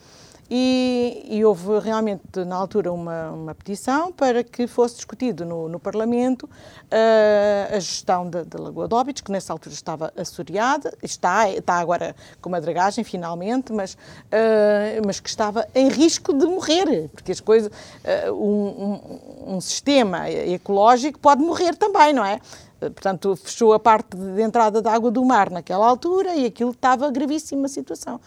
E, 0.50 1.26
e, 1.30 1.44
houve 1.44 1.80
realmente, 1.80 2.22
na 2.46 2.56
altura, 2.56 2.92
uma, 2.92 3.32
uma 3.32 3.56
petição 3.56 4.14
para 4.14 4.44
que 4.44 4.66
fosse 4.66 4.96
discutido 4.96 5.44
no, 5.44 5.68
no 5.68 5.78
Parlamento 5.78 6.44
uh, 6.44 7.76
a 7.76 7.80
gestão 7.80 8.30
da, 8.30 8.46
Lagoa 8.58 8.88
de 8.88 8.96
Óbidos, 8.96 9.22
que 9.22 9.32
nessa 9.32 9.52
altura 9.52 9.74
estava 9.74 10.14
assoreada, 10.16 10.98
está, 11.04 11.50
está 11.50 11.76
agora 11.76 12.16
com 12.42 12.48
uma 12.48 12.62
dragagem, 12.62 13.04
finalmente, 13.04 13.74
mas, 13.74 13.96
uh, 13.96 15.06
mas 15.06 15.20
que 15.20 15.28
estava 15.28 15.68
em 15.76 15.90
risco 15.90 16.34
de 16.34 16.46
morrer, 16.46 17.10
porque 17.10 17.34
as 17.34 17.42
coisas, 17.42 17.70
uh, 17.70 18.32
um, 18.32 18.94
um, 19.48 19.56
um 19.56 19.62
sistema 19.62 20.30
ecológico 20.30 21.20
pode 21.20 21.42
morrer 21.42 21.76
também, 21.76 22.14
não 22.14 22.24
é? 22.24 22.40
Portanto, 22.80 23.36
fechou 23.36 23.74
a 23.74 23.80
parte 23.80 24.16
de 24.16 24.42
entrada 24.42 24.82
da 24.82 24.92
água 24.94 25.10
do 25.10 25.24
mar 25.26 25.50
naquela 25.50 25.88
altura 25.88 26.36
e 26.36 26.46
aquilo 26.46 26.72
estava 26.72 27.10
gravíssima 27.10 27.68
situação. 27.68 28.20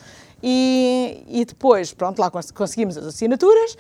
E, 0.43 1.25
e 1.29 1.45
depois, 1.45 1.93
pronto, 1.93 2.19
lá 2.19 2.31
conseguimos 2.31 2.97
as 2.97 3.07
assinaturas 3.07 3.77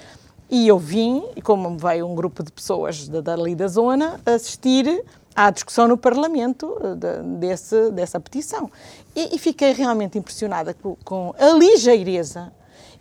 e 0.51 0.67
eu 0.67 0.79
vim, 0.79 1.25
e 1.37 1.41
como 1.41 1.79
veio 1.79 2.07
um 2.07 2.15
grupo 2.15 2.43
de 2.43 2.51
pessoas 2.51 3.09
dali 3.09 3.55
da 3.55 3.69
zona, 3.69 4.21
assistir 4.27 5.05
à 5.35 5.49
discussão 5.51 5.87
no 5.87 5.97
Parlamento 5.97 6.77
eh, 6.83 6.95
de, 6.97 7.39
desse, 7.39 7.91
dessa 7.93 8.19
petição. 8.19 8.69
E, 9.15 9.37
e, 9.37 9.39
fiquei 9.39 9.73
realmente 9.73 10.19
impressionada 10.19 10.75
com, 10.75 10.97
com 11.05 11.35
a 11.39 11.51
ligeireza 11.51 12.53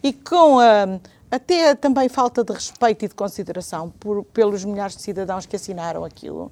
e 0.03 0.13
com 0.13 0.59
a, 0.59 0.99
até 1.31 1.73
também 1.73 2.07
falta 2.07 2.43
de 2.43 2.53
respeito 2.53 3.05
e 3.05 3.07
de 3.07 3.15
consideração 3.15 3.89
por, 3.99 4.23
pelos 4.25 4.63
milhares 4.63 4.95
de 4.95 5.01
cidadãos 5.01 5.47
que 5.47 5.55
assinaram 5.55 6.05
aquilo 6.05 6.51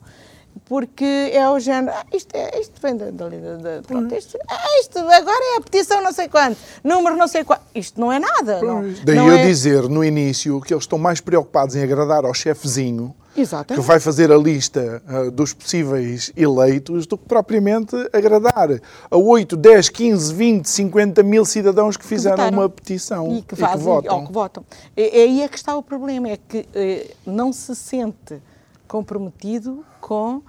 porque 0.66 1.32
é 1.34 1.49
o 1.49 1.60
género, 1.60 1.95
ah, 1.97 2.05
isto, 2.14 2.36
é, 2.36 2.60
isto 2.60 2.82
vem 2.82 2.95
da, 2.95 3.12
da, 3.12 3.28
da 3.30 3.82
pronto, 3.86 4.12
uhum. 4.12 4.18
isto, 4.18 4.38
ah, 4.47 4.80
isto 4.82 4.99
agora 4.99 5.55
é 5.55 5.58
a 5.58 5.62
petição 5.62 6.01
não 6.01 6.12
sei 6.12 6.28
quanto, 6.28 6.58
número 6.84 7.16
não 7.16 7.28
sei 7.28 7.43
quanto, 7.43 7.62
isto 7.74 7.99
não 7.99 8.12
é 8.12 8.20
nada. 8.20 8.62
Não, 8.62 8.82
Daí 9.03 9.16
não 9.16 9.28
eu 9.28 9.38
é... 9.38 9.45
dizer 9.45 9.84
no 9.84 10.03
início 10.03 10.60
que 10.62 10.74
eles 10.74 10.84
estão 10.84 10.97
mais 10.97 11.22
preocupados 11.22 11.76
em 11.76 11.84
agradar 11.84 12.26
ao 12.26 12.34
chefezinho 12.34 13.16
Exatamente. 13.38 13.82
que 13.82 13.88
vai 13.88 13.99
fazer 13.99 14.32
a 14.32 14.38
lista 14.38 15.01
uh, 15.08 15.32
dos 15.32 15.53
possíveis 15.53 16.32
eleitos 16.36 17.05
do 17.05 17.18
que 17.18 17.26
propriamente 17.26 17.95
agradar 18.12 18.70
a 19.10 19.18
8, 19.18 19.55
10, 19.55 19.89
15, 19.89 20.34
20, 20.34 20.66
50 20.66 21.24
mil 21.24 21.45
cidadãos 21.45 21.95
que 21.95 22.05
fizeram 22.05 22.49
que 22.49 22.53
uma 22.53 22.68
petição 22.68 23.38
e 23.38 23.41
que, 23.43 23.55
fazem, 23.55 23.76
e 23.76 23.78
que 23.78 23.84
votam. 23.84 24.20
Ou 24.20 24.26
que 24.26 24.34
votam. 24.34 24.66
E, 24.95 25.01
aí 25.01 25.41
é 25.43 25.47
que 25.47 25.58
está 25.58 25.76
o 25.76 25.84
problema, 25.84 26.30
é 26.30 26.38
que 26.38 26.68
eh, 26.74 27.12
não 27.26 27.53
se 27.53 27.76
sente 27.76 28.41
comprometido 28.88 29.86
com 30.02 30.42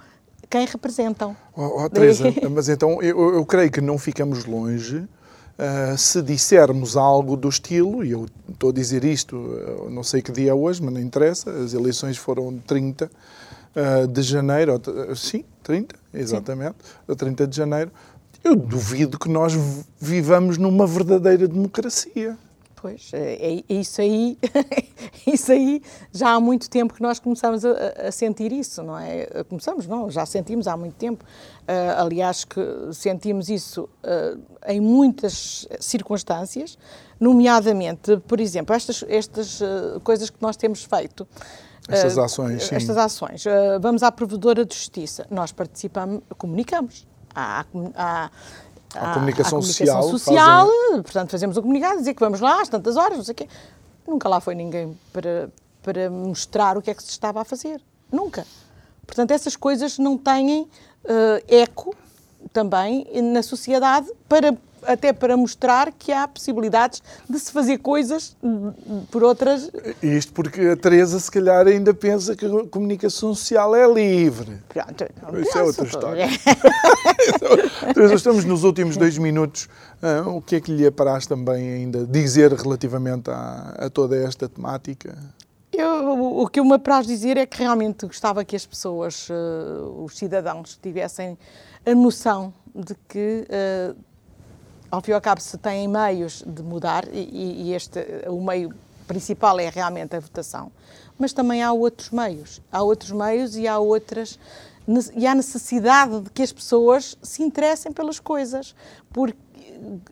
quem 0.49 0.65
representam. 0.65 1.35
Oh, 1.55 1.83
oh 1.83 1.89
Teresa, 1.89 2.25
mas 2.49 2.69
então 2.69 3.01
eu, 3.01 3.35
eu, 3.35 3.45
creio 3.45 3.71
que 3.71 3.81
não 3.81 3.97
ficamos 3.97 4.45
longe 4.45 4.97
uh, 4.97 5.97
se 5.97 6.21
dissermos 6.21 6.97
algo 6.97 7.37
do 7.37 7.47
estilo, 7.47 8.03
e 8.03 8.11
eu 8.11 8.25
estou 8.49 8.71
a 8.71 8.73
dizer 8.73 9.03
isto, 9.03 9.35
uh, 9.35 9.89
não 9.89 10.03
sei 10.03 10.21
que 10.21 10.31
dia 10.31 10.51
é 10.51 10.53
hoje, 10.53 10.81
mas 10.81 10.93
não 10.93 11.01
interessa, 11.01 11.51
as 11.51 11.73
eleições 11.73 12.17
foram 12.17 12.57
30 12.65 13.05
uh, 13.05 13.09
eh, 13.75 14.07
de 14.07 14.21
janeiro, 14.23 14.81
sim, 15.15 15.43
30, 15.61 15.95
exatamente, 16.13 16.77
sim. 17.07 17.15
30 17.15 17.47
de 17.47 17.55
janeiro. 17.55 17.91
Eu 18.43 18.55
duvido 18.55 19.19
que 19.19 19.29
nós 19.29 19.53
vivamos 19.99 20.57
numa 20.57 20.87
verdadeira 20.87 21.47
democracia. 21.47 22.37
Pois, 22.81 23.11
é, 23.13 23.33
é, 23.33 23.63
isso 23.73 23.99
aí, 23.99 24.37
isso 25.27 25.51
aí 25.51 25.81
já 26.13 26.29
há 26.31 26.39
muito 26.39 26.69
tempo 26.69 26.93
que 26.93 27.01
nós 27.01 27.19
começamos 27.19 27.65
a, 27.65 28.07
a, 28.07 28.11
sentir 28.11 28.53
isso, 28.53 28.81
não 28.81 28.97
é? 28.97 29.25
Começamos, 29.49 29.85
não, 29.85 30.09
já 30.09 30.25
sentimos 30.25 30.65
há 30.65 30.77
muito 30.77 30.95
tempo. 30.95 31.25
Uh, 31.63 32.01
aliás, 32.01 32.45
que 32.45 32.61
sentimos 32.93 33.49
isso 33.49 33.83
uh, 33.83 34.41
em 34.65 34.79
muitas 34.79 35.67
circunstâncias, 35.79 36.77
nomeadamente, 37.19 38.15
por 38.25 38.39
exemplo, 38.39 38.73
estas, 38.73 39.03
estas 39.09 39.59
uh, 39.59 39.99
coisas 40.01 40.29
que 40.29 40.41
nós 40.41 40.55
temos 40.55 40.83
feito. 40.83 41.27
Estas 41.89 42.17
ações, 42.17 42.63
sim. 42.63 42.75
Estas 42.75 42.97
ações. 42.97 43.43
vamos 43.81 44.03
à 44.03 44.11
provedora 44.11 44.63
de 44.63 44.75
justiça. 44.75 45.25
Nós 45.29 45.51
participamos, 45.51 46.21
comunicamos. 46.37 47.07
Há, 47.33 47.65
há 47.95 48.29
a, 48.95 49.13
comunicação, 49.13 49.59
comunicação 49.59 50.01
social. 50.03 50.03
social 50.03 50.67
fazem... 50.67 51.01
Portanto, 51.03 51.31
fazemos 51.31 51.57
um 51.57 51.61
comunicado, 51.61 51.97
dizer 51.97 52.13
que 52.13 52.19
vamos 52.19 52.39
lá 52.39 52.61
às 52.61 52.69
tantas 52.69 52.97
horas, 52.97 53.17
não 53.17 53.23
sei 53.23 53.33
o 53.33 53.35
quê. 53.35 53.47
Nunca 54.07 54.27
lá 54.27 54.39
foi 54.39 54.55
ninguém 54.55 54.97
para, 55.13 55.49
para 55.83 56.09
mostrar 56.09 56.77
o 56.77 56.81
que 56.81 56.89
é 56.89 56.93
que 56.93 57.03
se 57.03 57.09
estava 57.09 57.41
a 57.41 57.45
fazer. 57.45 57.81
Nunca. 58.11 58.45
Portanto, 59.05 59.31
essas 59.31 59.55
coisas 59.55 59.97
não 59.99 60.17
têm 60.17 60.61
uh, 60.61 60.67
eco 61.47 61.95
também 62.51 63.05
na 63.21 63.43
sociedade 63.43 64.11
para 64.27 64.57
até 64.83 65.13
para 65.13 65.35
mostrar 65.35 65.91
que 65.91 66.11
há 66.11 66.27
possibilidades 66.27 67.01
de 67.29 67.39
se 67.39 67.51
fazer 67.51 67.79
coisas 67.79 68.35
por 69.11 69.23
outras. 69.23 69.69
Isto 70.01 70.33
porque 70.33 70.61
a 70.61 70.77
Teresa, 70.77 71.19
se 71.19 71.31
calhar, 71.31 71.67
ainda 71.67 71.93
pensa 71.93 72.35
que 72.35 72.45
a 72.45 72.65
comunicação 72.67 73.33
social 73.33 73.75
é 73.75 73.91
livre. 73.91 74.57
Pronto, 74.69 75.05
não 75.21 75.39
Isso 75.39 75.57
é 75.57 75.63
outra 75.63 75.85
história. 75.85 76.27
Teresa, 77.93 78.13
estamos 78.13 78.45
nos 78.45 78.63
últimos 78.63 78.97
dois 78.97 79.17
minutos. 79.17 79.67
Uh, 80.01 80.37
o 80.37 80.41
que 80.41 80.55
é 80.55 80.61
que 80.61 80.71
lhe 80.71 80.85
apraz 80.85 81.25
também 81.27 81.73
ainda 81.73 82.05
dizer 82.05 82.53
relativamente 82.53 83.29
a, 83.29 83.75
a 83.77 83.89
toda 83.89 84.15
esta 84.15 84.47
temática? 84.47 85.17
Eu, 85.71 86.41
o 86.41 86.47
que 86.47 86.61
me 86.61 86.73
apraz 86.73 87.05
dizer 87.05 87.37
é 87.37 87.45
que 87.45 87.57
realmente 87.57 88.05
gostava 88.05 88.43
que 88.43 88.55
as 88.55 88.65
pessoas, 88.65 89.29
uh, 89.29 90.03
os 90.03 90.17
cidadãos, 90.17 90.77
tivessem 90.81 91.37
a 91.85 91.95
noção 91.95 92.53
de 92.75 92.95
que 93.07 93.45
uh, 93.47 93.95
ao 94.91 95.01
fim 95.01 95.11
e 95.11 95.13
ao 95.13 95.21
cabo, 95.21 95.41
se 95.41 95.57
têm 95.57 95.87
meios 95.87 96.43
de 96.45 96.63
mudar, 96.63 97.05
e, 97.11 97.69
e 97.69 97.73
este, 97.73 97.99
o 98.27 98.41
meio 98.41 98.73
principal 99.07 99.59
é 99.59 99.69
realmente 99.69 100.15
a 100.15 100.19
votação, 100.19 100.71
mas 101.17 101.33
também 101.33 101.63
há 101.63 101.71
outros 101.73 102.11
meios. 102.11 102.61
Há 102.71 102.81
outros 102.83 103.11
meios 103.11 103.55
e 103.55 103.67
há 103.67 103.79
outras 103.79 104.39
e 105.15 105.27
há 105.27 105.35
necessidade 105.35 106.21
de 106.21 106.29
que 106.31 106.41
as 106.41 106.51
pessoas 106.51 107.15
se 107.21 107.43
interessem 107.43 107.91
pelas 107.91 108.19
coisas, 108.19 108.73
porque 109.13 109.37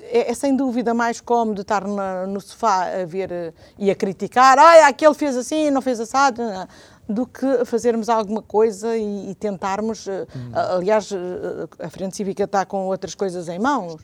é, 0.02 0.30
é 0.30 0.34
sem 0.34 0.56
dúvida 0.56 0.94
mais 0.94 1.20
cómodo 1.20 1.62
estar 1.62 1.84
no 1.84 2.40
sofá 2.40 3.02
a 3.02 3.06
ver 3.06 3.32
eh, 3.32 3.54
e 3.78 3.90
a 3.90 3.96
criticar, 3.96 4.58
ah, 4.60 4.88
aquele 4.88 5.14
fez 5.14 5.36
assim, 5.36 5.72
não 5.72 5.82
fez 5.82 6.00
assado, 6.00 6.44
do 7.10 7.26
que 7.26 7.66
fazermos 7.66 8.08
alguma 8.08 8.42
coisa 8.42 8.96
e, 8.96 9.32
e 9.32 9.36
tentarmos. 9.36 10.08
Hum. 10.08 10.52
Aliás, 10.54 11.10
a 11.80 11.90
Frente 11.90 12.16
Cívica 12.16 12.44
está 12.44 12.66
com 12.66 12.86
outras 12.88 13.16
coisas 13.16 13.48
em 13.48 13.60
mãos. 13.60 14.02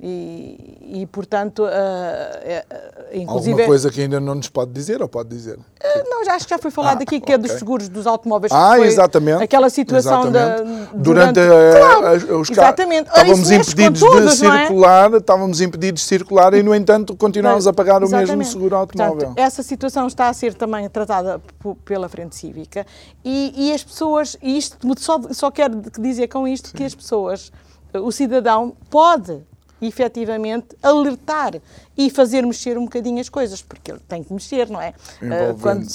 E, 0.00 1.00
e, 1.00 1.06
portanto, 1.06 1.64
uh, 1.64 1.66
uh, 1.66 3.16
inclusive... 3.16 3.50
Alguma 3.50 3.66
coisa 3.66 3.90
que 3.90 4.00
ainda 4.00 4.20
não 4.20 4.36
nos 4.36 4.48
pode 4.48 4.70
dizer 4.70 5.02
ou 5.02 5.08
pode 5.08 5.28
dizer? 5.28 5.56
Uh, 5.56 6.08
não, 6.08 6.24
já 6.24 6.36
acho 6.36 6.46
que 6.46 6.50
já 6.50 6.58
foi 6.58 6.70
falado 6.70 7.00
ah, 7.00 7.02
aqui, 7.02 7.18
que 7.18 7.24
okay. 7.24 7.34
é 7.34 7.38
dos 7.38 7.50
seguros 7.52 7.88
dos 7.88 8.06
automóveis. 8.06 8.52
Ah, 8.52 8.78
exatamente. 8.78 9.42
Aquela 9.42 9.68
situação 9.68 10.28
exatamente. 10.28 10.62
Da, 10.62 10.90
durante, 10.94 11.32
durante 11.32 11.40
claro, 11.40 12.40
os 12.40 12.50
Exatamente. 12.50 13.08
Estávamos 13.08 13.50
impedidos 13.50 14.00
todos, 14.00 14.38
de 14.38 14.46
é? 14.46 14.58
circular, 14.58 15.14
é? 15.14 15.16
estávamos 15.16 15.60
impedidos 15.60 16.02
de 16.02 16.08
circular 16.08 16.54
e, 16.54 16.62
no 16.62 16.72
entanto, 16.72 17.16
continuamos 17.16 17.66
a 17.66 17.72
pagar 17.72 18.04
o 18.04 18.08
mesmo 18.08 18.44
seguro 18.44 18.76
automóvel. 18.76 19.16
Portanto, 19.16 19.38
essa 19.38 19.64
situação 19.64 20.06
está 20.06 20.28
a 20.28 20.32
ser 20.32 20.54
também 20.54 20.88
tratada 20.88 21.40
pela 21.84 22.08
Frente 22.08 22.36
Cívica 22.36 22.86
e, 23.24 23.52
e 23.56 23.72
as 23.72 23.82
pessoas, 23.82 24.36
e 24.40 24.56
isto 24.56 24.78
só, 24.96 25.20
só 25.32 25.50
quero 25.50 25.82
dizer 25.98 26.28
com 26.28 26.46
isto 26.46 26.68
Sim. 26.68 26.76
que 26.76 26.84
as 26.84 26.94
pessoas, 26.94 27.50
o 27.92 28.12
cidadão 28.12 28.76
pode 28.88 29.42
efetivamente 29.80 30.76
alertar 30.82 31.60
e 31.96 32.10
fazer 32.10 32.44
mexer 32.44 32.76
um 32.76 32.84
bocadinho 32.84 33.20
as 33.20 33.28
coisas, 33.28 33.62
porque 33.62 33.92
ele 33.92 34.00
tem 34.08 34.22
que 34.22 34.32
mexer, 34.32 34.68
não 34.68 34.80
é? 34.80 34.94
Uh, 35.22 35.58
quando, 35.60 35.86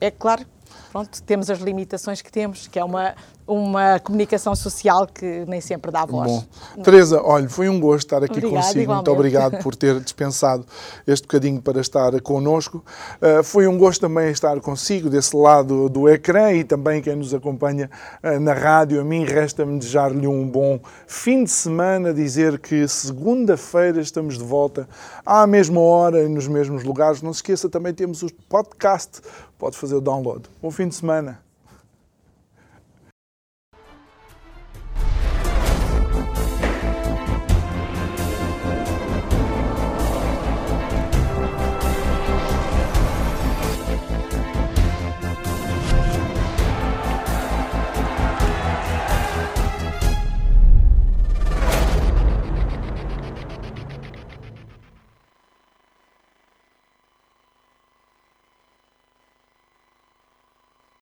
é 0.00 0.10
claro, 0.10 0.44
pronto, 0.90 1.22
temos 1.22 1.50
as 1.50 1.58
limitações 1.58 2.22
que 2.22 2.30
temos, 2.30 2.66
que 2.66 2.78
é 2.78 2.84
uma, 2.84 3.14
uma 3.48 3.98
comunicação 3.98 4.54
social 4.54 5.06
que 5.06 5.44
nem 5.48 5.60
sempre 5.60 5.90
dá 5.90 6.04
voz. 6.04 6.30
Bom. 6.30 6.82
Teresa, 6.82 7.22
olha, 7.22 7.48
foi 7.48 7.68
um 7.68 7.80
gosto 7.80 8.06
estar 8.06 8.22
aqui 8.22 8.38
Obrigada, 8.38 8.56
consigo. 8.56 8.80
Igualmente. 8.82 9.08
Muito 9.08 9.18
obrigado 9.18 9.62
por 9.62 9.74
ter 9.74 9.98
dispensado 10.04 10.66
este 11.06 11.22
bocadinho 11.22 11.62
para 11.62 11.80
estar 11.80 12.20
connosco. 12.20 12.84
Uh, 13.22 13.42
foi 13.42 13.66
um 13.66 13.78
gosto 13.78 14.02
também 14.02 14.30
estar 14.30 14.60
consigo 14.60 15.08
desse 15.08 15.34
lado 15.34 15.88
do 15.88 16.08
ecrã 16.08 16.52
e 16.52 16.62
também 16.62 17.00
quem 17.00 17.16
nos 17.16 17.32
acompanha 17.32 17.90
uh, 18.22 18.38
na 18.38 18.52
rádio. 18.52 19.00
A 19.00 19.04
mim 19.04 19.24
resta-me 19.24 19.78
desejar-lhe 19.78 20.26
um 20.26 20.46
bom 20.46 20.78
fim 21.06 21.44
de 21.44 21.50
semana, 21.50 22.12
dizer 22.12 22.58
que 22.58 22.86
segunda-feira 22.86 24.00
estamos 24.00 24.36
de 24.36 24.44
volta 24.44 24.86
à 25.24 25.46
mesma 25.46 25.80
hora 25.80 26.22
e 26.22 26.28
nos 26.28 26.46
mesmos 26.46 26.84
lugares. 26.84 27.22
Não 27.22 27.32
se 27.32 27.38
esqueça, 27.38 27.68
também 27.68 27.94
temos 27.94 28.22
o 28.22 28.28
podcast. 28.48 29.22
Pode 29.58 29.76
fazer 29.76 29.94
o 29.94 30.00
download. 30.00 30.44
Bom 30.60 30.70
fim 30.70 30.86
de 30.88 30.94
semana. 30.94 31.47